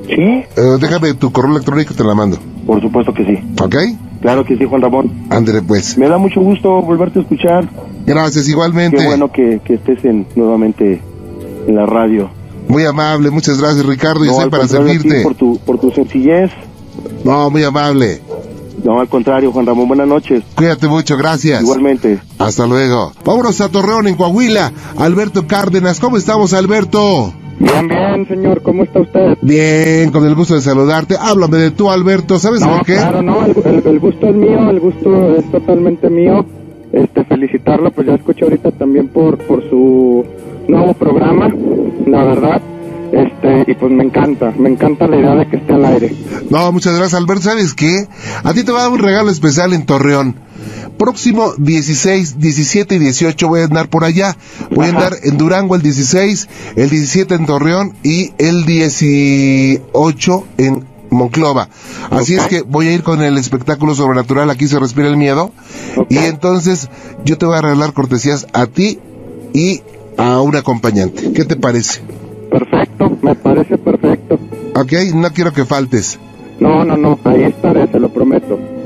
Sí, 0.09 0.14
Eh, 0.23 0.47
déjame 0.81 1.14
tu 1.14 1.31
correo 1.33 1.53
electrónico, 1.53 1.95
te 1.95 2.05
la 2.05 2.14
mando. 2.14 2.38
por 2.66 2.81
supuesto 2.81 3.12
que 3.12 3.25
sí. 3.25 3.38
¿Ok? 3.61 3.77
Claro 4.22 4.44
que 4.44 4.56
sí, 4.56 4.64
Juan 4.64 4.80
Ramón. 4.80 5.12
Ándale 5.30 5.61
pues. 5.62 5.98
Me 5.98 6.08
da 6.08 6.16
mucho 6.16 6.40
gusto 6.40 6.80
volverte 6.80 7.18
a 7.18 7.22
escuchar. 7.22 7.68
Gracias, 8.06 8.44
Qué 8.46 8.50
igualmente. 8.52 9.04
bueno 9.04 9.30
que, 9.30 9.61
que 9.64 9.74
estés 9.74 10.04
en, 10.04 10.26
nuevamente 10.37 11.02
en 11.66 11.74
la 11.74 11.85
radio. 11.87 12.30
Muy 12.68 12.85
amable, 12.87 13.30
muchas 13.30 13.61
gracias 13.61 13.85
Ricardo 13.85 14.24
y 14.24 14.28
No, 14.28 14.32
estoy 14.35 14.44
al 14.44 14.50
para 14.50 14.68
servirte. 14.68 15.20
por 15.22 15.35
tu, 15.35 15.58
por 15.58 15.78
tu 15.78 15.90
sencillez. 15.90 16.50
No, 17.24 17.50
muy 17.50 17.64
amable. 17.64 18.20
No, 18.85 19.00
al 19.00 19.08
contrario, 19.08 19.52
Juan 19.52 19.66
Ramón, 19.66 19.87
buenas 19.88 20.08
noches. 20.08 20.42
Cuídate 20.56 20.88
mucho, 20.88 21.16
gracias. 21.16 21.62
Igualmente. 21.62 22.20
Hasta 22.38 22.66
luego. 22.66 23.12
Vámonos 23.24 23.61
a 23.61 23.68
Torreón, 23.68 24.06
en 24.08 24.14
Coahuila. 24.16 24.72
Alberto 24.98 25.46
Cárdenas, 25.46 26.00
¿cómo 26.00 26.16
estamos, 26.16 26.52
Alberto? 26.52 27.32
Bien, 27.62 27.88
bien, 27.88 28.27
señor, 28.29 28.62
¿cómo 28.62 28.83
está 28.85 29.01
usted? 29.01 29.38
Bien, 29.40 30.11
con 30.11 30.25
el 30.27 30.35
gusto 30.35 30.55
de 30.55 30.61
saludarte. 30.61 31.16
Háblame 31.18 31.59
de 31.59 31.70
tú, 31.70 31.90
Alberto. 31.90 32.38
¿Sabes 32.38 32.61
No, 32.61 32.77
por 32.79 32.87
qué? 32.87 32.94
claro, 32.94 33.22
no, 33.22 33.44
el, 33.46 33.55
el- 33.64 33.87
el 33.87 33.98
gusto 34.01 34.27
es 34.29 34.35
mío, 34.35 34.68
el 34.70 34.81
gusto 34.81 35.37
es 35.37 35.51
totalmente 35.51 36.11
mío. 36.11 36.44
Este, 36.92 37.25
felicitarlo, 37.25 37.90
pues 37.92 38.07
ya 38.07 38.14
escuché 38.14 38.44
ahorita 38.44 38.70
también 38.72 39.09
por, 39.09 39.38
por 39.38 39.62
su 39.70 40.25
nuevo 40.68 40.92
programa, 40.94 41.48
la 42.07 42.25
verdad. 42.25 42.61
Este, 43.12 43.70
y 43.70 43.75
pues 43.75 43.92
me 43.92 44.05
encanta, 44.05 44.53
me 44.59 44.70
encanta 44.70 45.07
la 45.07 45.16
idea 45.18 45.35
de 45.37 45.46
que 45.46 45.57
esté 45.57 45.72
al 45.75 45.85
aire. 45.85 46.14
No, 46.51 46.72
muchas 46.72 46.96
gracias, 46.96 47.20
Alberto. 47.20 47.42
¿Sabes 47.44 47.75
qué? 47.75 48.07
A 48.42 48.53
ti 48.55 48.64
te 48.64 48.72
va 48.72 48.81
a 48.81 48.83
dar 48.85 48.92
un 48.92 48.98
regalo 48.98 49.31
especial 49.31 49.72
en 49.75 49.85
Torreón. 49.87 50.35
Próximo 50.98 51.52
16, 51.59 52.38
17 52.38 52.94
y 52.94 52.98
18 52.98 53.48
voy 53.48 53.61
a 53.61 53.64
andar 53.64 53.88
por 53.88 54.05
allá. 54.05 54.37
Voy 54.70 54.87
a 54.87 54.90
andar 54.90 55.14
en 55.22 55.37
Durango 55.37 55.74
el 55.74 55.83
16, 55.83 56.48
el 56.76 56.90
17 56.90 57.35
en 57.35 57.46
Torreón 57.46 57.94
y 58.02 58.33
el 58.38 58.64
18 58.64 60.44
en 60.59 60.85
Monclova. 61.11 61.68
Así 62.11 62.35
es 62.35 62.46
que 62.46 62.62
voy 62.62 62.88
a 62.88 62.92
ir 62.92 63.02
con 63.02 63.22
el 63.22 63.37
espectáculo 63.38 63.94
sobrenatural 63.94 64.50
Aquí 64.50 64.66
se 64.66 64.78
respira 64.78 65.09
el 65.09 65.16
miedo. 65.16 65.52
Y 66.09 66.18
entonces 66.18 66.88
yo 67.24 67.38
te 67.38 67.46
voy 67.46 67.57
a 67.57 67.62
regalar 67.62 67.92
cortesías 67.92 68.46
a 68.52 68.66
ti 68.66 68.98
y 69.52 69.83
a 70.16 70.40
un 70.40 70.57
acompañante. 70.57 71.33
¿Qué 71.33 71.44
te 71.44 71.57
parece? 71.57 72.00
Perfecto, 72.50 73.16
me 73.22 73.35
parece 73.35 73.78
perfecto. 73.78 74.38
Ok, 74.74 74.92
no 75.14 75.31
quiero 75.33 75.52
que 75.52 75.64
faltes. 75.64 76.18
No, 76.61 76.85
no, 76.85 76.96
no, 76.96 77.18
ahí 77.24 77.44
estaré. 77.44 77.82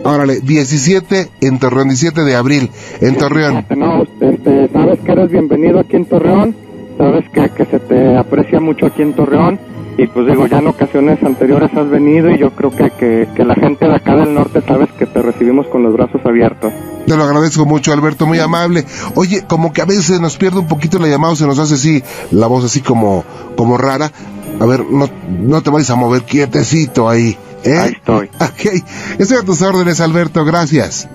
Órale, 0.06 0.40
17 0.40 1.28
en 1.40 1.58
Torreón, 1.58 1.88
17 1.88 2.22
de 2.22 2.36
abril 2.36 2.70
en 3.00 3.16
Torreón. 3.16 3.66
No, 3.76 4.04
este, 4.20 4.68
sabes 4.72 5.00
que 5.00 5.12
eres 5.12 5.30
bienvenido 5.30 5.80
aquí 5.80 5.96
en 5.96 6.04
Torreón, 6.04 6.54
sabes 6.96 7.28
que, 7.30 7.48
que 7.50 7.64
se 7.64 7.80
te 7.80 8.16
aprecia 8.16 8.60
mucho 8.60 8.86
aquí 8.86 9.02
en 9.02 9.14
Torreón 9.14 9.58
y 9.98 10.06
pues 10.06 10.26
digo, 10.26 10.46
ya 10.46 10.58
en 10.58 10.68
ocasiones 10.68 11.22
anteriores 11.24 11.74
has 11.74 11.88
venido 11.88 12.30
y 12.30 12.38
yo 12.38 12.50
creo 12.50 12.70
que, 12.70 12.90
que, 12.90 13.28
que 13.34 13.44
la 13.44 13.54
gente 13.54 13.86
de 13.88 13.94
acá 13.94 14.14
del 14.14 14.32
norte 14.32 14.60
sabes 14.60 14.90
que 14.98 15.06
te 15.06 15.22
recibimos 15.22 15.66
con 15.68 15.82
los 15.82 15.94
brazos 15.94 16.20
abiertos. 16.24 16.72
Te 17.06 17.16
lo 17.16 17.24
agradezco 17.24 17.64
mucho, 17.64 17.92
Alberto, 17.92 18.26
muy 18.26 18.38
amable. 18.38 18.84
Oye, 19.14 19.44
como 19.48 19.72
que 19.72 19.82
a 19.82 19.86
veces 19.86 20.20
nos 20.20 20.36
pierde 20.36 20.60
un 20.60 20.68
poquito 20.68 20.98
la 20.98 21.08
llamada, 21.08 21.34
se 21.34 21.46
nos 21.46 21.58
hace 21.58 21.74
así, 21.74 22.02
la 22.30 22.46
voz 22.46 22.64
así 22.64 22.80
como, 22.80 23.24
como 23.56 23.76
rara. 23.78 24.12
A 24.60 24.66
ver, 24.66 24.84
no, 24.84 25.08
no 25.40 25.62
te 25.62 25.70
vayas 25.70 25.90
a 25.90 25.96
mover 25.96 26.22
quietecito 26.22 27.08
ahí. 27.08 27.36
¿Eh? 27.66 27.78
Ahí 27.78 27.92
estoy. 27.92 28.30
Ok, 28.40 28.82
estoy 29.18 29.38
a 29.38 29.42
tus 29.42 29.62
órdenes, 29.62 30.00
Alberto, 30.00 30.44
gracias. 30.44 31.08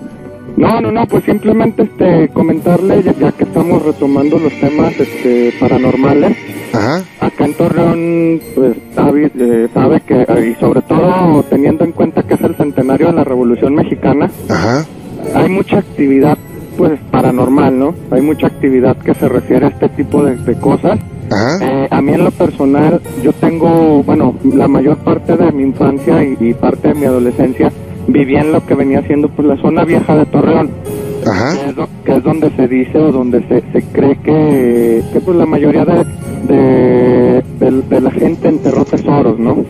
No, 0.56 0.80
no, 0.80 0.92
no, 0.92 1.06
pues 1.06 1.24
simplemente 1.24 1.82
este, 1.82 2.28
comentarle, 2.28 3.02
ya, 3.02 3.32
que 3.32 3.44
estamos 3.44 3.82
retomando 3.82 4.38
los 4.38 4.52
temas 4.60 4.92
este, 4.98 5.54
paranormales, 5.58 6.36
Ajá, 6.74 7.02
acá 7.20 7.44
en 7.46 7.54
Torreón, 7.54 8.40
pues 8.54 8.76
sabe, 8.94 9.30
eh, 9.34 9.68
sabe 9.72 10.00
que, 10.02 10.22
eh, 10.22 10.54
y 10.54 10.60
sobre 10.60 10.82
todo 10.82 11.42
teniendo 11.44 11.84
en 11.84 11.92
cuenta 11.92 12.22
que 12.22 12.34
es 12.34 12.40
el 12.42 12.54
centenario 12.56 13.08
de 13.08 13.12
la 13.14 13.24
Revolución 13.24 13.74
Mexicana, 13.74 14.30
ajá, 14.48 14.84
hay 15.34 15.48
mucha 15.48 15.78
actividad 15.78 16.36
pues 16.76 16.98
paranormal, 17.10 17.78
¿no? 17.78 17.94
Hay 18.10 18.20
mucha 18.20 18.46
actividad 18.46 18.96
que 18.96 19.14
se 19.14 19.28
refiere 19.28 19.66
a 19.66 19.68
este 19.68 19.88
tipo 19.90 20.22
de, 20.24 20.36
de 20.36 20.54
cosas. 20.58 20.98
Ajá. 21.32 21.58
Eh, 21.62 21.88
a 21.90 22.00
mí 22.02 22.12
en 22.12 22.24
lo 22.24 22.30
personal, 22.30 23.00
yo 23.22 23.32
tengo, 23.32 24.02
bueno, 24.02 24.34
la 24.54 24.68
mayor 24.68 24.96
parte 24.98 25.36
de 25.36 25.50
mi 25.52 25.62
infancia 25.64 26.22
y, 26.24 26.36
y 26.40 26.54
parte 26.54 26.88
de 26.88 26.94
mi 26.94 27.06
adolescencia 27.06 27.72
viví 28.08 28.36
en 28.36 28.52
lo 28.52 28.64
que 28.66 28.74
venía 28.74 29.02
siendo 29.02 29.28
pues 29.28 29.46
la 29.48 29.56
zona 29.58 29.84
vieja 29.84 30.16
de 30.16 30.26
Torreón, 30.26 30.70
Ajá, 31.26 31.52
que 31.56 31.70
es, 31.70 31.76
do- 31.76 31.88
que 32.04 32.12
es 32.16 32.22
donde 32.24 32.50
se 32.56 32.66
dice 32.68 32.98
o 32.98 33.12
donde 33.12 33.40
se, 33.48 33.62
se 33.72 33.82
cree 33.92 34.16
que, 34.16 35.02
que 35.12 35.20
pues 35.20 35.36
la 35.36 35.46
mayoría 35.46 35.84
de, 35.84 36.04
de, 36.48 37.42
de- 37.60 37.82
de 37.88 38.00
la 38.00 38.10
gente 38.10 38.48
enterró 38.48 38.84
tesoros, 38.84 39.38
¿no? 39.38 39.64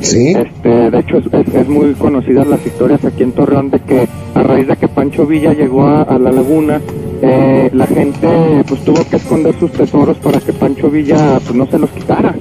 sí, 0.00 0.28
Este, 0.28 0.90
de 0.90 0.98
hecho, 1.00 1.16
es, 1.18 1.24
es- 1.32 1.54
es 1.54 1.68
muy 1.68 1.92
conocidas 1.94 2.46
las 2.46 2.64
historias 2.64 3.04
aquí 3.04 3.22
en 3.24 3.32
Torreón 3.32 3.70
de 3.70 3.80
que 3.80 4.06
a 4.34 4.42
raíz 4.42 4.68
de 4.68 4.76
que 4.76 4.86
Pancho 4.88 5.26
Villa 5.26 5.52
llegó 5.54 5.82
a, 5.86 6.02
a 6.02 6.18
la 6.18 6.30
laguna, 6.30 6.80
eh, 7.22 7.70
la 7.72 7.86
gente 7.86 8.64
pues 8.68 8.84
tuvo 8.84 9.04
que 9.08 9.16
esconder 9.16 9.58
sus 9.58 9.72
tesoros 9.72 10.16
para 10.18 10.40
que 10.40 10.52
Pancho 10.52 10.88
Villa 10.90 11.38
pues 11.40 11.54
no 11.54 11.66
se 11.66 11.78
los 11.78 11.90
quitara. 11.90 12.34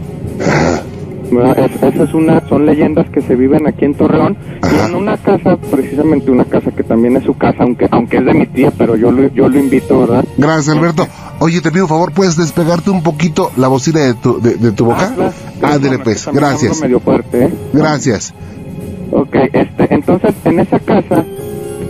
¿Verdad? 1.30 1.60
Es- 1.60 1.84
esa 1.94 2.04
es 2.04 2.14
una, 2.14 2.42
son 2.48 2.66
leyendas 2.66 3.10
que 3.10 3.22
se 3.22 3.36
viven 3.36 3.68
aquí 3.68 3.84
en 3.84 3.96
Torreón 3.96 4.38
y 4.64 4.86
en 4.90 4.96
una 4.96 5.18
casa, 5.18 5.58
precisamente 5.58 6.32
una 6.32 6.46
casa 6.46 6.72
que 6.72 6.84
también 6.84 7.18
es 7.18 7.24
su 7.26 7.34
casa, 7.36 7.64
aunque 7.64 7.86
aunque 7.92 8.18
es 8.18 8.26
de 8.26 8.34
mi 8.34 8.46
tía, 8.48 8.72
pero 8.78 8.96
yo 8.96 9.12
lo, 9.12 9.28
yo 9.34 9.50
lo 9.50 9.60
invito, 9.60 10.00
¿verdad? 10.00 10.24
gracias, 10.38 10.70
Alberto. 10.78 11.06
Oye, 11.40 11.60
te 11.60 11.70
pido 11.70 11.84
un 11.84 11.90
favor, 11.90 12.14
¿puedes 12.14 12.38
despegarte 12.38 12.92
un 12.92 13.04
poquito 13.04 13.52
la 13.58 13.68
bocina 13.68 14.00
de 14.00 14.14
tu, 14.14 14.40
de, 14.42 14.56
de 14.56 14.72
tu 14.72 14.86
boca? 14.86 15.12
Ah, 15.12 15.14
claro. 15.16 15.34
Perdóname, 15.60 16.00
pues, 16.04 16.30
gracias, 16.32 16.80
medio 16.82 17.00
fuerte, 17.02 17.44
¿eh? 17.46 17.54
gracias. 17.74 18.34
Ok, 19.12 19.36
este, 19.52 19.94
entonces 19.94 20.34
en 20.46 20.60
esa 20.62 20.80
casa 20.80 21.26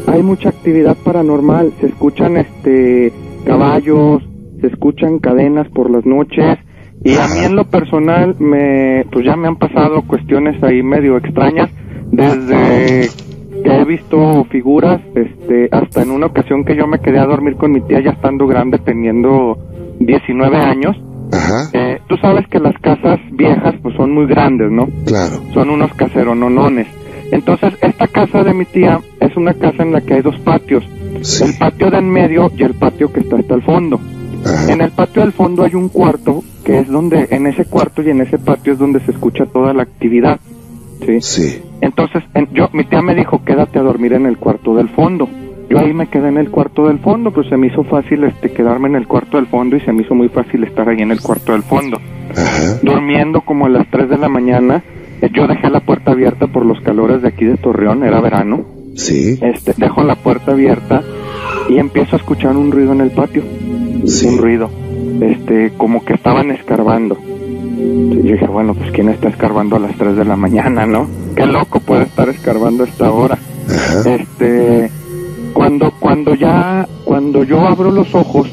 hay 0.08 0.24
mucha 0.24 0.50
actividad 0.50 0.96
paranormal, 1.04 1.74
se 1.80 1.88
escuchan 1.88 2.38
este 2.38 3.12
caballos, 3.46 4.24
se 4.62 4.68
escuchan 4.68 5.20
cadenas 5.20 5.68
por 5.70 5.90
las 5.92 6.06
noches 6.06 6.58
y 7.04 7.14
a 7.16 7.28
mí 7.28 7.46
en 7.46 7.56
lo 7.56 7.66
personal 7.66 8.36
me 8.40 9.06
pues 9.12 9.26
ya 9.26 9.36
me 9.36 9.48
han 9.48 9.58
pasado 9.58 10.02
cuestiones 10.08 10.62
ahí 10.64 10.82
medio 10.82 11.18
extrañas 11.18 11.70
desde 12.12 13.10
que 13.64 13.70
he 13.70 13.86
visto 13.86 14.46
figuras 14.46 15.02
este 15.16 15.70
hasta 15.72 16.02
en 16.04 16.12
una 16.12 16.28
ocasión 16.28 16.64
que 16.64 16.76
yo 16.76 16.88
me 16.88 17.00
quedé 17.00 17.20
a 17.20 17.26
dormir 17.26 17.56
con 17.56 17.72
mi 17.72 17.82
tía 17.82 18.02
ya 18.02 18.12
estando 18.12 18.48
grande 18.48 18.80
teniendo 18.80 19.58
19 20.00 20.58
años. 20.58 20.96
Ajá, 21.32 21.70
Eh, 21.74 22.00
tú 22.08 22.16
sabes 22.18 22.48
que 22.48 22.60
las 22.60 22.78
casas 22.80 23.20
viejas 23.32 23.76
pues 23.84 23.96
son 23.96 24.14
muy 24.14 24.28
grandes, 24.28 24.72
¿no? 24.72 24.88
claro, 25.06 25.42
son 25.54 25.70
unos 25.70 25.94
caserononones. 25.94 26.88
Entonces, 27.32 27.74
esta 27.82 28.08
casa 28.08 28.44
de 28.44 28.54
mi 28.54 28.64
tía 28.64 29.02
una 29.38 29.54
casa 29.54 29.84
en 29.84 29.92
la 29.94 30.02
que 30.02 30.16
hay 30.16 30.22
dos 30.22 30.38
patios. 30.40 30.84
sí, 31.22 31.44
El 31.46 31.54
patio 31.58 31.90
de 31.92 31.98
en 32.00 32.10
medio 32.10 32.52
y 32.58 32.64
el 32.64 32.74
patio 32.74 33.12
que 33.12 33.22
está 33.22 33.38
hasta 33.38 33.54
el 33.56 33.62
fondo. 33.62 34.00
ajá, 34.46 34.72
En 34.74 34.82
el 34.82 34.92
patio 34.92 35.22
del 35.22 35.32
fondo 35.32 35.64
hay 35.64 35.76
un 35.76 35.90
cuarto 35.90 36.44
que 36.64 36.80
es 36.80 36.88
donde, 36.90 37.28
en 37.32 37.48
ese 37.48 37.66
cuarto 37.66 38.02
y 38.02 38.10
en 38.10 38.22
ese 38.22 38.38
patio 38.38 38.74
es 38.74 38.80
donde 38.80 39.00
se 39.02 39.12
escucha 39.12 39.46
toda 39.46 39.74
la 39.74 39.84
actividad. 39.84 40.40
¿sí? 41.06 41.22
Sí. 41.22 41.62
Entonces, 41.82 42.24
en- 42.34 42.50
yo, 42.54 42.70
mi 42.74 42.84
tía 42.84 43.02
me 43.02 43.16
dijo, 43.16 43.44
quédate 43.46 43.80
a 43.80 43.84
dormir 43.84 44.14
en 44.14 44.26
el 44.26 44.38
cuarto 44.38 44.76
del 44.76 44.90
fondo. 44.90 45.30
Yo 45.70 45.80
ahí 45.80 45.94
me 45.94 46.08
quedé 46.08 46.30
en 46.30 46.38
el 46.38 46.50
cuarto 46.50 46.88
del 46.88 47.00
fondo, 47.00 47.32
pues 47.32 47.48
se 47.50 47.58
me 47.58 47.68
hizo 47.68 47.84
fácil 47.84 48.24
este 48.24 48.52
quedarme 48.52 48.88
en 48.88 48.96
el 48.96 49.06
cuarto 49.08 49.36
del 49.38 49.48
fondo 49.48 49.76
y 49.76 49.82
se 49.82 49.92
me 49.92 50.02
hizo 50.04 50.16
muy 50.16 50.30
fácil 50.30 50.64
estar 50.64 50.88
ahí 50.88 51.02
en 51.02 51.12
el 51.12 51.22
cuarto 51.22 51.52
del 51.52 51.64
fondo. 51.64 52.00
Ajá. 52.32 52.80
Durmiendo 52.82 53.42
como 53.42 53.66
a 53.66 53.70
las 53.70 53.86
3 53.92 54.10
de 54.10 54.18
la 54.18 54.30
mañana, 54.30 54.82
eh, 55.22 55.30
yo 55.34 55.46
dejé 55.46 55.70
la 55.70 55.82
puerta 55.82 56.12
abierta 56.12 56.48
por 56.48 56.66
los 56.66 56.80
calores 56.82 57.22
de 57.22 57.28
aquí 57.28 57.44
de 57.46 57.58
Torreón, 57.58 58.04
era 58.06 58.22
verano. 58.22 58.66
Sí. 58.98 59.40
Este, 59.42 59.74
dejo 59.78 60.04
la 60.04 60.16
puerta 60.16 60.52
abierta 60.52 61.04
y 61.70 61.78
empiezo 61.78 62.16
a 62.16 62.20
escuchar 62.20 62.58
un 62.58 62.72
ruido 62.72 62.92
en 62.92 63.02
el 63.02 63.12
patio. 63.12 63.44
Sí. 64.06 64.28
Un 64.28 64.38
ruido. 64.38 64.70
Este, 65.22 65.72
como 65.78 66.04
que 66.04 66.14
estaban 66.14 66.52
escarbando. 66.52 67.18
Y 67.20 68.24
yo 68.24 68.34
dije, 68.34 68.48
bueno, 68.48 68.74
pues 68.74 68.92
quién 68.92 69.10
está 69.10 69.30
escarbando 69.30 69.76
a 69.76 69.80
las 69.80 69.96
3 69.96 70.16
de 70.18 70.26
la 70.26 70.36
mañana, 70.36 70.86
¿no? 70.86 71.08
Qué 71.36 71.46
loco 71.46 71.80
puede 71.80 72.04
estar 72.04 72.28
escarbando 72.30 72.84
a 72.84 72.88
esta 72.88 73.12
hora. 73.12 73.38
Ajá. 73.70 74.16
Este, 74.16 74.90
cuando, 75.54 75.92
cuando 76.00 76.36
ya, 76.36 76.88
cuando 77.06 77.44
yo 77.44 77.62
abro 77.62 77.92
los 77.92 78.14
ojos, 78.16 78.50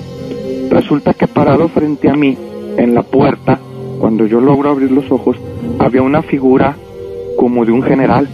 resulta 0.71 1.15
que 1.15 1.27
parado 1.27 1.69
frente 1.69 2.09
a 2.11 2.15
mí, 2.15 2.37
en 2.77 2.95
la 2.95 3.03
puerta, 3.03 3.59
cuando 3.99 4.27
yo 4.27 4.41
logro 4.41 4.71
abrir 4.71 4.91
los 4.91 5.11
ojos, 5.11 5.37
había 5.79 6.03
una 6.03 6.23
figura 6.23 6.77
como 7.37 7.65
de 7.65 7.73
un 7.73 7.83
general, 7.83 8.29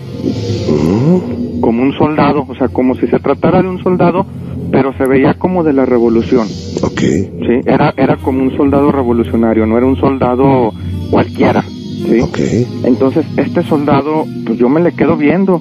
como 1.61 1.83
un 1.83 1.93
soldado, 1.97 2.45
o 2.49 2.55
sea, 2.55 2.69
como 2.69 2.95
si 2.95 3.07
se 3.07 3.19
tratara 3.19 3.63
de 3.63 3.69
un 3.69 3.83
soldado, 3.83 4.27
pero 4.71 4.93
se 4.97 5.07
veía 5.07 5.35
como 5.35 5.63
de 5.63 5.73
la 5.73 5.85
revolución, 5.85 6.47
Ok. 6.83 7.01
¿sí? 7.01 7.61
Era, 7.67 7.93
era 7.97 8.17
como 8.17 8.43
un 8.43 8.57
soldado 8.57 8.93
revolucionario, 8.93 9.67
no 9.67 9.77
era 9.77 9.87
un 9.87 9.97
soldado 9.97 10.73
cualquiera, 11.11 11.63
¿sí? 11.63 12.21
Ok. 12.21 12.39
Entonces, 12.85 13.25
este 13.37 13.63
soldado, 13.65 14.27
pues 14.47 14.59
yo 14.59 14.69
me 14.69 14.81
le 14.81 14.93
quedo 14.93 15.17
viendo. 15.17 15.61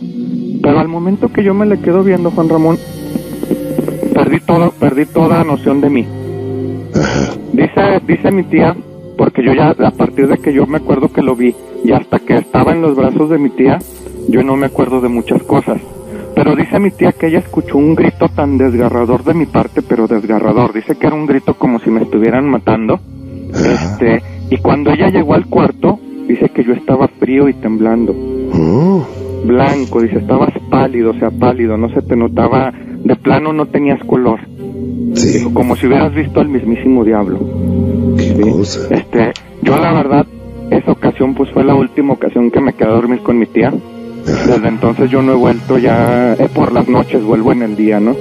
Pero 0.61 0.79
al 0.79 0.89
momento 0.89 1.31
que 1.31 1.43
yo 1.43 1.53
me 1.53 1.65
le 1.65 1.79
quedo 1.79 2.03
viendo, 2.03 2.31
Juan 2.31 2.49
Ramón, 2.49 2.77
perdí 4.13 4.39
todo, 4.41 4.71
perdí 4.71 5.05
toda 5.05 5.43
noción 5.45 5.79
de 5.79 5.89
mí. 5.89 6.05
Ajá. 6.93 7.33
Dice, 7.53 8.01
dice 8.05 8.31
mi 8.31 8.43
tía, 8.43 8.75
porque 9.17 9.43
yo 9.43 9.53
ya, 9.53 9.69
a 9.69 9.91
partir 9.91 10.27
de 10.27 10.37
que 10.37 10.53
yo 10.53 10.67
me 10.67 10.77
acuerdo 10.77 11.13
que 11.13 11.21
lo 11.21 11.35
vi, 11.35 11.55
y 11.83 11.91
hasta 11.93 12.19
que 12.19 12.35
estaba 12.35 12.73
en 12.73 12.81
los 12.81 12.95
brazos 12.95 13.29
de 13.29 13.37
mi 13.37 13.49
tía, 13.49 13.79
yo 14.29 14.43
no 14.43 14.55
me 14.55 14.67
acuerdo 14.67 15.01
de 15.01 15.09
muchas 15.09 15.43
cosas. 15.43 15.81
Pero 16.35 16.55
dice 16.55 16.79
mi 16.79 16.91
tía 16.91 17.11
que 17.11 17.27
ella 17.27 17.39
escuchó 17.39 17.77
un 17.77 17.95
grito 17.95 18.29
tan 18.29 18.57
desgarrador 18.57 19.23
de 19.23 19.33
mi 19.33 19.45
parte, 19.45 19.81
pero 19.81 20.07
desgarrador. 20.07 20.71
Dice 20.73 20.95
que 20.95 21.07
era 21.07 21.15
un 21.15 21.25
grito 21.25 21.55
como 21.55 21.79
si 21.79 21.89
me 21.89 22.01
estuvieran 22.03 22.49
matando. 22.49 22.99
Este, 23.49 24.21
y 24.49 24.57
cuando 24.57 24.91
ella 24.91 25.09
llegó 25.09 25.33
al 25.33 25.47
cuarto, 25.47 25.99
dice 26.27 26.49
que 26.49 26.63
yo 26.63 26.73
estaba 26.73 27.07
frío 27.19 27.49
y 27.49 27.53
temblando. 27.55 28.13
Mm, 28.13 29.47
Blanco, 29.47 30.01
dice, 30.01 30.19
estabas 30.19 30.51
pálido, 30.69 31.11
o 31.11 31.13
sea, 31.15 31.31
pálido, 31.31 31.77
no 31.77 31.89
se 31.89 32.01
te 32.01 32.15
notaba, 32.15 32.71
de 32.71 33.15
plano 33.15 33.51
no 33.53 33.65
tenías 33.65 33.99
color, 34.05 34.39
Sí. 35.15 35.43
como 35.53 35.75
si 35.75 35.87
hubieras 35.87 36.13
visto 36.13 36.39
al 36.39 36.49
mismísimo 36.49 37.03
diablo. 37.03 37.39
Qué 38.17 38.35
¿sí? 38.35 38.41
cosa. 38.51 38.93
Este, 38.93 39.31
yo 39.63 39.77
la 39.77 39.91
verdad, 39.93 40.25
esa 40.71 40.91
ocasión 40.91 41.33
pues 41.35 41.49
fue 41.51 41.63
la 41.63 41.73
última 41.75 42.13
ocasión 42.13 42.51
que 42.51 42.61
me 42.61 42.73
quedé 42.73 42.89
a 42.89 42.93
dormir 42.93 43.19
con 43.19 43.39
mi 43.39 43.45
tía. 43.47 43.73
Desde 44.47 44.67
entonces 44.67 45.09
yo 45.09 45.21
no 45.21 45.33
he 45.33 45.35
vuelto 45.35 45.77
ya, 45.77 46.33
eh, 46.33 46.49
por 46.53 46.71
las 46.71 46.87
noches 46.87 47.23
vuelvo 47.23 47.51
en 47.51 47.63
el 47.63 47.75
día, 47.75 47.99
¿no? 47.99 48.15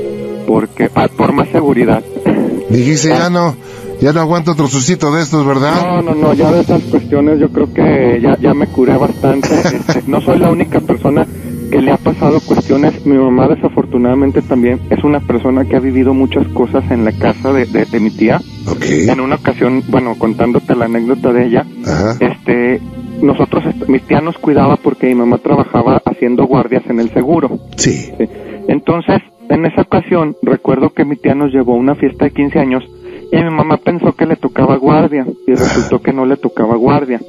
Porque, 0.46 0.90
ah, 0.94 1.09
por 1.14 1.32
más 1.32 1.48
seguridad. 1.48 2.02
Dijiste, 2.70 3.09
ya 3.09 3.30
no, 3.30 3.56
ya 4.00 4.12
no 4.12 4.20
aguanto 4.20 4.52
otro 4.52 4.68
suscito 4.68 5.12
de 5.12 5.22
estos, 5.22 5.44
¿verdad? 5.46 5.74
No, 5.82 6.02
no, 6.02 6.14
no, 6.14 6.34
ya 6.34 6.52
de 6.52 6.61
esas 6.61 6.82
cuestiones 6.84 7.40
yo 7.40 7.48
creo 7.50 7.72
que 7.72 8.20
ya, 8.22 8.38
ya 8.38 8.54
me 8.54 8.66
curé 8.66 8.96
bastante. 8.96 9.48
Este, 9.88 10.02
no 10.06 10.20
soy 10.20 10.38
la 10.38 10.50
única 10.50 10.80
persona 10.80 11.26
que 11.70 11.80
le 11.82 11.92
ha 11.92 11.96
pasado 11.96 12.40
cuestiones. 12.40 13.04
Mi 13.04 13.16
mamá 13.16 13.48
desafortunadamente 13.48 14.42
también 14.42 14.80
es 14.90 15.02
una 15.04 15.20
persona 15.20 15.64
que 15.64 15.76
ha 15.76 15.80
vivido 15.80 16.14
muchas 16.14 16.46
cosas 16.48 16.90
en 16.90 17.04
la 17.04 17.12
casa 17.12 17.52
de, 17.52 17.66
de, 17.66 17.84
de 17.84 18.00
mi 18.00 18.11
tía. 18.11 18.40
Ok. 18.66 18.84
En 18.86 19.20
una 19.20 19.36
ocasión, 19.36 19.82
bueno, 19.88 20.14
contándote 20.18 20.74
la 20.74 20.86
anécdota 20.86 21.32
de 21.32 21.46
ella, 21.46 21.66
Ajá. 21.86 22.16
este, 22.20 22.80
nosotros, 23.22 23.64
est- 23.66 23.88
mi 23.88 23.98
tía 24.00 24.20
nos 24.20 24.38
cuidaba 24.38 24.76
porque 24.76 25.06
mi 25.08 25.14
mamá 25.14 25.38
trabajaba 25.38 26.00
haciendo 26.04 26.44
guardias 26.46 26.82
en 26.88 27.00
el 27.00 27.10
seguro. 27.10 27.58
Sí. 27.76 27.90
Sí. 28.16 28.28
Entonces, 28.68 29.20
en 29.48 29.64
esa 29.66 29.82
ocasión, 29.82 30.36
recuerdo 30.42 30.90
que 30.90 31.04
mi 31.04 31.16
tía 31.16 31.34
nos 31.34 31.52
llevó 31.52 31.72
a 31.74 31.76
una 31.78 31.94
fiesta 31.94 32.26
de 32.26 32.30
15 32.32 32.58
años 32.58 32.84
y 33.32 33.36
mi 33.36 33.50
mamá 33.50 33.78
pensó 33.78 34.12
que 34.12 34.26
le 34.26 34.36
tocaba 34.36 34.76
guardia 34.76 35.26
y 35.46 35.50
resultó 35.52 36.00
que 36.00 36.12
no 36.12 36.26
le 36.26 36.36
tocaba 36.36 36.76
guardia. 36.76 37.20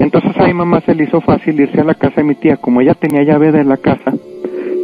Entonces 0.00 0.32
a 0.36 0.46
mi 0.46 0.54
mamá 0.54 0.80
se 0.82 0.94
le 0.94 1.04
hizo 1.04 1.20
fácil 1.20 1.60
irse 1.60 1.80
a 1.80 1.84
la 1.84 1.94
casa 1.94 2.16
de 2.16 2.24
mi 2.24 2.34
tía. 2.36 2.56
Como 2.56 2.80
ella 2.80 2.94
tenía 2.94 3.22
llave 3.22 3.50
de 3.52 3.64
la 3.64 3.76
casa, 3.78 4.12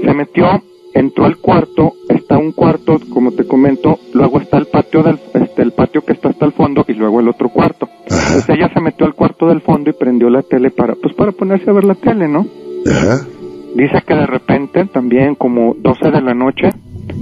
se 0.05 0.15
metió, 0.15 0.47
entró 0.93 1.25
al 1.25 1.37
cuarto, 1.39 1.95
un 2.39 2.53
cuarto, 2.53 2.99
como 3.13 3.33
te 3.33 3.45
comento, 3.47 3.99
luego 4.13 4.41
está 4.41 4.59
el 4.59 4.67
patio 4.67 5.03
del, 5.03 5.19
este, 5.35 5.63
el 5.63 5.73
patio 5.73 6.03
que 6.05 6.13
está 6.13 6.29
hasta 6.31 6.45
el 6.47 6.53
fondo 6.53 6.85
y 6.89 6.95
luego 6.95 7.21
el 7.21 7.29
otro 7.29 7.49
cuarto. 7.49 7.89
Entonces 8.05 8.49
ella 8.51 8.71
se 8.73 8.81
metió 8.81 9.07
al 9.07 9.15
cuarto 9.15 9.47
del 9.47 9.61
fondo 9.61 9.91
y 9.91 9.93
prendió 9.95 10.29
la 10.31 10.43
tele 10.43 10.71
para, 10.71 10.95
pues 10.95 11.15
para 11.15 11.33
ponerse 11.33 11.71
a 11.71 11.73
ver 11.73 11.85
la 11.85 11.95
tele, 11.95 12.29
¿no? 12.29 12.47
Ajá. 12.91 13.27
Dice 13.75 14.03
que 14.07 14.15
de 14.15 14.27
repente, 14.27 14.85
también 14.87 15.35
como 15.35 15.75
12 15.79 16.11
de 16.11 16.21
la 16.23 16.35
noche, 16.35 16.69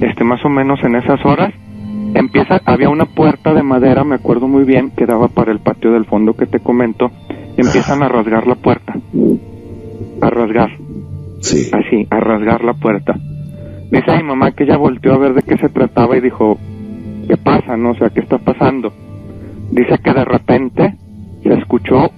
este 0.00 0.24
más 0.24 0.44
o 0.44 0.48
menos 0.48 0.80
en 0.84 0.96
esas 0.96 1.24
horas, 1.24 1.52
empieza, 2.14 2.60
había 2.66 2.90
una 2.90 3.06
puerta 3.06 3.54
de 3.54 3.62
madera, 3.62 4.04
me 4.04 4.16
acuerdo 4.16 4.48
muy 4.48 4.64
bien, 4.64 4.90
que 4.96 5.06
daba 5.06 5.28
para 5.28 5.50
el 5.52 5.60
patio 5.60 5.92
del 5.92 6.04
fondo 6.04 6.34
que 6.34 6.46
te 6.46 6.60
comento, 6.60 7.10
empiezan 7.56 8.02
a 8.02 8.08
rasgar 8.08 8.46
la 8.46 8.56
puerta. 8.56 8.94
A 10.20 10.30
rasgar, 10.30 10.70
Sí. 11.40 11.70
así, 11.72 12.06
a 12.10 12.20
rasgar 12.20 12.62
la 12.64 12.74
puerta. 12.74 13.14
Dice 13.92 14.16
mi 14.16 14.22
mamá 14.24 14.52
que 14.52 14.64
ella 14.64 14.76
volteó 14.76 15.12
a 15.14 15.18
ver 15.18 15.34
de 15.34 15.42
qué 15.42 15.56
se 15.58 15.68
trataba 15.68 16.16
y 16.16 16.20
dijo, 16.20 16.58
¿qué 17.28 17.36
pasa? 17.36 17.76
No, 17.76 17.90
o 17.90 17.94
sea, 17.94 18.10
¿qué 18.10 18.20
está 18.20 18.38
pasando? 18.38 18.92
Dice 19.70 19.98
que 20.02 20.12
de 20.12 20.24
repente 20.24 20.94
se 21.42 21.52
escuchó 21.54 22.10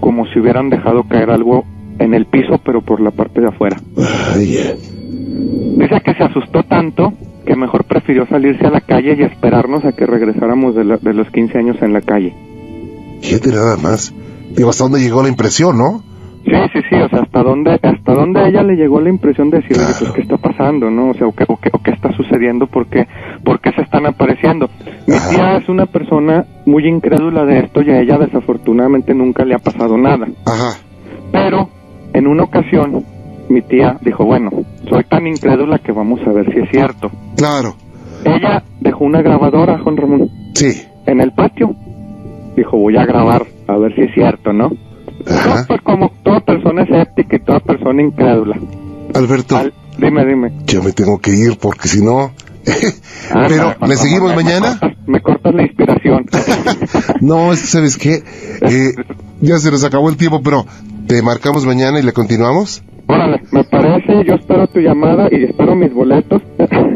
como 0.00 0.26
si 0.26 0.38
hubieran 0.38 0.68
dejado 0.70 1.04
caer 1.04 1.30
algo 1.30 1.64
en 1.98 2.14
el 2.14 2.26
piso, 2.26 2.60
pero 2.64 2.82
por 2.82 3.00
la 3.00 3.10
parte 3.10 3.40
de 3.40 3.48
afuera. 3.48 3.76
Ya. 3.96 4.74
Dice 4.74 6.00
que 6.04 6.14
se 6.14 6.22
asustó 6.22 6.62
tanto 6.64 7.12
que 7.46 7.56
mejor 7.56 7.84
prefirió 7.84 8.26
salirse 8.26 8.66
a 8.66 8.70
la 8.70 8.80
calle 8.80 9.16
y 9.18 9.22
esperarnos 9.22 9.84
a 9.84 9.92
que 9.92 10.06
regresáramos 10.06 10.74
de, 10.74 10.84
la- 10.84 10.96
de 10.98 11.12
los 11.14 11.28
15 11.30 11.58
años 11.58 11.76
en 11.82 11.92
la 11.92 12.00
calle. 12.02 12.34
Fíjate 13.20 13.50
nada 13.50 13.76
más. 13.76 14.12
Digo, 14.56 14.70
hasta 14.70 14.84
dónde 14.84 15.00
llegó 15.00 15.22
la 15.22 15.28
impresión, 15.28 15.78
¿no? 15.78 16.02
Sí, 16.44 16.50
sí, 16.72 16.80
sí, 16.90 16.96
o 16.96 17.08
sea, 17.08 17.20
hasta 17.20 17.42
dónde, 17.42 17.78
hasta 17.82 18.14
dónde 18.14 18.40
a 18.40 18.48
ella 18.48 18.62
le 18.62 18.74
llegó 18.74 19.00
la 19.00 19.08
impresión 19.10 19.50
de 19.50 19.58
decir, 19.60 19.76
oye, 19.78 19.94
pues, 19.98 20.10
¿qué 20.12 20.22
está 20.22 20.36
pasando, 20.38 20.90
no? 20.90 21.10
O 21.10 21.14
sea, 21.14 21.26
¿o 21.28 21.32
qué, 21.32 21.44
o 21.46 21.56
qué, 21.56 21.70
o 21.72 21.78
qué 21.82 21.92
está 21.92 22.12
sucediendo? 22.16 22.66
¿Por 22.66 22.86
qué, 22.86 23.06
¿Por 23.44 23.60
qué 23.60 23.70
se 23.72 23.82
están 23.82 24.06
apareciendo? 24.06 24.68
Mi 25.06 25.14
Ajá. 25.14 25.30
tía 25.30 25.56
es 25.58 25.68
una 25.68 25.86
persona 25.86 26.44
muy 26.66 26.86
incrédula 26.88 27.44
de 27.44 27.60
esto 27.60 27.82
y 27.82 27.90
a 27.90 28.00
ella 28.00 28.18
desafortunadamente 28.18 29.14
nunca 29.14 29.44
le 29.44 29.54
ha 29.54 29.58
pasado 29.58 29.96
nada. 29.96 30.26
Ajá. 30.44 30.78
Pero, 31.30 31.68
en 32.12 32.26
una 32.26 32.42
ocasión, 32.42 33.04
mi 33.48 33.62
tía 33.62 33.96
dijo, 34.02 34.24
bueno, 34.24 34.50
soy 34.90 35.04
tan 35.04 35.26
incrédula 35.26 35.78
que 35.78 35.92
vamos 35.92 36.20
a 36.26 36.32
ver 36.32 36.52
si 36.52 36.58
es 36.60 36.68
cierto. 36.70 37.10
Claro. 37.36 37.74
Ella 38.24 38.62
dejó 38.80 39.04
una 39.04 39.22
grabadora, 39.22 39.78
Juan 39.78 39.96
Ramón. 39.96 40.28
Sí. 40.54 40.82
en 41.06 41.20
el 41.20 41.32
patio. 41.32 41.74
Dijo, 42.56 42.76
voy 42.76 42.96
a 42.96 43.04
grabar 43.06 43.46
a 43.66 43.76
ver 43.78 43.94
si 43.94 44.02
es 44.02 44.12
cierto, 44.14 44.52
¿no? 44.52 44.70
Ajá. 45.28 45.64
Pues 45.68 45.80
como 45.82 46.10
toda 46.24 46.40
persona 46.40 46.82
escéptica 46.82 47.36
y 47.36 47.40
toda 47.40 47.60
persona 47.60 48.02
incrédula. 48.02 48.58
Alberto, 49.14 49.56
Al- 49.56 49.72
dime, 49.98 50.24
dime. 50.24 50.52
yo 50.66 50.82
me 50.82 50.92
tengo 50.92 51.18
que 51.18 51.32
ir 51.32 51.58
porque 51.58 51.88
si 51.88 52.02
no... 52.04 52.32
Ah, 53.32 53.46
Pero, 53.48 53.74
no, 53.80 53.86
¿le 53.88 53.96
seguimos 53.96 54.30
me- 54.30 54.36
mañana? 54.36 54.78
cortas- 54.80 54.96
Me 55.06 55.20
cortas 55.20 55.54
la 55.54 55.62
inspiración. 55.62 56.26
No, 57.20 57.52
es 57.52 57.60
que, 57.60 57.66
¿sabes 57.66 57.96
qué? 57.98 58.22
Eh, 58.62 58.92
ya 59.40 59.58
se 59.58 59.70
nos 59.70 59.84
acabó 59.84 60.08
el 60.08 60.16
tiempo, 60.16 60.40
pero 60.42 60.66
¿te 61.06 61.22
marcamos 61.22 61.64
mañana 61.66 61.98
y 62.00 62.02
le 62.02 62.12
continuamos? 62.12 62.82
Órale, 63.06 63.42
me 63.52 63.62
parece, 63.64 64.24
yo 64.26 64.34
espero 64.34 64.66
tu 64.68 64.80
llamada 64.80 65.28
y 65.30 65.44
espero 65.44 65.74
mis 65.76 65.92
boletos. 65.92 66.42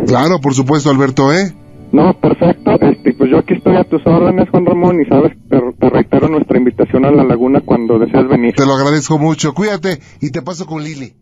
Claro, 0.07 0.41
por 0.41 0.55
supuesto, 0.55 0.91
Alberto, 0.91 1.33
¿eh? 1.33 1.53
No, 1.97 2.13
perfecto. 2.21 2.73
Este, 2.79 3.15
pues 3.15 3.31
yo 3.31 3.39
aquí 3.39 3.55
estoy 3.55 3.75
a 3.77 3.85
tus 3.85 4.07
órdenes, 4.07 4.51
Juan 4.51 4.67
Ramón, 4.67 5.01
y 5.01 5.07
sabes, 5.07 5.33
te, 5.49 5.59
te 5.81 5.89
reitero 5.89 6.29
nuestra 6.29 6.59
invitación 6.59 7.07
a 7.07 7.11
la 7.11 7.25
laguna 7.25 7.63
cuando 7.63 7.99
desees 7.99 8.29
venir. 8.29 8.55
Te 8.55 8.67
lo 8.67 8.75
agradezco 8.75 9.17
mucho. 9.19 9.55
Cuídate 9.55 9.99
y 10.21 10.31
te 10.31 10.43
paso 10.43 10.67
con 10.67 10.85
Lili. 10.85 11.15